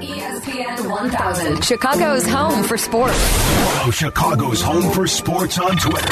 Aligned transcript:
ESPN 0.00 0.88
1000, 0.88 1.62
Chicago's 1.62 2.26
home 2.26 2.64
for 2.64 2.78
sports. 2.78 3.18
Follow 3.18 3.90
Chicago's 3.90 4.62
home 4.62 4.90
for 4.92 5.06
sports 5.06 5.58
on 5.58 5.76
Twitter 5.76 6.08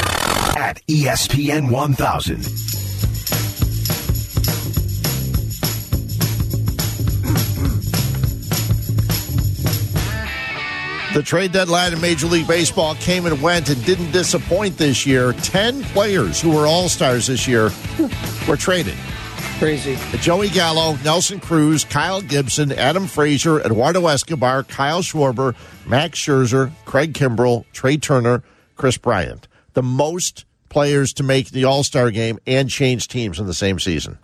at 0.59 0.79
ESPN 0.85 1.71
1000. 1.71 2.43
The 11.15 11.23
trade 11.23 11.51
deadline 11.51 11.91
in 11.91 11.99
Major 11.99 12.27
League 12.27 12.47
Baseball 12.47 12.93
came 12.93 13.25
and 13.25 13.41
went 13.41 13.69
and 13.69 13.83
didn't 13.85 14.11
disappoint 14.11 14.77
this 14.77 15.07
year. 15.07 15.33
10 15.33 15.81
players 15.85 16.39
who 16.39 16.51
were 16.55 16.67
all 16.67 16.89
stars 16.89 17.25
this 17.25 17.47
year 17.47 17.71
were 18.47 18.55
traded. 18.55 18.93
Crazy. 19.59 19.97
Joey 20.19 20.47
Gallo, 20.47 20.97
Nelson 21.03 21.41
Cruz, 21.41 21.83
Kyle 21.83 22.21
Gibson, 22.21 22.71
Adam 22.71 23.07
Frazier, 23.07 23.59
Eduardo 23.59 24.07
Escobar, 24.07 24.63
Kyle 24.63 25.01
Schwarber, 25.01 25.53
Max 25.85 26.17
Scherzer, 26.17 26.71
Craig 26.85 27.11
Kimbrel, 27.13 27.65
Trea 27.73 27.97
Turner, 27.97 28.41
Kris 28.77 28.97
Bryant. 28.97 29.49
The 29.73 29.83
most 29.83 30.45
players 30.69 31.11
to 31.13 31.23
make 31.23 31.49
the 31.49 31.65
All 31.65 31.83
Star 31.83 32.09
game 32.09 32.39
and 32.47 32.69
change 32.69 33.09
teams 33.09 33.37
in 33.37 33.47
the 33.47 33.53
same 33.53 33.79
season. 33.79 34.17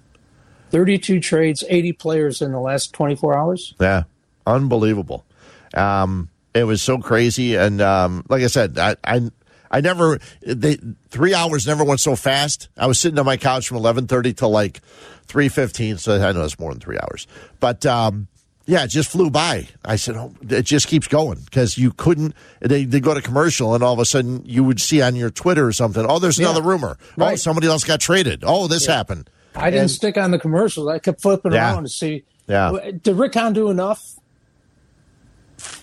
32 0.70 1.20
trades, 1.20 1.66
80 1.68 1.92
players 1.92 2.42
in 2.42 2.54
the 2.54 2.60
last 2.62 2.94
24 2.94 3.38
hours. 3.38 3.76
Yeah, 3.78 4.04
unbelievable. 4.48 5.26
Um, 5.74 6.30
it 6.54 6.64
was 6.64 6.82
so 6.82 6.98
crazy, 7.00 7.56
and 7.56 7.82
um, 7.82 8.26
like 8.30 8.42
I 8.42 8.48
said, 8.48 8.80
I, 8.80 8.96
I, 9.04 9.30
I 9.76 9.82
never. 9.82 10.20
They, 10.42 10.78
three 11.10 11.34
hours 11.34 11.68
never 11.68 11.84
went 11.84 12.00
so 12.00 12.16
fast. 12.16 12.70
I 12.78 12.88
was 12.88 12.98
sitting 13.00 13.20
on 13.20 13.26
my 13.26 13.36
couch 13.36 13.68
from 13.68 13.76
eleven 13.78 14.08
thirty 14.08 14.34
till 14.34 14.50
like 14.50 14.80
three 15.26 15.50
fifteen. 15.50 15.98
So 15.98 16.16
I 16.26 16.32
know 16.32 16.44
it's 16.46 16.58
more 16.58 16.72
than 16.72 16.80
three 16.80 16.98
hours, 16.98 17.28
but 17.60 17.86
um, 17.86 18.28
yeah, 18.66 18.86
it 18.86 18.88
just 18.88 19.10
flew 19.10 19.30
by. 19.30 19.68
I 19.84 19.98
said, 19.98 20.16
oh, 20.16 20.34
it 20.50 20.62
just 20.64 20.88
keeps 20.88 21.08
going 21.08 21.40
because 21.44 21.78
you 21.78 21.92
couldn't. 21.92 22.34
They 22.62 22.86
they 22.86 23.02
go 23.02 23.14
to 23.14 23.22
commercial, 23.22 23.76
and 23.76 23.84
all 23.84 23.92
of 23.94 24.00
a 24.00 24.06
sudden 24.06 24.44
you 24.46 24.64
would 24.64 24.80
see 24.80 25.02
on 25.02 25.16
your 25.18 25.30
Twitter 25.30 25.68
or 25.68 25.74
something. 25.74 26.06
Oh, 26.08 26.20
there's 26.20 26.40
Yeah. 26.40 26.46
another 26.52 26.62
rumor. 26.62 26.98
Oh, 27.20 27.36
somebody 27.36 27.68
else 27.68 27.84
got 27.84 28.00
traded. 28.00 28.44
Oh, 28.48 28.68
this 28.68 28.86
happened. 28.86 29.30
I 29.58 29.72
didn't 29.72 29.90
stick 29.90 30.18
on 30.18 30.32
the 30.32 30.40
commercials. 30.40 30.88
I 30.88 31.00
kept 31.00 31.22
flipping 31.22 31.52
Yeah. 31.52 31.74
around 31.74 31.84
to 31.84 31.90
see. 31.90 32.24
Yeah. 32.48 32.72
Did 33.04 33.18
Rick 33.18 33.34
Hahn 33.34 33.52
do 33.54 33.70
enough? 33.70 34.14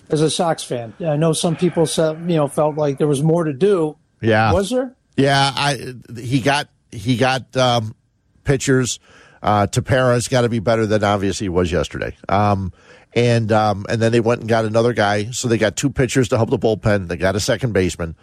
As 0.09 0.21
a 0.21 0.29
Sox 0.29 0.63
fan, 0.63 0.93
I 1.05 1.15
know 1.15 1.33
some 1.33 1.55
people 1.55 1.85
said 1.85 2.29
you 2.29 2.35
know 2.35 2.47
felt 2.47 2.75
like 2.75 2.97
there 2.97 3.07
was 3.07 3.23
more 3.23 3.43
to 3.43 3.53
do. 3.53 3.97
Yeah. 4.21 4.53
Was 4.53 4.69
there? 4.69 4.95
Yeah, 5.17 5.51
I 5.55 5.93
he 6.17 6.41
got 6.41 6.69
he 6.91 7.17
got 7.17 7.55
um, 7.57 7.95
pitchers. 8.43 8.99
Uh, 9.41 9.67
Tepera's 9.67 10.27
got 10.27 10.41
to 10.41 10.49
be 10.49 10.59
better 10.59 10.85
than 10.85 11.03
obviously 11.03 11.45
he 11.45 11.49
was 11.49 11.71
yesterday. 11.71 12.15
Um, 12.29 12.71
and 13.13 13.51
um, 13.51 13.85
and 13.89 14.01
then 14.01 14.11
they 14.11 14.19
went 14.19 14.41
and 14.41 14.49
got 14.49 14.65
another 14.65 14.93
guy, 14.93 15.31
so 15.31 15.47
they 15.47 15.57
got 15.57 15.75
two 15.75 15.89
pitchers 15.89 16.29
to 16.29 16.37
help 16.37 16.49
the 16.49 16.57
bullpen. 16.57 17.07
They 17.07 17.17
got 17.17 17.35
a 17.35 17.39
second 17.39 17.73
baseman. 17.73 18.15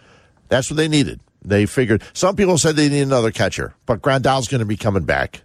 That's 0.49 0.71
what 0.71 0.77
they 0.77 0.89
needed. 0.89 1.21
They 1.45 1.67
figured. 1.67 2.03
Some 2.13 2.37
people 2.37 2.59
said 2.59 2.77
they 2.77 2.89
need 2.89 3.03
another 3.03 3.31
catcher, 3.31 3.75
but 3.87 4.03
Grandal's 4.03 4.49
going 4.49 4.61
to 4.61 4.67
be 4.67 4.77
coming 4.77 5.05
back. 5.05 5.43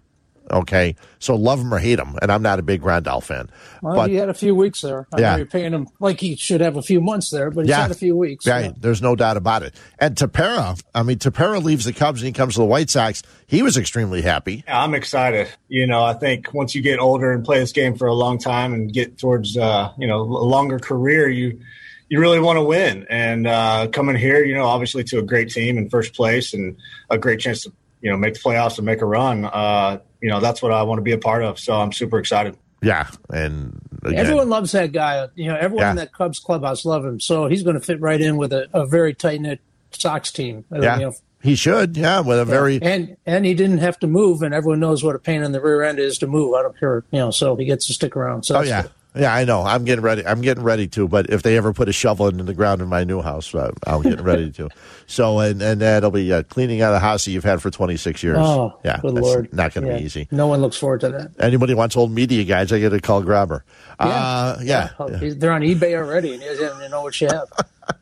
Okay, 0.51 0.95
so 1.17 1.35
love 1.35 1.59
him 1.59 1.73
or 1.73 1.79
hate 1.79 1.97
him, 1.97 2.17
and 2.21 2.31
I'm 2.31 2.43
not 2.43 2.59
a 2.59 2.61
big 2.61 2.81
Grandal 2.81 3.21
fan. 3.23 3.49
Well, 3.81 3.95
but 3.95 4.09
he 4.11 4.15
had 4.15 4.29
a 4.29 4.33
few 4.33 4.53
weeks 4.53 4.81
there. 4.81 5.07
I 5.13 5.19
Yeah. 5.19 5.31
know 5.31 5.37
you're 5.37 5.45
paying 5.47 5.73
him 5.73 5.87
like 5.99 6.19
he 6.19 6.35
should 6.35 6.61
have 6.61 6.75
a 6.75 6.83
few 6.83 7.01
months 7.01 7.31
there, 7.31 7.49
but 7.49 7.61
he's 7.61 7.69
Yeah. 7.69 7.81
had 7.81 7.91
a 7.91 7.95
few 7.95 8.15
weeks. 8.15 8.45
Right. 8.45 8.65
yeah. 8.65 8.71
There's 8.79 9.01
no 9.01 9.15
doubt 9.15 9.37
about 9.37 9.63
it. 9.63 9.73
And 9.97 10.15
Tepera, 10.15 10.79
I 10.93 11.01
mean, 11.01 11.17
Tepera 11.17 11.63
leaves 11.63 11.85
the 11.85 11.93
Cubs 11.93 12.21
and 12.21 12.27
he 12.27 12.31
comes 12.31 12.53
to 12.53 12.59
the 12.59 12.65
White 12.65 12.91
Sox. 12.91 13.23
He 13.47 13.63
was 13.63 13.75
extremely 13.75 14.21
happy. 14.21 14.63
Yeah, 14.67 14.81
I'm 14.83 14.93
excited. 14.93 15.47
You 15.67 15.87
know, 15.87 16.03
I 16.03 16.13
think 16.13 16.53
once 16.53 16.75
you 16.75 16.81
get 16.83 16.99
older 16.99 17.31
and 17.31 17.43
play 17.43 17.57
this 17.59 17.71
game 17.71 17.95
for 17.95 18.07
a 18.07 18.13
long 18.13 18.37
time 18.37 18.73
and 18.73 18.93
get 18.93 19.17
towards 19.17 19.57
uh, 19.57 19.91
you 19.97 20.05
know 20.07 20.21
a 20.21 20.45
longer 20.45 20.77
career, 20.77 21.27
you 21.27 21.59
you 22.07 22.19
really 22.19 22.39
want 22.39 22.57
to 22.57 22.61
win. 22.63 23.07
And 23.09 23.47
uh, 23.47 23.87
coming 23.91 24.15
here, 24.15 24.45
you 24.45 24.53
know, 24.53 24.65
obviously 24.65 25.03
to 25.05 25.17
a 25.17 25.23
great 25.23 25.49
team 25.49 25.79
in 25.79 25.89
first 25.89 26.13
place 26.13 26.53
and 26.53 26.77
a 27.09 27.17
great 27.17 27.39
chance 27.39 27.63
to 27.63 27.71
you 28.01 28.11
know 28.11 28.17
make 28.17 28.35
the 28.35 28.39
playoffs 28.39 28.77
and 28.77 28.85
make 28.85 29.01
a 29.01 29.05
run. 29.07 29.45
Uh, 29.45 29.97
you 30.25 30.31
know, 30.31 30.39
that's 30.39 30.59
what 30.59 30.71
I 30.71 30.81
want 30.81 30.97
to 30.97 31.03
be 31.03 31.11
a 31.11 31.19
part 31.19 31.43
of. 31.43 31.59
So 31.59 31.75
I'm 31.75 31.91
super 31.91 32.17
excited. 32.17 32.57
Yeah. 32.81 33.07
And 33.29 33.79
again, 34.01 34.17
Everyone 34.17 34.49
loves 34.49 34.71
that 34.71 34.91
guy. 34.91 35.27
You 35.35 35.49
know, 35.49 35.55
everyone 35.55 35.83
Yeah. 35.83 35.89
in 35.91 35.95
that 35.97 36.13
Cubs 36.13 36.39
clubhouse 36.39 36.83
love 36.83 37.05
him. 37.05 37.19
So 37.19 37.45
he's 37.45 37.61
going 37.61 37.75
to 37.75 37.79
fit 37.79 38.01
right 38.01 38.19
in 38.19 38.37
with 38.37 38.51
a, 38.51 38.67
a 38.73 38.87
very 38.87 39.13
tight 39.13 39.39
knit 39.39 39.59
Sox 39.91 40.31
team. 40.31 40.65
Yeah, 40.71 40.97
you 40.97 41.05
know, 41.05 41.13
he 41.43 41.53
should. 41.53 41.95
Yeah. 41.95 42.21
With 42.21 42.39
a 42.39 42.45
very, 42.45 42.81
and 42.81 43.15
and 43.27 43.45
he 43.45 43.53
didn't 43.53 43.77
have 43.77 43.99
to 43.99 44.07
move, 44.07 44.41
and 44.41 44.51
everyone 44.51 44.79
knows 44.79 45.03
what 45.03 45.15
a 45.15 45.19
pain 45.19 45.43
in 45.43 45.51
the 45.51 45.61
rear 45.61 45.83
end 45.83 45.99
is 45.99 46.17
to 46.17 46.27
move. 46.27 46.55
I 46.55 46.63
don't 46.63 46.77
care, 46.79 47.03
you 47.11 47.19
know. 47.19 47.29
So 47.29 47.55
he 47.55 47.65
gets 47.65 47.85
to 47.85 47.93
stick 47.93 48.15
around. 48.15 48.45
So 48.45 48.57
oh, 48.57 48.61
yeah. 48.61 48.87
Yeah, 49.15 49.33
I 49.33 49.45
know. 49.45 49.61
I'm 49.61 49.85
getting 49.85 50.03
ready. 50.03 50.25
I'm 50.25 50.41
getting 50.41 50.63
ready 50.63 50.87
to. 50.89 51.07
But 51.07 51.29
if 51.29 51.41
they 51.43 51.55
ever 51.57 51.71
put 51.73 51.87
a 51.87 51.93
shovel 51.93 52.27
into 52.27 52.43
the 52.43 52.53
ground 52.53 52.81
in 52.81 52.87
my 52.89 53.03
new 53.03 53.21
house, 53.21 53.53
uh, 53.55 53.71
I'm 53.87 54.01
getting 54.01 54.23
ready 54.23 54.51
to. 54.53 54.69
So, 55.07 55.37
and 55.37 55.61
and 55.61 55.81
that'll 55.81 56.09
be 56.09 56.33
uh, 56.33 56.41
cleaning 56.41 56.81
out 56.81 56.95
a 56.95 56.97
house 56.97 57.25
that 57.25 57.31
you've 57.31 57.43
had 57.43 57.61
for 57.61 57.69
26 57.69 58.23
years. 58.23 58.37
Oh, 58.39 58.75
yeah, 58.83 58.97
good 58.99 59.13
lord, 59.13 59.53
not 59.53 59.71
going 59.71 59.85
to 59.85 59.91
Yeah. 59.93 59.99
be 59.99 60.03
easy. 60.03 60.27
No 60.31 60.47
one 60.47 60.61
looks 60.61 60.77
forward 60.77 61.01
to 61.01 61.09
that. 61.09 61.31
Anybody 61.37 61.75
wants 61.75 61.95
old 61.95 62.09
media 62.11 62.43
guys, 62.43 62.73
I 62.73 62.79
get 62.79 62.91
a 62.91 62.99
call 62.99 63.21
grabber. 63.21 63.63
Uh, 63.99 64.57
yeah. 64.63 64.89
Oh, 64.97 65.07
They're 65.07 65.51
on 65.51 65.61
eBay 65.61 65.95
already, 65.95 66.33
and 66.33 66.41
he 66.41 66.49
doesn't 66.49 66.77
even 66.77 66.89
know 66.89 67.03
what 67.03 67.21
you 67.21 67.27
have. 67.27 67.47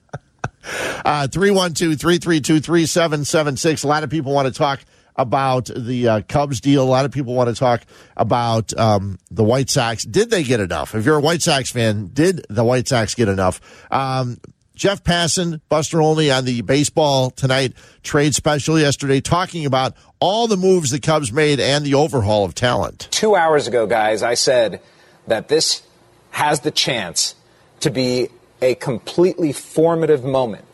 Uh, 1.06 1.28
312 1.28 2.00
332 2.00 2.62
3776. 2.62 3.84
A 3.84 3.88
lot 3.88 4.04
of 4.06 4.10
people 4.10 4.32
want 4.34 4.48
to 4.48 4.54
talk 4.58 4.80
about 5.16 5.70
the 5.76 6.08
uh, 6.08 6.22
Cubs 6.28 6.60
deal. 6.62 6.84
A 6.84 6.86
lot 6.86 7.06
of 7.06 7.12
people 7.12 7.34
want 7.34 7.50
to 7.50 7.56
talk 7.56 7.84
about 8.18 8.78
um, 8.78 9.20
the 9.32 9.44
White 9.44 9.70
Sox. 9.70 10.04
Did 10.04 10.30
they 10.30 10.44
get 10.44 10.60
enough? 10.60 10.96
If 10.96 11.06
you're 11.06 11.18
a 11.18 11.22
White 11.22 11.42
Sox 11.42 11.72
fan, 11.72 12.10
did 12.14 12.46
the 12.50 12.64
White 12.64 12.88
Sox 12.88 13.16
get 13.16 13.30
enough? 13.30 13.62
Um, 13.92 14.38
Jeff 14.76 15.04
Passan, 15.04 15.62
Buster 15.70 16.02
Olney 16.02 16.32
on 16.32 16.46
the 16.46 16.62
Baseball 16.62 17.30
Tonight 17.30 17.74
trade 18.02 18.34
special 18.34 18.80
yesterday, 18.80 19.22
talking 19.22 19.66
about 19.66 19.94
all 20.20 20.48
the 20.48 20.58
moves 20.58 20.90
the 20.90 21.00
Cubs 21.00 21.32
made 21.32 21.60
and 21.60 21.86
the 21.86 21.94
overhaul 21.94 22.44
of 22.44 22.56
talent. 22.56 23.08
Two 23.12 23.36
hours 23.36 23.68
ago, 23.68 23.86
guys, 23.86 24.24
I 24.24 24.34
said 24.34 24.82
that 25.28 25.48
this 25.48 25.84
has 26.32 26.62
the 26.62 26.72
chance 26.72 27.36
to 27.82 27.92
be 27.92 28.30
a 28.62 28.76
completely 28.76 29.52
formative 29.52 30.24
moment 30.24 30.66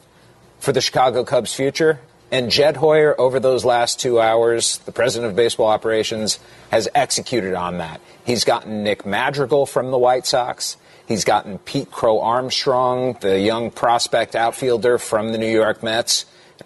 for 0.60 0.72
the 0.72 0.82
Chicago 0.82 1.24
Cubs' 1.26 1.54
future. 1.54 2.00
And 2.32 2.52
Jed 2.52 2.78
Hoyer, 2.78 3.20
over 3.20 3.40
those 3.40 3.66
last 3.66 4.00
two 4.00 4.20
hours, 4.20 4.78
the 4.80 4.92
president 4.92 5.32
of 5.32 5.36
baseball 5.36 5.68
operations, 5.68 6.40
has 6.72 6.88
executed 6.94 7.56
on 7.56 7.80
that. 7.80 8.02
He's 8.24 8.44
gotten 8.44 8.84
Nick 8.84 9.06
Madrigal 9.06 9.66
from 9.66 9.90
the 9.90 9.98
White 9.98 10.28
Sox. 10.28 10.78
He's 11.08 11.24
gotten 11.24 11.58
Pete 11.58 11.90
Crow 11.90 12.22
Armstrong, 12.22 13.18
the 13.22 13.40
young 13.40 13.72
prospect 13.72 14.36
outfielder 14.36 15.00
from 15.00 15.32
the 15.32 15.40
New 15.40 15.50
York 15.50 15.82
Mets. 15.82 16.26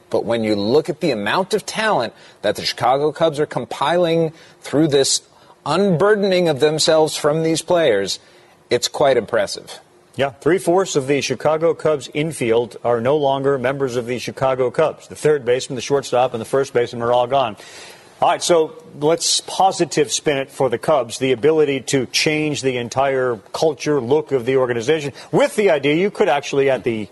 But 0.09 0.25
when 0.25 0.43
you 0.43 0.55
look 0.55 0.89
at 0.89 0.99
the 0.99 1.11
amount 1.11 1.53
of 1.53 1.65
talent 1.65 2.13
that 2.41 2.57
the 2.57 2.65
Chicago 2.65 3.13
Cubs 3.13 3.39
are 3.39 3.45
compiling 3.45 4.33
through 4.59 4.89
this 4.89 5.21
unburdening 5.65 6.49
of 6.49 6.59
themselves 6.59 7.15
from 7.15 7.43
these 7.43 7.61
players, 7.61 8.19
it's 8.69 8.89
quite 8.89 9.15
impressive. 9.15 9.79
Yeah, 10.15 10.29
three 10.29 10.59
fourths 10.59 10.95
of 10.95 11.07
the 11.07 11.21
Chicago 11.21 11.73
Cubs 11.73 12.07
infield 12.13 12.77
are 12.83 13.01
no 13.01 13.17
longer 13.17 13.57
members 13.57 13.95
of 13.95 14.05
the 14.05 14.19
Chicago 14.19 14.69
Cubs. 14.69 15.07
The 15.07 15.15
third 15.15 15.43
baseman, 15.43 15.75
the 15.75 15.81
shortstop, 15.81 16.35
and 16.35 16.41
the 16.41 16.45
first 16.45 16.71
baseman 16.71 17.01
are 17.01 17.11
all 17.11 17.25
gone. 17.25 17.57
All 18.21 18.29
right, 18.29 18.41
so 18.41 18.75
let's 18.99 19.41
positive 19.41 20.11
spin 20.11 20.37
it 20.37 20.51
for 20.51 20.69
the 20.69 20.77
Cubs 20.77 21.17
the 21.17 21.31
ability 21.31 21.81
to 21.81 22.05
change 22.05 22.61
the 22.61 22.77
entire 22.77 23.37
culture, 23.53 23.99
look 23.99 24.31
of 24.31 24.45
the 24.45 24.57
organization, 24.57 25.13
with 25.31 25.55
the 25.55 25.71
idea 25.71 25.95
you 25.95 26.11
could 26.11 26.29
actually, 26.29 26.69
at 26.69 26.83
the 26.83 27.07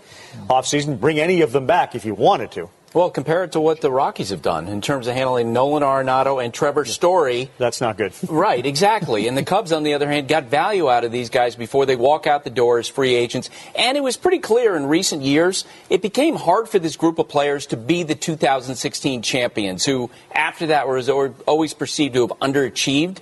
offseason, 0.48 1.00
bring 1.00 1.18
any 1.18 1.40
of 1.40 1.50
them 1.50 1.66
back 1.66 1.96
if 1.96 2.04
you 2.04 2.14
wanted 2.14 2.52
to. 2.52 2.70
Well, 2.94 3.08
compare 3.08 3.42
it 3.44 3.52
to 3.52 3.60
what 3.60 3.80
the 3.80 3.90
Rockies 3.90 4.28
have 4.28 4.42
done 4.42 4.68
in 4.68 4.82
terms 4.82 5.06
of 5.06 5.14
handling 5.14 5.54
Nolan 5.54 5.82
Arenado 5.82 6.44
and 6.44 6.52
Trevor 6.52 6.84
Story. 6.84 7.48
That's 7.56 7.80
not 7.80 7.96
good. 7.96 8.12
Right, 8.28 8.66
exactly. 8.66 9.28
and 9.28 9.36
the 9.36 9.44
Cubs, 9.44 9.72
on 9.72 9.82
the 9.82 9.94
other 9.94 10.08
hand, 10.10 10.28
got 10.28 10.44
value 10.44 10.90
out 10.90 11.04
of 11.04 11.12
these 11.12 11.30
guys 11.30 11.54
before 11.54 11.86
they 11.86 11.96
walk 11.96 12.26
out 12.26 12.44
the 12.44 12.50
door 12.50 12.78
as 12.78 12.88
free 12.88 13.14
agents. 13.14 13.48
And 13.74 13.96
it 13.96 14.02
was 14.02 14.16
pretty 14.16 14.40
clear 14.40 14.76
in 14.76 14.86
recent 14.86 15.22
years, 15.22 15.64
it 15.88 16.02
became 16.02 16.34
hard 16.36 16.68
for 16.68 16.78
this 16.78 16.96
group 16.96 17.18
of 17.18 17.28
players 17.28 17.66
to 17.66 17.76
be 17.76 18.02
the 18.02 18.14
2016 18.14 19.22
champions, 19.22 19.84
who 19.84 20.10
after 20.34 20.66
that 20.66 20.86
were 20.86 21.34
always 21.46 21.72
perceived 21.72 22.14
to 22.14 22.26
have 22.26 22.38
underachieved. 22.40 23.18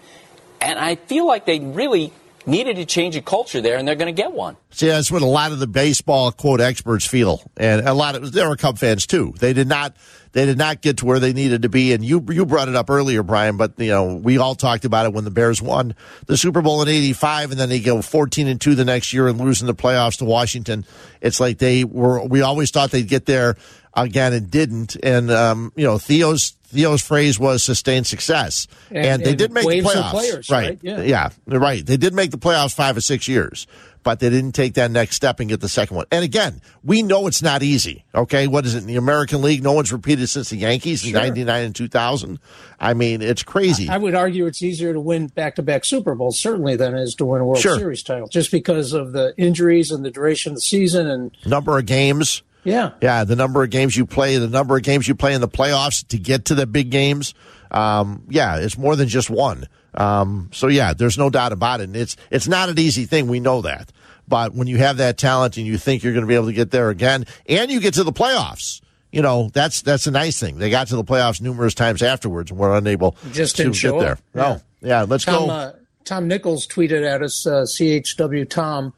And 0.60 0.78
I 0.78 0.96
feel 0.96 1.26
like 1.26 1.46
they 1.46 1.60
really 1.60 2.12
needed 2.46 2.76
to 2.76 2.84
change 2.84 3.16
a 3.16 3.22
culture 3.22 3.60
there, 3.60 3.76
and 3.76 3.86
they're 3.86 3.94
going 3.94 4.14
to 4.14 4.22
get 4.22 4.32
one. 4.32 4.56
See, 4.70 4.86
that's 4.86 5.10
what 5.10 5.22
a 5.22 5.26
lot 5.26 5.52
of 5.52 5.58
the 5.58 5.66
baseball 5.66 6.32
quote 6.32 6.60
experts 6.60 7.06
feel, 7.06 7.42
and 7.56 7.86
a 7.86 7.94
lot 7.94 8.14
of 8.14 8.32
there 8.32 8.48
were 8.48 8.56
Cub 8.56 8.78
fans 8.78 9.06
too. 9.06 9.34
They 9.38 9.52
did 9.52 9.68
not, 9.68 9.96
they 10.32 10.46
did 10.46 10.58
not 10.58 10.80
get 10.80 10.98
to 10.98 11.06
where 11.06 11.18
they 11.18 11.32
needed 11.32 11.62
to 11.62 11.68
be. 11.68 11.92
And 11.92 12.04
you, 12.04 12.24
you 12.30 12.46
brought 12.46 12.68
it 12.68 12.76
up 12.76 12.88
earlier, 12.90 13.22
Brian, 13.22 13.56
but 13.56 13.78
you 13.78 13.88
know 13.88 14.16
we 14.16 14.38
all 14.38 14.54
talked 14.54 14.84
about 14.84 15.06
it 15.06 15.12
when 15.12 15.24
the 15.24 15.30
Bears 15.30 15.60
won 15.60 15.94
the 16.26 16.36
Super 16.36 16.62
Bowl 16.62 16.82
in 16.82 16.88
'85, 16.88 17.52
and 17.52 17.60
then 17.60 17.68
they 17.68 17.80
go 17.80 18.02
14 18.02 18.48
and 18.48 18.60
two 18.60 18.74
the 18.74 18.84
next 18.84 19.12
year 19.12 19.28
and 19.28 19.40
losing 19.40 19.66
the 19.66 19.74
playoffs 19.74 20.18
to 20.18 20.24
Washington. 20.24 20.84
It's 21.20 21.40
like 21.40 21.58
they 21.58 21.84
were. 21.84 22.24
We 22.24 22.42
always 22.42 22.70
thought 22.70 22.90
they'd 22.90 23.08
get 23.08 23.26
there 23.26 23.56
again 23.94 24.32
and 24.32 24.50
didn't. 24.50 24.96
And 25.02 25.30
um, 25.30 25.72
you 25.76 25.84
know 25.84 25.98
Theo's 25.98 26.54
Theo's 26.70 27.02
phrase 27.02 27.38
was 27.38 27.62
sustained 27.62 28.06
success, 28.06 28.66
and, 28.90 28.98
And- 28.98 29.24
they 29.24 29.30
and 29.30 29.38
did 29.38 29.52
make 29.52 29.66
the 29.66 29.80
playoffs. 29.82 30.10
players, 30.10 30.50
right? 30.50 30.68
right? 30.70 30.78
Yeah. 30.82 31.02
yeah, 31.02 31.30
right. 31.46 31.84
They 31.84 31.96
did 31.96 32.14
make 32.14 32.30
the 32.30 32.38
playoffs 32.38 32.72
five 32.74 32.96
or 32.96 33.00
six 33.00 33.26
years, 33.26 33.66
but 34.04 34.20
they 34.20 34.30
didn't 34.30 34.52
take 34.52 34.74
that 34.74 34.90
next 34.92 35.16
step 35.16 35.40
and 35.40 35.48
get 35.48 35.60
the 35.60 35.68
second 35.68 35.96
one. 35.96 36.06
And 36.12 36.24
again, 36.24 36.60
we 36.84 37.02
know 37.02 37.26
it's 37.26 37.42
not 37.42 37.62
easy. 37.64 38.04
Okay, 38.14 38.46
what 38.46 38.64
is 38.66 38.74
it 38.76 38.78
in 38.82 38.86
the 38.86 38.94
American 38.96 39.42
League? 39.42 39.62
No 39.64 39.72
one's 39.72 39.92
repeated 39.92 40.28
since 40.28 40.50
the 40.50 40.56
Yankees 40.56 41.04
in 41.04 41.12
'99 41.12 41.64
and 41.64 41.74
2000. 41.74 42.38
I 42.78 42.94
mean, 42.94 43.20
it's 43.20 43.42
crazy. 43.42 43.88
I 43.88 43.98
would 43.98 44.14
argue 44.14 44.46
it's 44.46 44.62
easier 44.62 44.92
to 44.92 45.00
win 45.00 45.26
back-to-back 45.26 45.84
Super 45.84 46.14
Bowls 46.14 46.38
certainly 46.40 46.76
than 46.76 46.94
it 46.94 47.02
is 47.02 47.14
to 47.16 47.24
win 47.26 47.40
a 47.42 47.44
World 47.44 47.58
Sure. 47.60 47.76
Series 47.76 48.02
title, 48.02 48.28
just 48.28 48.50
because 48.52 48.92
of 48.94 49.12
the 49.12 49.34
injuries 49.36 49.90
and 49.90 50.04
the 50.04 50.10
duration 50.10 50.52
of 50.52 50.56
the 50.56 50.62
season. 50.62 51.06
And 51.08 51.36
Number 51.44 51.76
of 51.78 51.84
games. 51.86 52.42
Yeah, 52.64 52.92
Yeah, 53.00 53.24
the 53.24 53.36
number 53.36 53.62
of 53.62 53.70
games 53.70 53.96
you 53.96 54.06
play, 54.06 54.36
the 54.36 54.48
number 54.48 54.76
of 54.76 54.82
games 54.82 55.08
you 55.08 55.14
play 55.14 55.34
in 55.34 55.40
the 55.40 55.48
playoffs 55.48 56.06
to 56.08 56.18
get 56.18 56.46
to 56.46 56.54
the 56.54 56.66
big 56.66 56.90
games. 56.90 57.34
Um, 57.70 58.24
yeah, 58.28 58.56
it's 58.56 58.76
more 58.76 58.96
than 58.96 59.08
just 59.08 59.30
one. 59.30 59.66
Um, 59.94 60.50
so 60.52 60.68
yeah, 60.68 60.92
there's 60.92 61.18
no 61.18 61.30
doubt 61.30 61.52
about 61.52 61.80
it. 61.80 61.84
And 61.84 61.96
it's 61.96 62.16
it's 62.30 62.48
not 62.48 62.68
an 62.68 62.78
easy 62.78 63.06
thing. 63.06 63.28
We 63.28 63.40
know 63.40 63.62
that. 63.62 63.92
But 64.28 64.54
when 64.54 64.68
you 64.68 64.78
have 64.78 64.98
that 64.98 65.18
talent 65.18 65.56
and 65.56 65.66
you 65.66 65.76
think 65.76 66.04
you're 66.04 66.12
going 66.12 66.24
to 66.24 66.28
be 66.28 66.36
able 66.36 66.46
to 66.46 66.52
get 66.52 66.70
there 66.70 66.90
again, 66.90 67.26
and 67.46 67.70
you 67.70 67.80
get 67.80 67.94
to 67.94 68.04
the 68.04 68.12
playoffs, 68.12 68.80
you 69.10 69.22
know 69.22 69.50
that's 69.52 69.82
that's 69.82 70.06
a 70.06 70.10
nice 70.10 70.38
thing. 70.38 70.58
They 70.58 70.70
got 70.70 70.86
to 70.88 70.96
the 70.96 71.04
playoffs 71.04 71.40
numerous 71.40 71.74
times 71.74 72.02
afterwards 72.02 72.50
and 72.50 72.60
were 72.60 72.76
unable 72.76 73.16
Just 73.32 73.56
to 73.56 73.70
get 73.70 73.98
there. 73.98 74.18
No, 74.34 74.60
yeah, 74.80 75.02
let's 75.02 75.24
Tom 75.24 75.48
go. 75.48 75.52
uh, 75.52 75.72
Tom 76.04 76.28
Nichols 76.28 76.66
tweeted 76.66 77.04
at 77.04 77.22
us, 77.22 77.46
uh, 77.46 77.62
CHW 77.62 78.48
Tom. 78.48 78.94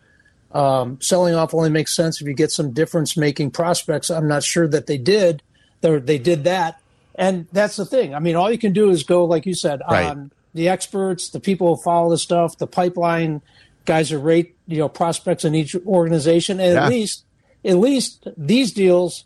Um, 0.54 1.00
selling 1.00 1.34
off 1.34 1.54
only 1.54 1.70
makes 1.70 1.94
sense 1.96 2.20
if 2.20 2.26
you 2.28 2.34
get 2.34 2.50
some 2.50 2.72
difference 2.72 3.16
making 3.16 3.52
prospects. 3.52 4.10
I'm 4.10 4.28
not 4.28 4.42
sure 4.44 4.68
that 4.68 4.86
they 4.86 4.98
did. 4.98 5.42
They 5.80 5.98
they 5.98 6.18
did 6.18 6.44
that, 6.44 6.80
and 7.14 7.46
that's 7.52 7.76
the 7.76 7.86
thing. 7.86 8.14
I 8.14 8.18
mean, 8.18 8.36
all 8.36 8.50
you 8.52 8.58
can 8.58 8.72
do 8.72 8.90
is 8.90 9.02
go, 9.02 9.24
like 9.24 9.46
you 9.46 9.54
said, 9.54 9.80
Right. 9.90 10.04
on 10.10 10.30
the 10.54 10.68
experts, 10.68 11.30
the 11.30 11.40
people 11.40 11.74
who 11.76 11.82
follow 11.82 12.10
the 12.10 12.18
stuff, 12.18 12.58
the 12.58 12.66
pipeline 12.66 13.40
guys 13.86 14.10
who 14.10 14.18
rate 14.18 14.54
you 14.66 14.78
know 14.78 14.88
prospects 14.88 15.44
in 15.44 15.54
each 15.54 15.74
organization. 15.86 16.60
And 16.60 16.74
Yeah. 16.74 16.84
at 16.84 16.90
least, 16.90 17.24
at 17.64 17.78
least 17.78 18.28
these 18.36 18.72
deals, 18.72 19.24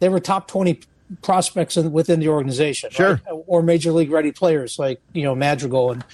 they 0.00 0.08
were 0.08 0.20
top 0.20 0.48
twenty 0.48 0.80
prospects 1.20 1.76
in, 1.76 1.92
within 1.92 2.20
the 2.20 2.28
organization, 2.28 2.90
Sure. 2.90 3.20
right? 3.26 3.42
or 3.46 3.62
major 3.62 3.92
league 3.92 4.10
ready 4.10 4.32
players 4.32 4.78
like 4.78 4.98
you 5.12 5.22
know 5.22 5.34
Madrigal 5.34 5.92
and 5.92 6.04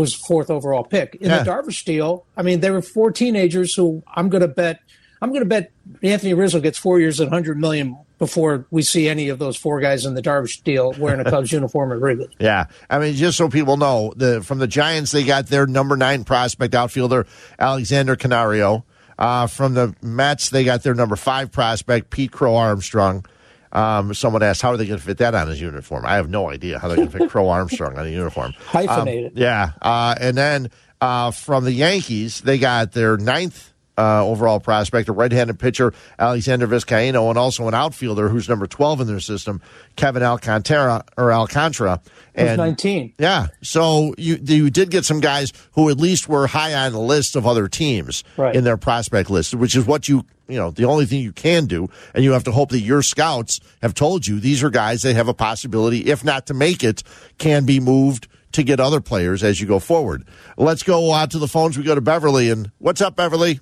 was 0.00 0.14
fourth 0.14 0.50
overall 0.50 0.82
pick 0.84 1.14
in 1.20 1.28
Yeah. 1.30 1.42
the 1.42 1.50
Darvish 1.50 1.84
deal. 1.84 2.24
I 2.36 2.42
mean, 2.42 2.60
there 2.60 2.72
were 2.72 2.82
four 2.82 3.10
teenagers 3.12 3.74
who 3.74 4.02
I'm 4.14 4.28
going 4.28 4.40
to 4.42 4.48
bet 4.48 4.80
I'm 5.22 5.28
going 5.30 5.42
to 5.42 5.46
bet 5.48 5.70
Anthony 6.02 6.32
Rizzo 6.32 6.60
gets 6.60 6.78
four 6.78 6.98
years 6.98 7.20
and 7.20 7.30
100 7.30 7.58
million 7.58 7.96
before 8.18 8.66
we 8.70 8.80
see 8.82 9.06
any 9.08 9.28
of 9.28 9.38
those 9.38 9.54
four 9.56 9.78
guys 9.80 10.06
in 10.06 10.14
the 10.14 10.22
Darvish 10.22 10.62
deal 10.64 10.94
wearing 10.98 11.20
a 11.20 11.24
Cubs 11.30 11.52
uniform 11.52 11.92
at 11.92 12.00
Wrigley. 12.00 12.28
Yeah, 12.38 12.66
I 12.88 12.98
mean, 12.98 13.14
just 13.14 13.36
so 13.36 13.48
people 13.50 13.76
know, 13.76 14.12
the 14.16 14.42
from 14.42 14.58
the 14.58 14.66
Giants 14.66 15.10
they 15.12 15.24
got 15.24 15.46
their 15.48 15.66
number 15.66 15.96
nine 15.96 16.24
prospect 16.24 16.74
outfielder 16.74 17.26
Alexander 17.58 18.16
Canario. 18.16 18.84
Uh, 19.18 19.46
from 19.46 19.74
the 19.74 19.94
Mets 20.00 20.48
they 20.48 20.64
got 20.64 20.82
their 20.82 20.94
number 20.94 21.14
five 21.16 21.52
prospect 21.52 22.08
Pete 22.08 22.32
Crow 22.32 22.56
Armstrong. 22.56 23.26
Um, 23.72 24.14
someone 24.14 24.42
asked, 24.42 24.62
"How 24.62 24.70
are 24.70 24.76
they 24.76 24.86
going 24.86 24.98
to 24.98 25.04
fit 25.04 25.18
that 25.18 25.34
on 25.34 25.48
his 25.48 25.60
uniform?" 25.60 26.04
I 26.06 26.16
have 26.16 26.28
no 26.28 26.50
idea 26.50 26.78
how 26.78 26.88
they're 26.88 26.96
going 26.96 27.10
to 27.10 27.18
fit 27.18 27.30
Crow 27.30 27.48
Armstrong 27.48 27.96
on 27.98 28.06
a 28.06 28.10
uniform. 28.10 28.52
Hyphenated. 28.66 29.32
Um, 29.32 29.42
yeah, 29.42 29.72
uh, 29.80 30.14
and 30.20 30.36
then 30.36 30.70
uh, 31.00 31.30
from 31.30 31.64
the 31.64 31.72
Yankees 31.72 32.40
they 32.40 32.58
got 32.58 32.92
their 32.92 33.16
ninth 33.16 33.69
uh, 33.98 34.24
overall 34.24 34.60
prospect, 34.60 35.08
a 35.08 35.12
right-handed 35.12 35.58
pitcher, 35.58 35.92
Alexander 36.18 36.66
Vizcaino, 36.66 37.28
and 37.28 37.36
also 37.38 37.68
an 37.68 37.74
outfielder 37.74 38.28
who's 38.28 38.48
number 38.48 38.66
12 38.66 39.02
in 39.02 39.06
their 39.06 39.20
system, 39.20 39.60
Kevin 39.96 40.22
Alcantara 40.22 41.04
or 41.18 41.32
Alcantara. 41.32 42.00
Who's 42.34 42.48
And 42.48 42.56
19. 42.58 43.14
yeah, 43.18 43.48
so 43.62 44.14
you 44.16 44.38
you 44.42 44.70
did 44.70 44.90
get 44.90 45.04
some 45.04 45.20
guys 45.20 45.52
who 45.72 45.90
at 45.90 45.98
least 45.98 46.28
were 46.28 46.46
high 46.46 46.72
on 46.74 46.92
the 46.92 46.98
list 47.00 47.36
of 47.36 47.46
other 47.46 47.68
teams 47.68 48.24
Right. 48.36 48.54
in 48.56 48.64
their 48.64 48.76
prospect 48.78 49.28
list, 49.30 49.54
which 49.54 49.76
is 49.76 49.84
what 49.86 50.08
you 50.08 50.24
you 50.48 50.56
know 50.56 50.70
the 50.70 50.84
only 50.84 51.04
thing 51.06 51.20
you 51.22 51.32
can 51.32 51.66
do, 51.66 51.88
and 52.14 52.24
you 52.24 52.32
have 52.32 52.44
to 52.44 52.52
hope 52.52 52.70
that 52.70 52.80
your 52.80 53.02
scouts 53.02 53.60
have 53.82 53.94
told 53.94 54.26
you 54.26 54.40
these 54.40 54.62
are 54.62 54.70
guys 54.70 55.02
that 55.02 55.14
have 55.14 55.28
a 55.28 55.34
possibility, 55.34 56.10
if 56.10 56.24
not 56.24 56.46
to 56.46 56.54
make 56.54 56.82
it, 56.82 57.02
can 57.38 57.64
be 57.66 57.80
moved 57.80 58.28
to 58.52 58.62
get 58.64 58.80
other 58.80 59.00
players 59.00 59.44
as 59.44 59.60
you 59.60 59.66
go 59.66 59.78
forward. 59.78 60.24
Let's 60.56 60.82
go 60.82 61.12
out 61.12 61.30
to 61.32 61.38
the 61.38 61.46
phones. 61.46 61.76
We 61.78 61.84
go 61.84 61.94
to 61.94 62.00
Beverly, 62.00 62.50
and 62.50 62.72
what's 62.78 63.00
up, 63.00 63.14
Beverly? 63.14 63.60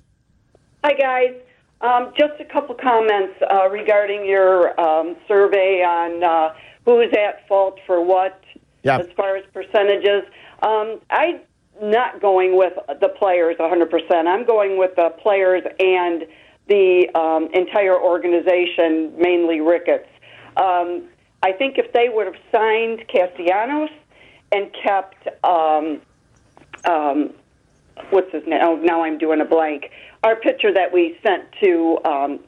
Hi, 0.81 0.93
guys. 0.93 1.35
Um, 1.81 2.13
just 2.17 2.39
a 2.39 2.45
couple 2.45 2.73
comments 2.73 3.33
uh, 3.51 3.69
regarding 3.69 4.25
your 4.25 4.79
um, 4.79 5.17
survey 5.27 5.83
on 5.83 6.23
uh, 6.23 6.53
who's 6.85 7.11
at 7.13 7.45
fault 7.49 7.79
for 7.85 8.01
what 8.01 8.41
Yeah. 8.83 8.99
as 8.99 9.07
far 9.17 9.35
as 9.35 9.43
percentages. 9.53 10.23
Um, 10.63 11.01
I'm 11.09 11.41
not 11.81 12.21
going 12.21 12.55
with 12.55 12.73
the 13.01 13.09
players 13.09 13.57
100%. 13.57 14.27
I'm 14.27 14.45
going 14.45 14.77
with 14.77 14.95
the 14.95 15.09
players 15.21 15.63
and 15.79 16.25
the 16.67 17.09
um, 17.13 17.49
entire 17.53 17.99
organization, 17.99 19.11
mainly 19.17 19.59
Ricketts. 19.59 20.07
Um, 20.55 21.09
I 21.43 21.51
think 21.51 21.77
if 21.77 21.91
they 21.91 22.07
would 22.07 22.25
have 22.25 22.41
signed 22.53 23.03
Castellanos 23.09 23.89
and 24.53 24.71
kept 24.81 25.27
um, 25.43 26.01
um, 26.85 27.33
what's 28.09 28.31
his 28.31 28.43
name? 28.47 28.59
Oh, 28.63 28.75
now 28.77 29.03
I'm 29.03 29.17
doing 29.17 29.41
a 29.41 29.45
blank. 29.45 29.91
Our 30.23 30.35
pitcher 30.35 30.73
that 30.73 30.91
we 30.93 31.17
sent 31.25 31.45
to 31.63 31.97
um, 32.05 32.39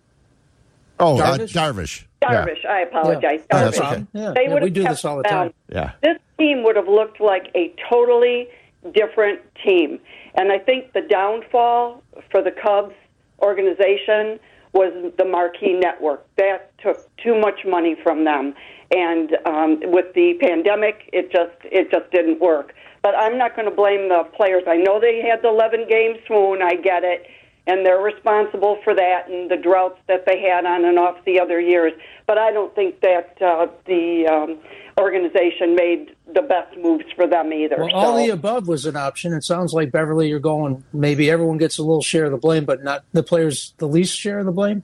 Oh, 1.00 1.18
uh, 1.20 1.38
Darvish? 1.38 2.06
Darvish. 2.22 2.64
Yeah. 2.66 2.72
I 2.72 2.80
apologize. 2.82 3.42
Oh, 3.50 3.56
Darvish. 3.56 3.64
that's 3.78 3.80
okay. 3.80 4.06
Yeah, 4.14 4.32
They 4.36 4.44
yeah, 4.44 4.54
would 4.54 4.62
we 4.64 4.68
have 4.68 4.74
do 4.74 4.82
kept 4.84 4.94
this 4.96 5.06
all 5.06 5.18
the 5.18 5.24
them. 5.24 5.32
time. 5.32 5.54
Yeah. 5.70 5.92
This 6.04 6.18
team 6.38 6.64
would 6.64 6.76
have 6.76 6.88
looked 6.88 7.20
like 7.20 7.50
a 7.56 7.74
totally 7.90 8.48
different 8.94 9.42
team. 9.66 10.00
And 10.36 10.52
I 10.52 10.60
think 10.60 10.94
the 10.94 11.02
downfall 11.02 12.04
for 12.30 12.42
the 12.44 12.52
Cubs 12.52 12.94
organization 13.42 14.40
was 14.74 15.12
the 15.18 15.26
marquee 15.26 15.74
network. 15.74 16.26
That 16.38 16.72
took 16.80 16.98
too 17.18 17.40
much 17.40 17.62
money 17.66 17.96
from 18.04 18.24
them. 18.24 18.54
And 18.92 19.38
um, 19.46 19.80
with 19.84 20.14
the 20.14 20.36
pandemic, 20.42 21.10
it 21.14 21.32
just 21.32 21.56
it 21.64 21.90
just 21.92 22.12
didn't 22.12 22.40
work. 22.40 22.74
But 23.02 23.16
I'm 23.16 23.38
not 23.38 23.56
going 23.56 23.68
to 23.70 23.76
blame 23.76 24.10
the 24.10 24.24
players. 24.36 24.64
I 24.68 24.78
know 24.78 25.00
they 25.00 25.22
had 25.22 25.42
the 25.42 25.48
11 25.50 25.88
game 25.90 26.16
swoon. 26.28 26.62
I 26.62 26.76
get 26.76 27.04
it, 27.04 27.26
and 27.68 27.86
they're 27.86 28.02
responsible 28.02 28.80
for 28.84 28.96
that 28.96 29.30
and 29.30 29.50
the 29.50 29.58
droughts 29.58 30.00
that 30.08 30.26
they 30.26 30.42
had 30.42 30.66
on 30.66 30.84
and 30.84 30.98
off 30.98 31.24
the 31.26 31.40
other 31.40 31.60
years. 31.60 31.94
But 32.26 32.38
I 32.38 32.52
don't 32.52 32.74
think 32.74 33.02
that 33.02 33.38
uh, 33.42 33.68
the 33.86 34.28
um, 34.28 34.58
organization 35.00 35.76
made 35.76 36.16
the 36.34 36.42
best 36.42 36.76
moves 36.78 37.06
for 37.16 37.28
them 37.28 37.54
either. 37.54 37.78
Well, 37.78 37.94
all 37.94 38.18
the 38.18 38.30
above 38.30 38.68
was 38.68 38.86
an 38.86 38.96
option. 38.96 39.34
It 39.34 39.44
sounds 39.44 39.74
like 39.74 39.92
Beverly, 39.92 40.30
you're 40.30 40.40
going. 40.40 40.84
Maybe 40.94 41.30
everyone 41.30 41.58
gets 41.58 41.78
a 41.78 41.84
little 41.84 42.02
share 42.02 42.26
of 42.26 42.32
the 42.32 42.38
blame, 42.38 42.66
but 42.66 42.84
not 42.84 43.04
the 43.14 43.24
players 43.24 43.74
the 43.78 43.88
least 43.88 44.18
share 44.18 44.40
of 44.40 44.46
the 44.46 44.52
blame. 44.52 44.84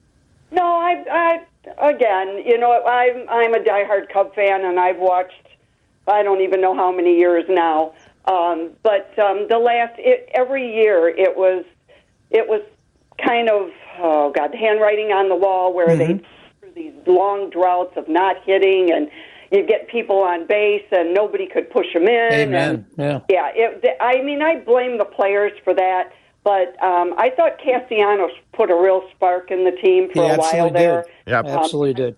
No, 0.50 0.62
I, 0.62 1.04
I 1.10 1.90
again, 1.90 2.42
you 2.44 2.58
know, 2.58 2.84
I'm 2.84 3.28
I'm 3.28 3.54
a 3.54 3.58
diehard 3.58 4.12
Cub 4.12 4.34
fan, 4.34 4.64
and 4.64 4.78
I've 4.78 4.98
watched. 4.98 5.34
I 6.06 6.22
don't 6.22 6.40
even 6.40 6.62
know 6.62 6.74
how 6.74 6.90
many 6.90 7.18
years 7.18 7.44
now. 7.48 7.92
Um, 8.24 8.70
but 8.82 9.18
um, 9.18 9.46
the 9.48 9.58
last 9.58 9.94
it, 9.98 10.28
every 10.34 10.74
year 10.74 11.08
it 11.08 11.36
was 11.36 11.64
it 12.30 12.48
was 12.48 12.62
kind 13.24 13.48
of 13.48 13.70
oh 13.98 14.32
god, 14.34 14.52
the 14.52 14.56
handwriting 14.56 15.12
on 15.12 15.28
the 15.28 15.36
wall 15.36 15.72
where 15.74 15.96
they 15.96 16.20
through 16.60 16.72
these 16.74 16.92
long 17.06 17.50
droughts 17.50 17.96
of 17.96 18.08
not 18.08 18.36
hitting 18.44 18.92
and. 18.92 19.10
You 19.50 19.64
get 19.64 19.88
people 19.88 20.18
on 20.18 20.46
base, 20.46 20.84
and 20.92 21.14
nobody 21.14 21.46
could 21.46 21.70
push 21.70 21.86
them 21.94 22.02
in. 22.06 22.32
Amen. 22.34 22.70
And, 22.70 22.86
Yeah. 22.98 23.20
yeah, 23.30 23.50
it, 23.54 23.96
I 23.98 24.20
mean, 24.20 24.42
I 24.42 24.56
blame 24.56 24.98
the 24.98 25.06
players 25.06 25.52
for 25.64 25.72
that, 25.72 26.12
but 26.44 26.76
um, 26.82 27.14
I 27.16 27.30
thought 27.30 27.52
Castellanos 27.58 28.32
put 28.52 28.70
a 28.70 28.74
real 28.74 29.04
spark 29.14 29.50
in 29.50 29.64
the 29.64 29.70
team 29.70 30.10
for 30.12 30.22
He 30.22 30.28
a 30.28 30.36
while 30.36 30.70
there. 30.70 31.04
did. 31.24 31.32
Yep. 31.32 31.46
Absolutely 31.46 31.94
did. 31.94 32.16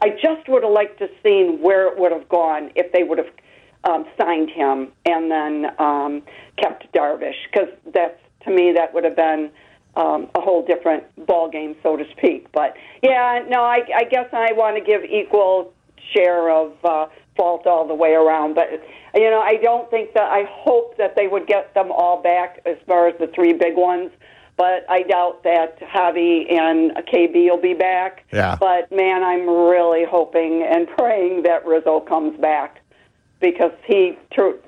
I 0.00 0.08
just 0.08 0.48
would 0.48 0.62
have 0.62 0.72
liked 0.72 1.00
to 1.00 1.10
seen 1.22 1.60
where 1.60 1.86
it 1.86 1.98
would 1.98 2.12
have 2.12 2.26
gone 2.30 2.70
if 2.74 2.90
they 2.92 3.02
would 3.02 3.18
have 3.18 3.30
um, 3.84 4.06
signed 4.18 4.48
him 4.48 4.88
and 5.04 5.30
then 5.30 5.66
um, 5.78 6.22
kept 6.56 6.90
Darvish, 6.94 7.36
because 7.52 7.68
that's 7.92 8.18
to 8.44 8.50
me 8.50 8.72
that 8.72 8.92
would 8.94 9.04
have 9.04 9.16
been 9.16 9.50
um, 9.96 10.28
a 10.34 10.40
whole 10.40 10.64
different 10.64 11.04
ball 11.26 11.50
game, 11.50 11.76
so 11.82 11.96
to 11.96 12.04
speak. 12.16 12.50
But 12.52 12.76
yeah, 13.02 13.44
no, 13.48 13.62
I, 13.62 13.80
I 13.94 14.04
guess 14.04 14.28
I 14.32 14.52
want 14.52 14.76
to 14.76 14.82
give 14.82 15.04
equal 15.04 15.72
share 16.14 16.50
of 16.50 16.72
uh, 16.84 17.06
fault 17.36 17.66
all 17.66 17.86
the 17.86 17.94
way 17.94 18.12
around. 18.12 18.54
But 18.54 18.70
you 19.14 19.30
know, 19.30 19.40
I 19.40 19.56
don't 19.56 19.90
think 19.90 20.14
that. 20.14 20.30
I 20.30 20.44
hope 20.48 20.96
that 20.98 21.16
they 21.16 21.26
would 21.26 21.46
get 21.46 21.74
them 21.74 21.90
all 21.90 22.22
back 22.22 22.60
as 22.66 22.76
far 22.86 23.08
as 23.08 23.18
the 23.18 23.26
three 23.28 23.52
big 23.52 23.76
ones. 23.76 24.10
But 24.56 24.84
I 24.90 25.02
doubt 25.02 25.42
that 25.44 25.80
Javi 25.80 26.52
and 26.52 26.92
KB 27.06 27.48
will 27.48 27.60
be 27.60 27.72
back. 27.72 28.24
Yeah. 28.30 28.56
But 28.60 28.92
man, 28.92 29.24
I'm 29.24 29.48
really 29.48 30.04
hoping 30.04 30.62
and 30.62 30.86
praying 30.86 31.44
that 31.44 31.64
Rizzo 31.64 32.00
comes 32.00 32.38
back 32.38 32.82
because 33.40 33.72
he 33.86 34.18
tru- 34.32 34.60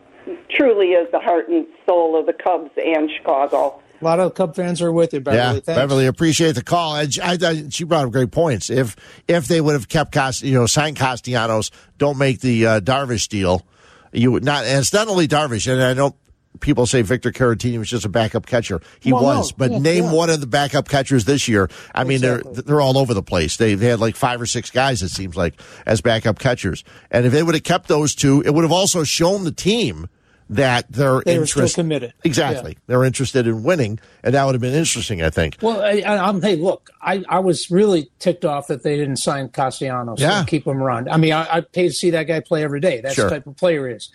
truly 0.50 0.88
is 0.88 1.10
the 1.12 1.20
heart 1.20 1.48
and 1.48 1.66
soul 1.86 2.18
of 2.18 2.26
the 2.26 2.32
Cubs 2.32 2.70
and 2.76 3.10
Chicago. 3.16 3.80
A 4.00 4.04
lot 4.04 4.18
of 4.18 4.34
Cub 4.34 4.56
fans 4.56 4.82
are 4.82 4.90
with 4.90 5.12
you, 5.12 5.20
Beverly. 5.20 5.38
Yeah, 5.38 5.52
Thanks. 5.52 5.66
Beverly, 5.66 6.06
appreciate 6.06 6.56
the 6.56 6.64
call. 6.64 6.96
And 6.96 7.16
I, 7.22 7.38
I, 7.40 7.68
she 7.68 7.84
brought 7.84 8.04
up 8.06 8.12
great 8.12 8.32
points. 8.32 8.68
If 8.68 8.96
if 9.28 9.46
they 9.46 9.60
would 9.60 9.74
have 9.74 9.88
kept 9.88 10.12
Cost, 10.12 10.42
you 10.42 10.54
know, 10.54 10.66
signed 10.66 10.96
Castellanos, 10.96 11.70
don't 11.98 12.18
make 12.18 12.40
the 12.40 12.66
uh, 12.66 12.80
Darvish 12.80 13.28
deal. 13.28 13.64
You 14.12 14.32
would 14.32 14.44
not, 14.44 14.64
and 14.64 14.80
it's 14.80 14.92
not 14.92 15.06
only 15.08 15.28
Darvish. 15.28 15.72
And 15.72 15.80
I 15.80 15.94
know 15.94 16.16
people 16.62 16.86
say 16.86 17.02
Victor 17.02 17.30
Caratini 17.30 17.78
was 17.78 17.90
just 17.90 18.06
a 18.06 18.08
backup 18.08 18.46
catcher. 18.46 18.80
He 19.00 19.12
Well, 19.12 19.20
no, 19.22 19.28
was, 19.40 19.52
but 19.52 19.70
yeah, 19.70 19.78
name 19.78 20.04
yeah. 20.04 20.12
one 20.12 20.30
of 20.30 20.40
the 20.40 20.46
backup 20.46 20.88
catchers 20.88 21.26
this 21.26 21.46
year. 21.46 21.68
I 21.94 22.04
mean, 22.04 22.16
Exactly. 22.16 22.52
they're 22.54 22.62
they're 22.62 22.80
all 22.80 22.96
over 22.96 23.12
the 23.12 23.22
place. 23.22 23.58
They've 23.58 23.80
had 23.80 24.00
like 24.00 24.16
five 24.16 24.40
or 24.40 24.46
six 24.46 24.70
guys. 24.70 25.02
It 25.02 25.10
seems 25.10 25.36
like 25.36 25.60
as 25.84 26.00
backup 26.00 26.38
catchers. 26.38 26.82
And 27.10 27.26
if 27.26 27.32
they 27.32 27.42
would 27.42 27.54
have 27.54 27.64
kept 27.64 27.88
those 27.88 28.14
two, 28.14 28.40
it 28.46 28.54
would 28.54 28.62
have 28.64 28.72
also 28.72 29.04
shown 29.04 29.44
the 29.44 29.52
team 29.52 30.08
that 30.50 30.84
they're 30.90 31.22
They 31.24 31.36
interest- 31.36 31.76
committed. 31.76 32.12
Exactly, 32.24 32.76
they're 32.86 33.04
interested 33.04 33.46
in 33.46 33.62
winning, 33.62 33.98
and 34.22 34.34
that 34.34 34.44
would 34.44 34.54
have 34.54 34.60
been 34.60 34.74
interesting. 34.74 35.22
I 35.22 35.30
think. 35.30 35.56
Well, 35.62 35.80
I, 35.80 36.02
I'm, 36.04 36.42
hey, 36.42 36.56
look, 36.56 36.90
I, 37.00 37.24
I 37.28 37.38
was 37.38 37.70
really 37.70 38.10
ticked 38.18 38.44
off 38.44 38.66
that 38.66 38.82
they 38.82 38.96
didn't 38.96 39.16
sign 39.16 39.48
Castellanos 39.48 40.20
Yeah. 40.20 40.40
and 40.40 40.48
keep 40.48 40.66
him 40.66 40.82
around. 40.82 41.08
I 41.08 41.16
mean, 41.16 41.32
I, 41.32 41.56
I 41.56 41.60
pay 41.62 41.88
to 41.88 41.94
see 41.94 42.10
that 42.10 42.24
guy 42.24 42.40
play 42.40 42.62
every 42.64 42.80
day. 42.80 43.00
That's 43.00 43.14
Sure. 43.14 43.30
the 43.30 43.36
type 43.36 43.46
of 43.46 43.56
player 43.56 43.88
he 43.88 43.94
is. 43.94 44.10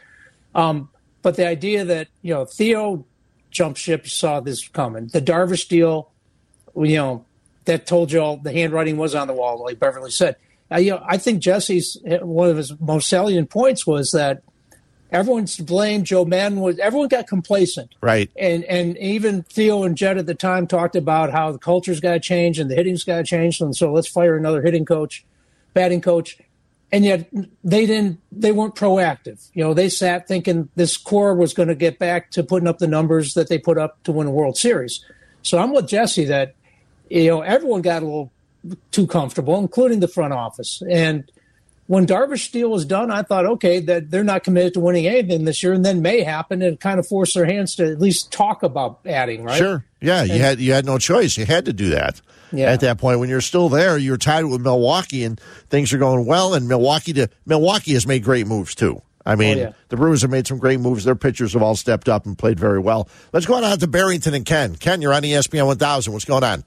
Um, 0.53 0.89
but 1.27 1.35
the 1.35 1.45
idea 1.45 1.83
that, 1.83 2.07
you 2.21 2.33
know, 2.33 2.45
Theo 2.45 3.03
jumped 3.51 3.77
ship, 3.77 4.07
saw 4.07 4.39
this 4.39 4.65
coming. 4.69 5.07
The 5.07 5.21
Darvish 5.21 5.67
deal, 5.67 6.09
you 6.73 6.95
know, 6.95 7.25
that 7.65 7.85
told 7.85 8.13
you 8.13 8.21
all 8.21 8.37
the 8.37 8.53
handwriting 8.53 8.95
was 8.95 9.13
on 9.13 9.27
the 9.27 9.33
wall, 9.33 9.61
like 9.61 9.77
Beverly 9.77 10.09
said. 10.09 10.37
Uh, 10.71 10.77
you 10.77 10.91
know, 10.91 11.03
I 11.05 11.17
think 11.17 11.41
Jesse's 11.41 11.97
one 12.21 12.47
of 12.47 12.55
his 12.55 12.79
most 12.79 13.09
salient 13.09 13.49
points 13.49 13.85
was 13.85 14.11
that 14.11 14.41
everyone's 15.11 15.57
to 15.57 15.63
blame. 15.63 16.05
Joe 16.05 16.23
Maddon 16.23 16.61
was 16.61 16.79
everyone 16.79 17.09
got 17.09 17.27
complacent 17.27 17.93
Right. 17.99 18.31
and 18.37 18.63
and 18.63 18.97
even 18.97 19.43
Theo 19.43 19.83
and 19.83 19.97
Jed 19.97 20.17
at 20.17 20.27
the 20.27 20.33
time 20.33 20.65
talked 20.65 20.95
about 20.95 21.33
how 21.33 21.51
the 21.51 21.57
culture's 21.59 21.99
got 21.99 22.13
to 22.13 22.21
change 22.21 22.57
and 22.57 22.71
the 22.71 22.75
hitting's 22.75 23.03
got 23.03 23.17
to 23.17 23.23
change, 23.25 23.59
and 23.59 23.75
so 23.75 23.91
let's 23.91 24.07
fire 24.07 24.37
another 24.37 24.61
hitting 24.61 24.85
coach, 24.85 25.25
batting 25.73 25.99
coach, 25.99 26.37
and 26.91 27.03
yet 27.03 27.29
they 27.63 27.85
didn't. 27.85 28.19
They 28.31 28.51
weren't 28.51 28.75
proactive. 28.75 29.49
You 29.53 29.63
know, 29.63 29.73
they 29.73 29.89
sat 29.89 30.27
thinking 30.27 30.69
this 30.75 30.95
core 30.95 31.35
was 31.35 31.53
going 31.53 31.67
to 31.67 31.75
get 31.75 31.99
back 31.99 32.31
to 32.31 32.43
putting 32.43 32.67
up 32.67 32.79
the 32.79 32.87
numbers 32.87 33.33
that 33.33 33.49
they 33.49 33.57
put 33.57 33.77
up 33.77 34.01
to 34.03 34.11
win 34.11 34.27
a 34.27 34.31
World 34.31 34.57
Series. 34.57 35.03
So 35.41 35.57
I'm 35.57 35.73
with 35.73 35.87
Jesse 35.87 36.25
that 36.25 36.55
you 37.09 37.27
know 37.27 37.41
everyone 37.41 37.81
got 37.81 38.03
a 38.03 38.05
little 38.05 38.31
too 38.91 39.07
comfortable, 39.07 39.57
including 39.59 39.99
the 39.99 40.07
front 40.07 40.33
office, 40.33 40.81
and 40.89 41.29
when 41.87 42.05
Darvish 42.05 42.51
deal 42.51 42.69
was 42.69 42.85
done, 42.85 43.09
I 43.11 43.23
thought, 43.23 43.45
okay, 43.45 43.79
that 43.79 44.11
they're 44.11 44.23
not 44.23 44.43
committed 44.43 44.73
to 44.75 44.79
winning 44.79 45.07
anything 45.07 45.45
this 45.45 45.63
year, 45.63 45.73
and 45.73 45.83
then 45.83 46.01
May 46.01 46.21
happened 46.21 46.61
and 46.61 46.79
kind 46.79 46.99
of 46.99 47.07
forced 47.07 47.33
their 47.33 47.45
hands 47.45 47.75
to 47.75 47.89
at 47.89 47.99
least 47.99 48.31
talk 48.31 48.61
about 48.61 48.99
adding, 49.05 49.43
right? 49.43 49.57
Sure. 49.57 49.85
Yeah, 50.01 50.23
you 50.23 50.39
had 50.39 50.59
you 50.59 50.73
had 50.73 50.85
no 50.85 50.99
choice. 50.99 51.37
You 51.37 51.45
had 51.45 51.65
to 51.65 51.73
do 51.73 51.89
that. 51.89 52.21
Yeah. 52.51 52.71
At 52.71 52.81
that 52.81 52.97
point, 52.97 53.19
when 53.19 53.29
you're 53.29 53.41
still 53.41 53.67
there, 53.67 53.97
you're 53.97 54.17
tied 54.17 54.45
with 54.45 54.61
Milwaukee, 54.61 55.23
and 55.23 55.39
things 55.69 55.91
are 55.93 55.97
going 55.97 56.25
well. 56.25 56.53
And 56.53 56.67
Milwaukee, 56.67 57.13
to, 57.13 57.29
Milwaukee 57.45 57.93
has 57.93 58.05
made 58.05 58.23
great 58.23 58.47
moves 58.47 58.75
too. 58.75 59.01
I 59.25 59.33
oh, 59.33 59.35
mean, 59.35 59.57
Oh, 59.57 59.61
yeah. 59.61 59.71
the 59.89 59.97
Brewers 59.97 60.21
have 60.21 60.31
made 60.31 60.47
some 60.47 60.57
great 60.57 60.79
moves. 60.79 61.03
Their 61.03 61.15
pitchers 61.15 61.53
have 61.53 61.61
all 61.61 61.75
stepped 61.75 62.07
up 62.07 62.25
and 62.25 62.37
played 62.37 62.59
very 62.59 62.79
well. 62.79 63.09
Let's 63.33 63.45
go 63.45 63.55
on 63.55 63.63
out 63.65 63.79
to 63.81 63.87
Barrington 63.87 64.33
and 64.33 64.45
Ken. 64.45 64.75
Ken, 64.75 65.01
you're 65.01 65.13
on 65.13 65.23
ESPN 65.23 65.65
1000. 65.65 66.13
What's 66.13 66.25
going 66.25 66.43
on? 66.43 66.63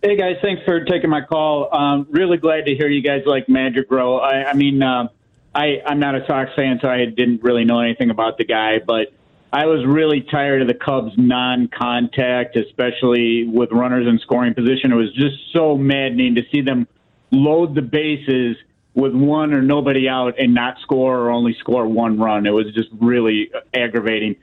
Hey 0.00 0.16
guys, 0.16 0.36
thanks 0.40 0.62
for 0.64 0.84
taking 0.84 1.10
my 1.10 1.22
call. 1.22 1.74
Um, 1.74 2.06
really 2.10 2.36
glad 2.36 2.66
to 2.66 2.74
hear 2.76 2.88
you 2.88 3.02
guys 3.02 3.22
like 3.26 3.48
Madrigal. 3.48 4.20
I, 4.20 4.44
I 4.44 4.52
mean, 4.54 4.80
uh, 4.80 5.08
I 5.52 5.82
I'm 5.84 5.98
not 5.98 6.14
a 6.14 6.24
Sox 6.24 6.52
fan, 6.54 6.78
so 6.80 6.88
I 6.88 7.06
didn't 7.06 7.42
really 7.42 7.64
know 7.64 7.80
anything 7.80 8.10
about 8.10 8.38
the 8.38 8.44
guy, 8.44 8.78
but 8.78 9.12
I 9.52 9.66
was 9.66 9.84
really 9.84 10.20
tired 10.20 10.62
of 10.62 10.68
the 10.68 10.74
Cubs 10.74 11.14
non-contact, 11.16 12.54
especially 12.54 13.48
with 13.48 13.72
runners 13.72 14.06
in 14.06 14.20
scoring 14.20 14.54
position. 14.54 14.92
It 14.92 14.94
was 14.94 15.12
just 15.14 15.34
so 15.52 15.76
maddening 15.76 16.36
to 16.36 16.42
see 16.52 16.60
them 16.60 16.86
load 17.32 17.74
the 17.74 17.82
bases 17.82 18.56
with 18.94 19.12
one 19.12 19.52
or 19.52 19.62
nobody 19.62 20.08
out 20.08 20.38
and 20.38 20.54
not 20.54 20.78
score 20.80 21.18
or 21.18 21.30
only 21.30 21.54
score 21.54 21.88
one 21.88 22.20
run. 22.20 22.46
It 22.46 22.52
was 22.52 22.72
just 22.72 22.90
really 23.00 23.50
aggravating. 23.74 24.36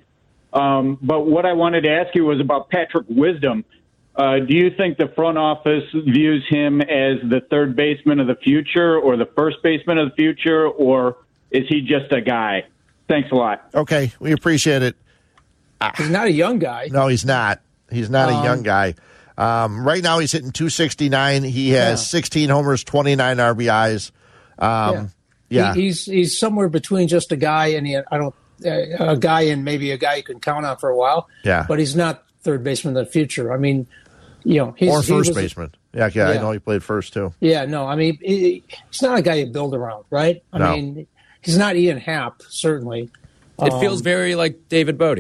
Um, 0.52 0.98
but 1.02 1.22
what 1.22 1.46
I 1.46 1.54
wanted 1.54 1.86
to 1.86 1.92
ask 1.92 2.14
you 2.14 2.26
was 2.26 2.42
about 2.42 2.70
Patrick 2.70 3.06
Wisdom. 3.08 3.64
Uh, 4.16 4.40
do 4.40 4.54
you 4.56 4.72
think 4.72 4.98
the 4.98 5.10
front 5.10 5.38
office 5.38 5.84
views 5.94 6.46
him 6.50 6.80
as 6.82 7.18
the 7.30 7.42
third 7.50 7.76
baseman 7.76 8.20
of 8.20 8.28
the 8.28 8.36
future 8.36 8.98
or 8.98 9.18
the 9.18 9.26
first 9.36 9.58
baseman 9.62 9.98
of 9.98 10.10
the 10.12 10.16
future, 10.16 10.68
or 10.68 11.18
is 11.52 11.68
he 11.68 11.82
just 11.82 12.12
a 12.14 12.22
guy? 12.22 12.64
Thanks 13.10 13.30
a 13.32 13.36
lot. 13.36 13.70
Okay, 13.76 14.14
we 14.20 14.32
appreciate 14.32 14.82
it. 14.84 14.96
He's 15.98 16.10
not 16.10 16.28
a 16.28 16.32
young 16.32 16.60
guy. 16.60 16.88
No, 16.92 17.08
he's 17.08 17.26
not. 17.26 17.60
He's 17.92 18.10
not 18.10 18.30
a 18.30 18.34
Um, 18.34 18.44
young 18.46 18.64
guy. 18.64 18.96
Um, 19.38 19.86
right 19.86 20.02
now, 20.02 20.20
he's 20.20 20.32
hitting 20.32 20.52
269. 20.52 21.44
He 21.44 21.72
has 21.72 22.02
Yeah. 22.02 22.06
16 22.06 22.50
homers, 22.50 22.84
29 22.86 23.38
RBIs. 23.38 24.12
Um, 24.58 25.12
yeah. 25.50 25.74
He, 25.76 25.82
he's 25.82 26.06
he's 26.06 26.40
somewhere 26.40 26.70
between 26.70 27.08
just 27.10 27.32
a 27.34 27.36
guy 27.36 27.68
and 27.68 27.86
he, 27.86 27.98
I 27.98 28.18
don't 28.18 28.34
uh, 28.66 29.12
a 29.12 29.18
guy 29.18 29.42
and 29.42 29.66
maybe 29.66 29.92
a 29.92 29.98
guy 29.98 30.16
you 30.16 30.24
can 30.24 30.40
count 30.40 30.66
on 30.66 30.78
for 30.78 30.90
a 30.90 30.96
while. 30.96 31.28
Yeah. 31.44 31.66
but 31.68 31.78
he's 31.80 31.96
not 31.96 32.24
third 32.42 32.64
baseman 32.64 32.96
of 32.98 33.06
the 33.06 33.12
future. 33.12 33.52
I 33.54 33.58
mean, 33.58 33.88
you 34.46 34.58
know, 34.60 34.76
he's, 34.78 34.90
or 34.90 35.02
he 35.02 35.08
first 35.12 35.30
was- 35.30 35.36
baseman. 35.36 35.74
Yeah, 35.94 36.10
yeah, 36.14 36.30
I 36.30 36.34
know 36.38 36.52
he 36.52 36.60
played 36.60 36.84
first 36.84 37.14
too. 37.14 37.34
Yeah, 37.40 37.66
no, 37.66 37.86
I 37.88 37.96
mean, 37.96 38.18
he, 38.22 38.64
he's 38.92 39.02
not 39.02 39.18
a 39.18 39.22
guy 39.22 39.36
you 39.36 39.46
build 39.48 39.74
around, 39.74 40.04
right? 40.10 40.44
I 40.54 40.58
No. 40.58 40.74
mean, 40.76 41.08
he's 41.42 41.58
not 41.58 41.76
Ian 41.78 41.98
Happ, 41.98 42.42
certainly. 42.50 43.10
It 43.62 43.72
Um, 43.74 43.80
feels 43.80 44.02
very 44.02 44.36
like 44.36 44.68
David 44.68 44.98
Bote. 44.98 45.20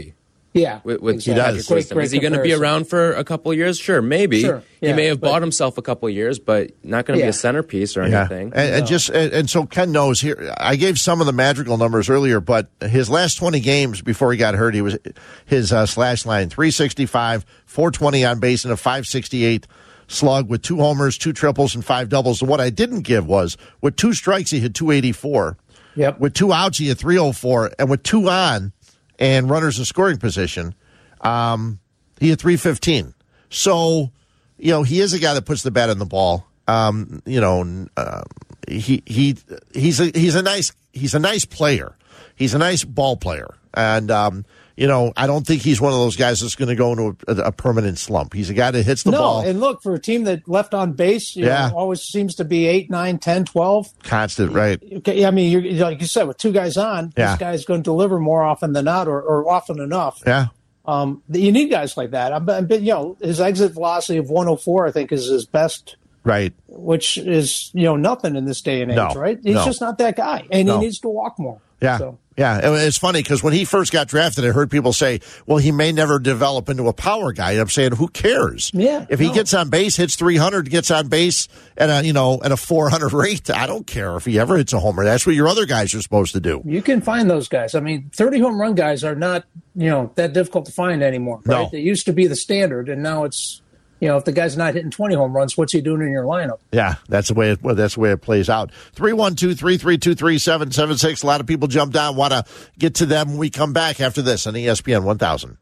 Yeah, 0.55 0.79
with, 0.85 1.01
with 1.01 1.15
exactly. 1.15 1.41
Patrick 1.41 1.67
Great- 1.67 1.75
Wisdom. 1.75 1.95
great 1.97 2.05
Is 2.05 2.12
he 2.13 2.19
going 2.19 2.31
to 2.33 2.41
be 2.41 2.53
around 2.53 2.88
for 2.88 3.12
a 3.12 3.25
couple 3.25 3.51
of 3.51 3.57
years? 3.57 3.77
Sure, 3.77 4.01
maybe. 4.01 4.39
Sure, 4.39 4.63
he 4.79 4.93
may 4.93 5.07
have 5.07 5.19
but- 5.19 5.27
bought 5.29 5.41
himself 5.41 5.77
a 5.77 5.81
couple 5.81 6.07
of 6.07 6.15
years, 6.15 6.39
but 6.39 6.71
not 6.81 7.05
going 7.05 7.19
to 7.19 7.25
be 7.25 7.27
a 7.29 7.33
centerpiece 7.33 7.97
or 7.97 8.07
Yeah, 8.07 8.21
anything. 8.21 8.53
and, 8.55 8.75
and 8.75 8.88
just 8.88 9.09
and, 9.09 9.33
and 9.33 9.50
so 9.50 9.65
Ken 9.65 9.91
knows 9.91 10.21
here. 10.21 10.53
I 10.57 10.77
gave 10.77 10.97
some 10.97 11.19
of 11.19 11.27
the 11.27 11.33
magical 11.33 11.77
numbers 11.77 12.09
earlier, 12.09 12.39
but 12.39 12.69
his 12.79 13.09
last 13.09 13.35
twenty 13.35 13.59
games 13.59 14.01
before 14.01 14.31
he 14.31 14.38
got 14.38 14.55
hurt, 14.55 14.74
he 14.74 14.81
was 14.81 14.97
his 15.45 15.74
uh, 15.74 15.85
slash 15.85 16.25
line 16.25 16.50
three 16.50 16.71
sixty 16.71 17.05
five, 17.05 17.45
four 17.65 17.91
twenty 17.91 18.24
on 18.24 18.39
base, 18.39 18.63
and 18.63 18.71
a 18.71 18.77
five 18.77 19.05
sixty 19.05 19.43
eight 19.43 19.67
slug 20.07 20.47
with 20.50 20.62
two 20.62 20.77
homers, 20.77 21.17
two 21.17 21.33
triples, 21.33 21.75
and 21.75 21.83
five 21.83 22.07
doubles. 22.07 22.41
And 22.41 22.50
what 22.50 22.62
I 22.62 22.69
didn't 22.69 23.01
give 23.01 23.27
was 23.27 23.57
with 23.81 23.97
two 23.97 24.13
strikes, 24.13 24.51
he 24.51 24.62
hit 24.62 24.74
two 24.74 24.91
eighty 24.91 25.12
four. 25.12 25.57
Yep. 25.97 26.19
With 26.21 26.33
two 26.33 26.53
outs, 26.53 26.77
he 26.77 26.88
had 26.88 26.97
three 26.97 27.17
oh 27.17 27.33
four, 27.33 27.71
and 27.77 27.89
with 27.89 28.03
two 28.03 28.29
on 28.29 28.71
and 29.19 29.50
runners 29.50 29.79
in 29.79 29.86
scoring 29.86 30.17
position, 30.17 30.75
um, 31.22 31.79
he 32.19 32.29
had 32.29 32.39
three 32.39 32.57
fifteen. 32.57 33.13
So, 33.50 34.12
you 34.57 34.72
know, 34.72 34.84
he 34.84 35.00
is 35.00 35.13
a 35.13 35.19
guy 35.19 35.34
that 35.34 35.45
puts 35.45 35.63
the 35.63 35.72
bat 35.72 35.89
in 35.89 36.00
the 36.00 36.05
ball. 36.05 36.45
Um, 36.67 37.22
you 37.25 37.39
know, 37.39 37.88
uh, 37.95 38.24
he 38.67 39.03
he 39.05 39.38
he's 39.74 40.00
a 40.00 40.12
he's 40.13 40.36
a 40.36 40.41
nice 40.41 40.72
he's 40.93 41.15
a 41.15 41.19
nice 41.19 41.45
player. 41.45 41.95
He's 42.36 42.53
a 42.53 42.57
nice 42.57 42.84
ball 42.84 43.15
player, 43.15 43.55
and 43.74 44.12
um, 44.12 44.45
you 44.77 44.88
know, 44.88 45.13
I 45.15 45.25
don't 45.27 45.46
think 45.48 45.62
he's 45.62 45.79
one 45.79 45.94
of 45.94 46.00
those 46.00 46.15
guys 46.15 46.41
that's 46.41 46.55
going 46.55 46.70
to 46.70 46.75
go 46.75 46.91
into 46.91 47.17
a, 47.27 47.48
a 47.48 47.51
permanent 47.51 47.98
slump. 47.98 48.34
He's 48.34 48.50
a 48.50 48.53
guy 48.53 48.72
that 48.72 48.84
hits 48.84 49.03
the 49.03 49.12
no, 49.12 49.17
ball 49.20 49.41
and 49.41 49.60
look 49.60 49.82
for 49.82 49.94
a 49.94 50.00
team 50.00 50.25
that 50.25 50.48
left 50.50 50.74
on 50.74 50.94
base, 50.94 51.36
you 51.36 51.46
Yeah. 51.46 51.70
know, 51.70 51.77
always 51.77 52.01
seems 52.01 52.36
to 52.36 52.44
be 52.46 52.67
eight, 52.67 52.89
nine, 52.89 53.17
10, 53.17 53.46
12. 53.46 53.88
constant, 54.03 54.51
right? 54.51 54.82
Okay, 54.98 55.25
I 55.25 55.32
mean, 55.32 55.51
you're, 55.51 55.86
like 55.86 56.01
you 56.01 56.08
said, 56.08 56.27
with 56.27 56.38
two 56.38 56.51
guys 56.51 56.75
on, 56.77 57.13
Yeah. 57.17 57.32
this 57.32 57.39
guy's 57.39 57.65
going 57.65 57.82
to 57.82 57.84
deliver 57.84 58.20
more 58.20 58.44
often 58.44 58.74
than 58.74 58.86
not, 58.86 59.08
or, 59.08 59.22
or 59.22 59.50
often 59.50 59.79
enough. 59.79 60.22
Yeah, 60.27 60.48
Um, 60.86 61.24
you 61.29 61.51
need 61.51 61.70
guys 61.70 61.96
like 61.98 62.12
that. 62.12 62.34
I'm, 62.34 62.50
I'm, 62.50 62.70
you 62.72 62.79
know, 62.94 63.17
his 63.22 63.39
exit 63.39 63.72
velocity 63.74 64.17
of 64.20 64.29
104, 64.29 64.88
I 64.88 64.91
think, 64.91 65.12
is 65.12 65.25
his 65.27 65.46
best, 65.46 65.96
right. 66.24 66.53
which 66.67 67.17
is 67.17 67.72
you 67.74 67.84
know 67.84 67.96
nothing 67.96 68.36
in 68.36 68.46
this 68.46 68.62
day 68.62 68.82
and 68.82 68.91
age, 68.91 68.98
No, 68.98 69.13
right? 69.13 69.39
He's 69.41 69.55
no. 69.55 69.65
just 69.65 69.79
not 69.82 69.98
that 70.00 70.15
guy, 70.17 70.46
and 70.51 70.67
No. 70.67 70.79
he 70.79 70.86
needs 70.86 71.00
to 71.00 71.08
walk 71.10 71.39
more. 71.39 71.60
Yeah. 71.82 71.98
So, 71.98 72.17
Yeah, 72.37 72.59
it's 72.63 72.97
funny 72.97 73.23
because 73.23 73.41
when 73.41 73.53
he 73.53 73.63
first 73.63 73.93
got 73.93 74.09
drafted, 74.09 74.43
I 74.45 74.49
heard 74.49 74.69
people 74.69 74.91
say, 74.91 75.21
"Well, 75.45 75.57
he 75.57 75.71
may 75.71 75.93
never 75.93 76.19
develop 76.19 76.67
into 76.67 76.87
a 76.89 76.93
power 76.93 77.31
guy." 77.31 77.51
And 77.51 77.61
I'm 77.61 77.69
saying, 77.69 77.93
who 77.93 78.09
cares? 78.09 78.71
Yeah, 78.73 79.05
if 79.09 79.19
he 79.19 79.27
no. 79.27 79.33
gets 79.33 79.53
on 79.53 79.69
base, 79.69 79.95
hits 79.95 80.17
300, 80.17 80.69
gets 80.69 80.91
on 80.91 81.07
base 81.07 81.47
at 81.77 81.89
a 81.89 82.05
you 82.05 82.11
know 82.11 82.41
at 82.43 82.51
a 82.51 82.57
400 82.57 83.13
rate, 83.13 83.49
I 83.49 83.67
don't 83.67 83.87
care 83.87 84.17
if 84.17 84.25
he 84.25 84.37
ever 84.37 84.57
hits 84.57 84.73
a 84.73 84.79
homer. 84.79 85.05
That's 85.05 85.25
what 85.25 85.35
your 85.35 85.47
other 85.47 85.65
guys 85.65 85.93
are 85.95 86.01
supposed 86.01 86.33
to 86.33 86.41
do. 86.41 86.61
you 86.65 86.81
can 86.81 86.99
find 86.99 87.29
those 87.29 87.47
guys. 87.47 87.73
I 87.73 87.79
mean, 87.79 88.11
30 88.13 88.39
home 88.39 88.59
run 88.59 88.75
guys 88.75 89.05
are 89.05 89.15
not, 89.15 89.45
you 89.73 89.89
know, 89.89 90.11
that 90.15 90.33
difficult 90.33 90.65
to 90.65 90.73
find 90.73 91.03
anymore, 91.03 91.37
right? 91.45 91.63
No. 91.63 91.69
They 91.71 91.79
used 91.79 92.05
to 92.07 92.13
be 92.13 92.27
the 92.27 92.35
standard, 92.35 92.89
and 92.89 93.01
now 93.01 93.23
it's, 93.23 93.61
you 93.99 94.07
know, 94.07 94.17
if 94.17 94.25
the 94.25 94.31
guy's 94.31 94.57
not 94.57 94.73
hitting 94.73 94.89
20 94.91 95.15
home 95.15 95.35
runs, 95.35 95.57
what's 95.57 95.73
he 95.73 95.81
doing 95.81 96.01
in 96.01 96.11
your 96.11 96.25
lineup? 96.25 96.59
Yeah, 96.71 96.95
that's 97.07 97.29
the 97.29 97.33
way 97.33 97.51
it, 97.51 97.63
well, 97.63 97.75
that's 97.75 97.95
the 97.95 98.01
way 98.01 98.11
it 98.11 98.21
plays 98.21 98.49
out. 98.49 98.71
312-332-3776. 98.95 101.23
A 101.23 101.27
lot 101.27 101.41
of 101.41 101.47
people 101.47 101.67
jumped 101.67 101.95
on. 101.95 102.15
Want 102.15 102.33
to 102.33 102.45
get 102.77 102.95
to 102.95 103.05
them 103.05 103.29
when 103.29 103.37
we 103.37 103.49
come 103.49 103.73
back 103.73 104.01
after 104.01 104.21
this 104.21 104.45
on 104.47 104.53
ESPN 104.53 105.03
1000. 105.03 105.57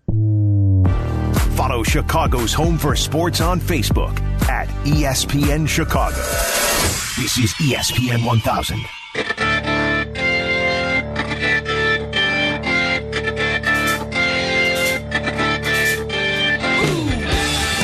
Follow 1.56 1.84
Chicago's 1.84 2.54
Home 2.54 2.78
for 2.78 2.96
Sports 2.96 3.40
on 3.40 3.60
Facebook 3.60 4.20
at 4.50 4.68
ESPN 4.86 5.68
Chicago. 5.68 6.16
This 6.16 7.38
is 7.38 7.54
ESPN 7.54 8.26
1000. 8.26 9.83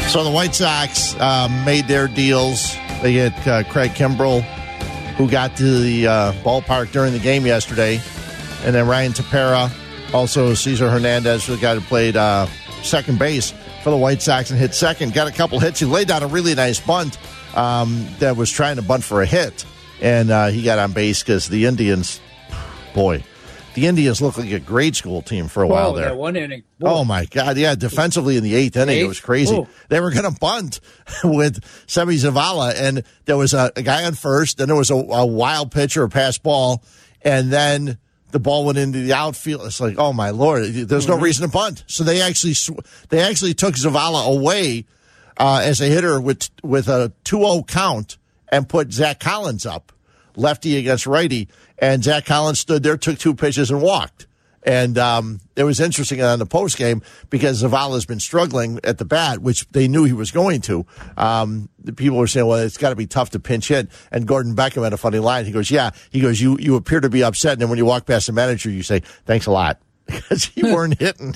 So 0.09 0.23
the 0.23 0.31
White 0.31 0.55
Sox 0.55 1.13
um, 1.19 1.63
made 1.65 1.87
their 1.87 2.07
deals. 2.07 2.75
They 3.03 3.13
get 3.13 3.47
uh, 3.47 3.63
Craig 3.65 3.91
Kimbrel, 3.91 4.41
who 5.17 5.29
got 5.29 5.55
to 5.57 5.79
the 5.81 6.07
uh, 6.07 6.33
ballpark 6.43 6.91
during 6.91 7.13
the 7.13 7.19
game 7.19 7.45
yesterday, 7.45 8.01
and 8.63 8.73
then 8.73 8.87
Ryan 8.87 9.11
Tepera, 9.11 9.71
also 10.11 10.55
Cesar 10.55 10.89
Hernandez, 10.89 11.45
the 11.45 11.57
guy 11.57 11.75
who 11.75 11.81
played 11.81 12.17
uh, 12.17 12.47
second 12.81 13.19
base 13.19 13.53
for 13.83 13.91
the 13.91 13.97
White 13.97 14.23
Sox 14.23 14.49
and 14.49 14.59
hit 14.59 14.73
second. 14.73 15.13
Got 15.13 15.27
a 15.27 15.31
couple 15.31 15.59
hits. 15.59 15.79
He 15.79 15.85
laid 15.85 16.07
down 16.07 16.23
a 16.23 16.27
really 16.27 16.55
nice 16.55 16.79
bunt 16.79 17.19
um, 17.55 18.07
that 18.17 18.35
was 18.35 18.49
trying 18.49 18.77
to 18.77 18.81
bunt 18.81 19.03
for 19.03 19.21
a 19.21 19.27
hit, 19.27 19.63
and 20.01 20.31
uh, 20.31 20.47
he 20.47 20.63
got 20.63 20.79
on 20.79 20.91
base 20.91 21.21
because 21.21 21.47
the 21.49 21.67
Indians, 21.67 22.19
boy, 22.95 23.23
the 23.79 23.87
Indians 23.87 24.21
looked 24.21 24.37
like 24.37 24.51
a 24.51 24.59
grade 24.59 24.95
school 24.95 25.21
team 25.21 25.47
for 25.47 25.63
a 25.63 25.67
while 25.67 25.93
there. 25.93 26.13
one 26.15 26.35
inning. 26.35 26.63
Oh 26.81 27.03
my 27.05 27.25
God! 27.25 27.57
Yeah, 27.57 27.75
defensively 27.75 28.37
in 28.37 28.43
the 28.43 28.55
eighth 28.55 28.75
inning, 28.77 28.99
it 28.99 29.07
was 29.07 29.19
crazy. 29.19 29.55
Ooh. 29.55 29.67
They 29.89 29.99
were 29.99 30.11
going 30.11 30.31
to 30.31 30.39
bunt 30.39 30.79
with 31.23 31.61
Seby 31.87 32.15
Zavala, 32.15 32.73
and 32.75 33.03
there 33.25 33.37
was 33.37 33.53
a, 33.53 33.71
a 33.75 33.81
guy 33.81 34.05
on 34.05 34.13
first. 34.15 34.57
Then 34.57 34.67
there 34.67 34.77
was 34.77 34.91
a, 34.91 34.95
a 34.95 35.25
wild 35.25 35.71
pitch 35.71 35.95
or 35.97 36.03
a 36.03 36.09
pass 36.09 36.37
ball, 36.37 36.83
and 37.21 37.51
then 37.51 37.97
the 38.31 38.39
ball 38.39 38.65
went 38.65 38.77
into 38.77 38.99
the 38.99 39.13
outfield. 39.13 39.65
It's 39.65 39.79
like, 39.79 39.95
oh 39.97 40.13
my 40.13 40.29
lord! 40.31 40.63
There's 40.65 41.05
Mm-hmm. 41.05 41.11
no 41.11 41.17
reason 41.19 41.47
to 41.47 41.51
bunt. 41.51 41.83
So 41.87 42.03
they 42.03 42.21
actually 42.21 42.53
sw- 42.53 42.79
they 43.09 43.19
actually 43.21 43.53
took 43.53 43.75
Zavala 43.75 44.27
away 44.35 44.85
uh, 45.37 45.61
as 45.63 45.79
a 45.81 45.85
hitter 45.85 46.19
with 46.19 46.49
with 46.63 46.87
a 46.89 47.11
2-0 47.25 47.67
count 47.67 48.17
and 48.51 48.67
put 48.67 48.91
Zack 48.91 49.19
Collins 49.19 49.65
up, 49.65 49.91
lefty 50.39 50.77
against 50.77 51.05
righty, 51.05 51.47
and 51.77 52.03
Zack 52.03 52.25
Collins 52.25 52.59
stood 52.59 52.83
there, 52.83 52.97
took 52.97 53.19
two 53.19 53.35
pitches, 53.35 53.69
and 53.69 53.81
walked. 53.81 54.27
And 54.63 54.97
um, 54.97 55.39
it 55.55 55.63
was 55.63 55.79
interesting 55.79 56.21
on 56.21 56.39
the 56.39 56.45
post 56.45 56.77
game 56.77 57.01
because 57.29 57.63
Zavala's 57.63 58.05
been 58.05 58.19
struggling 58.19 58.79
at 58.83 58.97
the 58.97 59.05
bat, 59.05 59.39
which 59.39 59.67
they 59.69 59.87
knew 59.87 60.03
he 60.03 60.13
was 60.13 60.31
going 60.31 60.61
to. 60.61 60.85
Um, 61.15 61.69
the 61.79 61.93
people 61.93 62.17
were 62.17 62.27
saying, 62.27 62.45
"Well, 62.45 62.59
it's 62.59 62.77
got 62.77 62.89
to 62.89 62.95
be 62.95 63.07
tough 63.07 63.29
to 63.31 63.39
pinch 63.39 63.69
hit." 63.69 63.87
And 64.11 64.27
Gordon 64.27 64.55
Beckham 64.55 64.83
had 64.83 64.91
a 64.91 64.97
funny 64.97 65.19
line. 65.19 65.45
He 65.45 65.51
goes, 65.51 65.71
"Yeah." 65.71 65.91
He 66.09 66.19
goes, 66.19 66.41
"You 66.41 66.57
you 66.59 66.75
appear 66.75 66.99
to 66.99 67.09
be 67.09 67.23
upset, 67.23 67.53
and 67.53 67.61
then 67.61 67.69
when 67.69 67.77
you 67.77 67.85
walk 67.85 68.05
past 68.05 68.27
the 68.27 68.33
manager, 68.33 68.69
you 68.69 68.83
say 68.83 68.99
thanks 69.25 69.45
a 69.45 69.51
lot 69.51 69.79
because 70.05 70.51
you 70.55 70.73
weren't 70.73 70.99
hitting." 70.99 71.35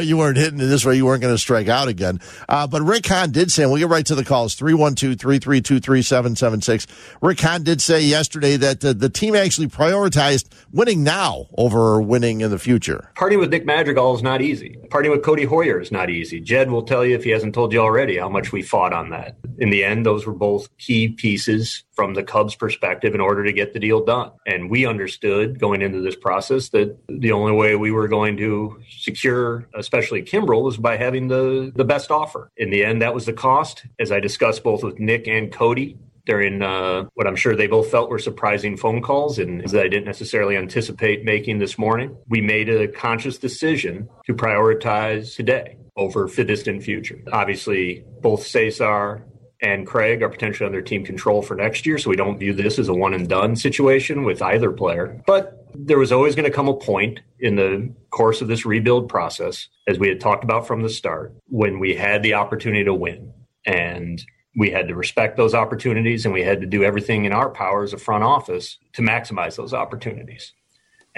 You 0.00 0.16
weren't 0.16 0.36
hitting 0.36 0.60
it 0.60 0.66
this 0.66 0.84
way. 0.84 0.96
You 0.96 1.06
weren't 1.06 1.22
going 1.22 1.34
to 1.34 1.38
strike 1.38 1.68
out 1.68 1.88
again. 1.88 2.20
Uh, 2.48 2.66
but 2.66 2.82
Rick 2.82 3.06
Hahn 3.06 3.30
did 3.30 3.50
say, 3.50 3.62
and 3.62 3.72
we'll 3.72 3.80
get 3.80 3.88
right 3.88 4.06
to 4.06 4.14
the 4.14 4.24
calls 4.24 4.54
312 4.54 5.18
332 5.18 5.80
3776. 5.80 6.86
Rick 7.20 7.40
Hahn 7.40 7.62
did 7.62 7.80
say 7.80 8.00
yesterday 8.02 8.56
that 8.56 8.84
uh, 8.84 8.92
the 8.92 9.08
team 9.08 9.34
actually 9.34 9.66
prioritized 9.66 10.48
winning 10.72 11.04
now 11.04 11.46
over 11.56 12.00
winning 12.00 12.40
in 12.40 12.50
the 12.50 12.58
future. 12.58 13.10
Partying 13.14 13.38
with 13.38 13.50
Nick 13.50 13.66
Madrigal 13.66 14.14
is 14.14 14.22
not 14.22 14.40
easy. 14.40 14.78
Partying 14.88 15.10
with 15.10 15.22
Codi 15.22 15.46
Heuer 15.46 15.80
is 15.80 15.92
not 15.92 16.10
easy. 16.10 16.40
Jed 16.40 16.70
will 16.70 16.82
tell 16.82 17.04
you, 17.04 17.14
if 17.14 17.24
he 17.24 17.30
hasn't 17.30 17.54
told 17.54 17.72
you 17.72 17.80
already, 17.80 18.18
how 18.18 18.28
much 18.28 18.52
we 18.52 18.62
fought 18.62 18.92
on 18.92 19.10
that. 19.10 19.36
In 19.58 19.70
the 19.70 19.84
end, 19.84 20.06
those 20.06 20.26
were 20.26 20.32
both 20.34 20.76
key 20.78 21.08
pieces 21.08 21.84
from 21.98 22.14
the 22.14 22.22
Cubs' 22.22 22.54
perspective 22.54 23.14
in 23.14 23.20
order 23.20 23.42
to 23.44 23.52
get 23.52 23.72
the 23.72 23.80
deal 23.80 24.04
done. 24.04 24.30
And 24.46 24.70
we 24.70 24.86
understood 24.86 25.58
going 25.58 25.82
into 25.82 26.00
this 26.00 26.14
process 26.14 26.68
that 26.68 26.96
the 27.08 27.32
only 27.32 27.52
way 27.52 27.74
we 27.74 27.90
were 27.90 28.06
going 28.06 28.36
to 28.36 28.80
secure, 28.88 29.57
especially 29.74 30.22
Kimbrel, 30.22 30.62
was 30.62 30.76
by 30.76 30.96
having 30.96 31.28
the, 31.28 31.72
the 31.74 31.84
best 31.84 32.10
offer. 32.10 32.50
In 32.56 32.70
the 32.70 32.84
end, 32.84 33.02
that 33.02 33.14
was 33.14 33.26
the 33.26 33.32
cost. 33.32 33.84
As 33.98 34.12
I 34.12 34.20
discussed 34.20 34.62
both 34.62 34.82
with 34.82 34.98
Nick 34.98 35.26
and 35.28 35.52
Codi, 35.52 35.98
during 36.28 36.60
uh, 36.60 37.04
what 37.14 37.26
I'm 37.26 37.36
sure 37.36 37.56
they 37.56 37.66
both 37.66 37.90
felt 37.90 38.10
were 38.10 38.18
surprising 38.18 38.76
phone 38.76 39.00
calls 39.00 39.38
and 39.38 39.66
that 39.70 39.82
I 39.82 39.88
didn't 39.88 40.04
necessarily 40.04 40.58
anticipate 40.58 41.24
making 41.24 41.58
this 41.58 41.78
morning. 41.78 42.18
We 42.28 42.42
made 42.42 42.68
a 42.68 42.86
conscious 42.86 43.38
decision 43.38 44.10
to 44.26 44.34
prioritize 44.34 45.34
today 45.34 45.78
over 45.96 46.28
the 46.28 46.44
distant 46.44 46.82
future. 46.82 47.18
Obviously, 47.32 48.04
both 48.20 48.46
Cesar 48.46 49.24
and 49.60 49.86
Craig 49.86 50.22
are 50.22 50.28
potentially 50.28 50.66
under 50.66 50.80
team 50.80 51.04
control 51.04 51.42
for 51.42 51.54
next 51.54 51.86
year, 51.86 51.98
so 51.98 52.10
we 52.10 52.16
don't 52.16 52.38
view 52.38 52.52
this 52.52 52.78
as 52.78 52.88
a 52.88 52.94
one 52.94 53.14
and 53.14 53.28
done 53.28 53.56
situation 53.56 54.24
with 54.24 54.40
either 54.42 54.70
player. 54.70 55.20
But 55.26 55.66
there 55.74 55.98
was 55.98 56.12
always 56.12 56.34
going 56.34 56.48
to 56.48 56.54
come 56.54 56.68
a 56.68 56.74
point 56.74 57.20
in 57.40 57.56
the 57.56 57.92
course 58.10 58.40
of 58.40 58.48
this 58.48 58.64
rebuild 58.64 59.08
process, 59.08 59.68
as 59.86 59.98
we 59.98 60.08
had 60.08 60.20
talked 60.20 60.44
about 60.44 60.66
from 60.66 60.82
the 60.82 60.88
start, 60.88 61.34
when 61.48 61.78
we 61.78 61.94
had 61.94 62.22
the 62.22 62.34
opportunity 62.34 62.84
to 62.84 62.94
win. 62.94 63.32
And 63.66 64.24
we 64.56 64.70
had 64.70 64.88
to 64.88 64.94
respect 64.94 65.36
those 65.36 65.54
opportunities 65.54 66.24
and 66.24 66.34
we 66.34 66.42
had 66.42 66.60
to 66.60 66.66
do 66.66 66.82
everything 66.82 67.24
in 67.24 67.32
our 67.32 67.48
power 67.48 67.84
as 67.84 67.92
a 67.92 67.98
front 67.98 68.24
office 68.24 68.78
to 68.94 69.02
maximize 69.02 69.56
those 69.56 69.72
opportunities. 69.72 70.52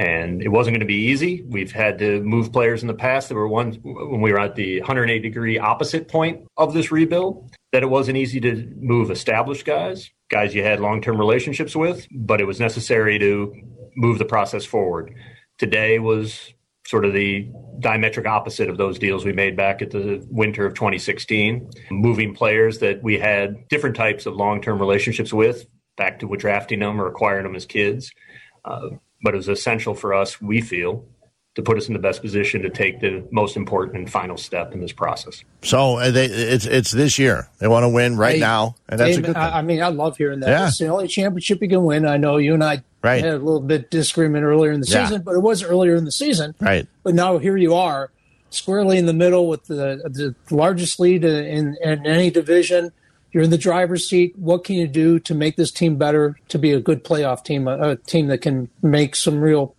And 0.01 0.41
it 0.41 0.49
wasn't 0.49 0.73
going 0.73 0.81
to 0.81 0.87
be 0.87 1.11
easy. 1.11 1.43
We've 1.47 1.73
had 1.73 1.99
to 1.99 2.23
move 2.23 2.55
players 2.55 2.81
in 2.81 2.89
the 2.89 2.95
past 2.95 3.29
that 3.29 3.35
were 3.35 3.47
one 3.47 3.75
when 3.83 4.23
we 4.23 4.33
were 4.33 4.41
at 4.41 4.55
the 4.55 4.81
180 4.81 5.21
degree 5.21 5.59
opposite 5.59 6.09
point 6.09 6.47
of 6.57 6.73
this 6.73 6.91
rebuild, 6.91 7.55
that 7.73 7.83
it 7.83 7.91
wasn't 7.91 8.17
easy 8.17 8.41
to 8.41 8.67
move 8.79 9.11
established 9.11 9.67
guys, 9.67 10.11
guys 10.31 10.55
you 10.55 10.63
had 10.63 10.81
long 10.81 11.03
term 11.03 11.19
relationships 11.19 11.77
with, 11.77 12.07
but 12.11 12.41
it 12.41 12.47
was 12.47 12.59
necessary 12.59 13.19
to 13.19 13.55
move 13.95 14.19
the 14.19 14.25
process 14.25 14.65
forward. 14.65 15.15
Today 15.59 15.99
was 15.99 16.55
sort 16.87 17.05
of 17.05 17.13
the 17.13 17.51
diametric 17.81 18.27
opposite 18.27 18.71
of 18.71 18.79
those 18.79 18.99
deals 18.99 19.27
we 19.27 19.35
made 19.35 19.55
back 19.55 19.83
at 19.83 19.91
the 19.91 20.27
winter 20.31 20.65
of 20.65 20.73
2016, 20.73 21.69
moving 21.91 22.35
players 22.35 22.79
that 22.79 23.03
we 23.03 23.19
had 23.19 23.69
different 23.69 23.97
types 23.97 24.25
of 24.25 24.35
long 24.35 24.63
term 24.63 24.79
relationships 24.79 25.31
with, 25.31 25.67
back 25.99 26.21
to 26.21 26.37
drafting 26.37 26.79
them 26.79 26.99
or 26.99 27.07
acquiring 27.07 27.45
them 27.45 27.55
as 27.55 27.67
kids. 27.67 28.11
Uh, 28.65 28.89
but 29.23 29.35
it 29.35 29.37
was 29.37 29.49
essential 29.49 29.95
for 29.95 30.15
us, 30.15 30.41
we 30.41 30.61
feel, 30.61 31.05
to 31.57 31.63
put 31.63 31.77
us 31.77 31.89
in 31.89 31.95
the 31.95 31.99
best 32.01 32.23
position 32.23 32.63
to 32.63 32.71
take 32.71 33.01
the 33.01 33.27
most 33.33 33.57
important 33.57 33.97
and 33.97 34.11
final 34.11 34.37
step 34.37 34.73
in 34.73 34.81
this 34.81 34.93
process. 34.93 35.43
So 35.63 35.97
uh, 35.99 36.11
they, 36.11 36.27
it's 36.27 36.65
it's 36.65 36.93
this 36.93 37.19
year. 37.19 37.49
They 37.59 37.67
want 37.69 37.83
to 37.85 37.89
win 37.89 38.17
right 38.17 38.35
Hey, 38.35 38.41
now, 38.41 38.77
and 38.89 39.01
that's 39.01 39.17
a 39.17 39.21
good 39.21 39.27
thing. 39.35 39.37
I, 39.37 39.59
I 39.59 39.63
mean, 39.63 39.83
I 39.83 39.89
love 39.89 40.17
hearing 40.17 40.41
that. 40.41 40.49
Yeah. 40.49 40.69
It's 40.69 40.79
the 40.79 40.87
only 40.87 41.09
championship 41.09 41.61
you 41.61 41.69
can 41.69 41.83
win. 41.83 42.07
I 42.07 42.17
know 42.19 42.37
you 42.37 42.55
and 42.55 42.63
I 42.65 42.83
Right. 43.03 43.25
had 43.25 43.33
a 43.33 43.39
little 43.39 43.61
bit 43.63 43.91
disagreement 43.91 44.45
earlier 44.45 44.73
in 44.73 44.81
the 44.81 44.87
Yeah. 44.87 45.07
season, 45.07 45.23
but 45.23 45.35
it 45.35 45.41
was 45.41 45.63
earlier 45.63 45.95
in 45.97 46.05
the 46.05 46.13
season. 46.13 46.55
Right. 46.61 46.87
But 47.03 47.15
now 47.15 47.39
here 47.39 47.57
you 47.57 47.75
are, 47.75 48.11
squarely 48.51 48.99
in 48.99 49.07
the 49.07 49.15
middle 49.15 49.49
with 49.49 49.65
the 49.65 50.03
the 50.49 50.55
largest 50.55 51.01
lead 51.01 51.25
in, 51.25 51.77
in 51.83 52.07
any 52.07 52.31
division. 52.31 52.93
You're 53.33 53.45
in 53.45 53.51
the 53.51 53.59
driver's 53.59 54.09
seat. 54.09 54.37
What 54.37 54.65
can 54.65 54.77
you 54.77 54.89
do 54.89 55.19
to 55.21 55.35
make 55.35 55.57
this 55.57 55.71
team 55.71 55.97
better, 55.97 56.37
to 56.49 56.59
be 56.59 56.73
a 56.73 56.81
good 56.81 57.05
playoff 57.05 57.45
team, 57.45 57.69
a, 57.69 57.91
a 57.91 57.97
team 57.97 58.27
that 58.27 58.39
can 58.39 58.69
make 58.83 59.15
some 59.15 59.41
real 59.41 59.75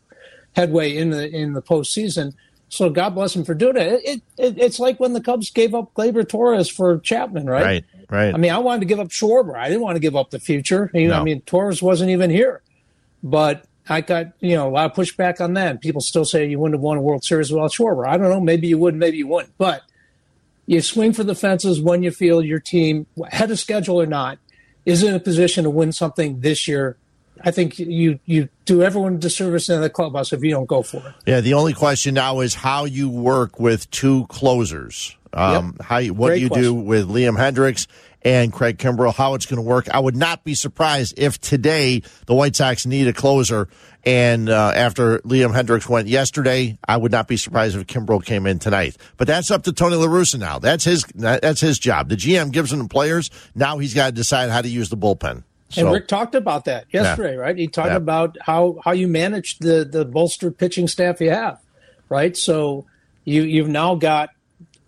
headway 0.56 0.96
in 0.96 1.10
the 1.10 1.30
in 1.30 1.54
the 1.54 1.62
postseason? 1.62 2.34
So 2.70 2.90
God 2.90 3.10
bless 3.16 3.36
him 3.36 3.44
for 3.44 3.54
doing 3.54 3.76
it. 3.76 4.02
It, 4.06 4.22
it. 4.38 4.58
It's 4.58 4.80
like 4.80 5.00
when 5.00 5.12
the 5.12 5.20
Cubs 5.20 5.50
gave 5.52 5.76
up 5.76 5.94
Gleyber 5.94 6.28
Torres 6.28 6.70
for 6.70 7.00
Chapman, 7.00 7.46
right? 7.48 7.64
Right, 7.64 7.86
right. 8.10 8.34
I 8.34 8.38
mean, 8.38 8.52
I 8.54 8.60
wanted 8.60 8.80
to 8.80 8.86
give 8.86 9.00
up 9.02 9.10
Schwarber. 9.10 9.58
I 9.58 9.68
didn't 9.68 9.82
want 9.82 9.98
to 9.98 10.00
give 10.00 10.16
up 10.16 10.30
the 10.30 10.40
future. 10.40 10.90
You 10.94 11.10
know, 11.10 11.16
No. 11.16 11.20
I 11.20 11.24
mean, 11.24 11.42
Torres 11.42 11.82
wasn't 11.82 12.12
even 12.12 12.30
here, 12.30 12.62
but 13.22 13.66
I 13.90 14.00
got 14.00 14.28
you 14.40 14.56
know 14.56 14.70
a 14.70 14.72
lot 14.72 14.86
of 14.86 14.94
pushback 14.96 15.42
on 15.42 15.56
that. 15.56 15.82
People 15.82 16.00
still 16.00 16.24
say 16.24 16.48
you 16.48 16.60
wouldn't 16.60 16.76
have 16.76 16.82
won 16.82 16.98
a 16.98 17.02
World 17.02 17.26
Series 17.26 17.52
without 17.52 17.72
Schwarber. 17.72 18.08
I 18.08 18.16
don't 18.16 18.30
know. 18.30 18.40
Maybe 18.40 18.70
you 18.70 18.78
would. 18.78 18.96
Maybe 18.96 19.18
you 19.18 19.28
wouldn't. 19.28 19.58
But 19.58 19.82
you 20.72 20.80
swing 20.80 21.12
for 21.12 21.26
the 21.26 21.36
fences 21.36 21.82
when 21.82 22.02
you 22.02 22.12
feel 22.12 22.42
your 22.42 22.60
team, 22.60 23.06
head 23.30 23.52
of 23.52 23.60
schedule 23.60 24.00
or 24.00 24.06
not, 24.06 24.40
is 24.86 25.04
in 25.04 25.14
a 25.14 25.20
position 25.20 25.66
to 25.66 25.70
win 25.70 25.92
something 25.92 26.40
this 26.40 26.66
year. 26.66 26.96
I 27.44 27.52
think 27.52 27.78
you 27.78 28.20
you 28.26 28.48
do 28.64 28.82
everyone 28.82 29.16
a 29.16 29.18
disservice 29.18 29.68
in 29.68 29.82
the 29.82 29.90
clubhouse 29.90 30.32
if 30.32 30.42
you 30.44 30.52
don't 30.52 30.68
go 30.68 30.82
for 30.82 30.98
it. 30.98 31.14
Yeah, 31.26 31.42
the 31.42 31.56
only 31.56 31.74
question 31.74 32.14
now 32.14 32.40
is 32.40 32.54
how 32.54 32.86
you 32.86 33.10
work 33.10 33.60
with 33.60 33.90
two 33.92 34.28
closers. 34.28 35.18
Um, 35.34 35.78
How 35.82 35.98
you, 36.00 36.14
what 36.14 36.28
Great 36.28 36.40
do 36.40 36.44
you 36.44 36.50
do 36.50 36.74
with 36.74 37.08
Liam 37.08 37.38
Hendriks 37.38 37.88
and 38.22 38.52
Craig 38.52 38.78
Kimbrel? 38.78 39.14
How 39.16 39.34
it's 39.34 39.46
going 39.46 39.62
to 39.62 39.68
work? 39.68 39.90
I 39.90 40.00
would 40.00 40.16
not 40.16 40.44
be 40.44 40.56
surprised 40.56 41.14
if 41.18 41.40
today 41.40 42.04
the 42.26 42.36
White 42.36 42.56
Sox 42.56 42.86
need 42.86 43.08
a 43.08 43.14
closer. 43.14 43.70
And 44.04 44.50
uh, 44.50 44.72
after 44.76 45.20
Liam 45.20 45.54
Hendriks 45.54 45.88
went 45.88 46.08
yesterday, 46.08 46.78
I 46.88 46.98
would 46.98 47.12
not 47.12 47.28
be 47.28 47.38
surprised 47.38 47.76
if 47.76 47.86
Kimbrel 47.86 48.24
came 48.26 48.48
in 48.48 48.58
tonight. 48.58 48.98
But 49.18 49.28
that's 49.28 49.52
up 49.52 49.64
to 49.64 49.74
Tony 49.74 49.96
La 49.96 50.08
Russa 50.08 50.40
now. 50.40 50.58
That's 50.58 50.84
his. 50.84 51.04
That's 51.14 51.62
his 51.62 51.78
job. 51.78 52.10
The 52.10 52.16
GM 52.16 52.52
gives 52.52 52.74
him 52.74 52.80
the 52.80 52.88
players. 52.88 53.30
Now 53.54 53.78
he's 53.78 53.94
got 53.94 54.08
to 54.08 54.12
decide 54.12 54.50
how 54.50 54.62
to 54.62 54.68
use 54.70 54.90
the 54.90 54.98
bullpen. 54.98 55.44
So, 55.70 55.86
and 55.86 55.94
Rick 55.94 56.08
talked 56.08 56.36
about 56.36 56.66
that 56.66 56.86
yesterday, 56.92 57.38
right? 57.38 57.56
He 57.58 57.68
talked 57.68 57.92
Yeah. 57.92 57.96
about 57.98 58.38
how 58.42 58.80
how 58.84 58.92
you 58.92 59.08
manage 59.08 59.60
the 59.60 59.86
the 59.86 60.04
bolstered 60.04 60.58
pitching 60.58 60.88
staff 60.88 61.22
you 61.22 61.30
have, 61.30 61.60
right? 62.10 62.36
So 62.36 62.86
you 63.24 63.44
you've 63.44 63.70
now 63.70 63.96
got 63.96 64.32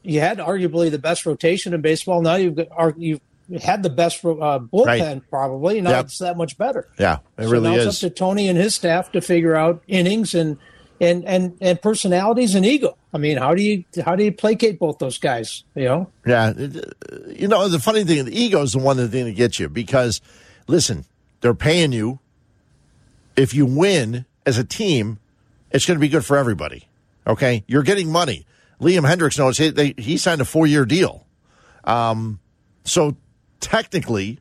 you 0.02 0.19
had 0.19 0.39
arguably 0.39 0.91
the 0.91 0.99
best 0.99 1.26
rotation 1.26 1.73
in 1.73 1.82
baseball. 1.82 2.21
Now 2.21 2.36
you've 2.36 2.56
got 2.56 2.99
you've 2.99 3.21
had 3.62 3.84
the 3.84 3.89
best 3.89 4.23
uh, 4.23 4.29
bullpen 4.60 4.86
Right. 4.86 5.21
probably. 5.29 5.82
Now 5.82 5.91
Yep. 5.91 6.06
it's 6.06 6.17
that 6.19 6.38
much 6.38 6.58
better. 6.58 6.88
yeah, 6.99 7.17
it 7.38 7.43
so 7.45 7.49
really 7.49 7.69
now 7.71 7.75
is. 7.75 7.86
it's 7.88 8.03
up 8.03 8.10
to 8.10 8.15
Tony 8.15 8.47
and 8.47 8.58
his 8.58 8.75
staff 8.75 9.12
to 9.13 9.21
figure 9.21 9.56
out 9.56 9.84
innings 9.88 10.34
and 10.34 10.58
and 11.01 11.25
and 11.25 11.58
and 11.60 11.82
personalities 11.82 12.56
and 12.56 12.65
ego. 12.65 12.95
I 13.13 13.17
mean, 13.17 13.38
how 13.38 13.53
do 13.53 13.62
you 13.62 13.84
how 14.06 14.15
do 14.15 14.23
you 14.23 14.32
placate 14.32 14.79
both 14.79 14.99
those 14.99 15.17
guys? 15.17 15.63
You 15.75 15.86
know, 15.86 16.10
Yeah, 16.25 16.53
you 17.27 17.47
know 17.47 17.67
the 17.67 17.79
funny 17.79 18.03
thing, 18.03 18.25
the 18.25 18.38
ego 18.39 18.62
is 18.62 18.71
the 18.73 18.79
one 18.79 18.97
thing 19.10 19.25
that 19.25 19.36
gets 19.36 19.60
you 19.60 19.69
because, 19.69 20.21
listen, 20.67 21.06
they're 21.41 21.53
paying 21.53 21.91
you. 21.91 22.19
If 23.36 23.53
you 23.53 23.65
win 23.65 24.25
as 24.45 24.58
a 24.58 24.63
team, 24.63 25.17
it's 25.71 25.86
going 25.86 25.97
to 25.97 26.01
be 26.01 26.10
good 26.10 26.23
for 26.25 26.38
everybody. 26.38 26.88
Okay, 27.25 27.63
you're 27.67 27.84
getting 27.84 28.12
money. 28.12 28.45
Liam 28.79 29.01
Hendriks 29.10 29.39
knows 29.39 29.58
he, 29.58 29.69
they, 29.69 29.93
he 29.97 30.17
signed 30.17 30.41
a 30.41 30.45
four 30.45 30.67
year 30.67 30.86
deal. 30.86 31.25
Um, 31.84 32.39
so 32.84 33.15
technically, 33.63 34.39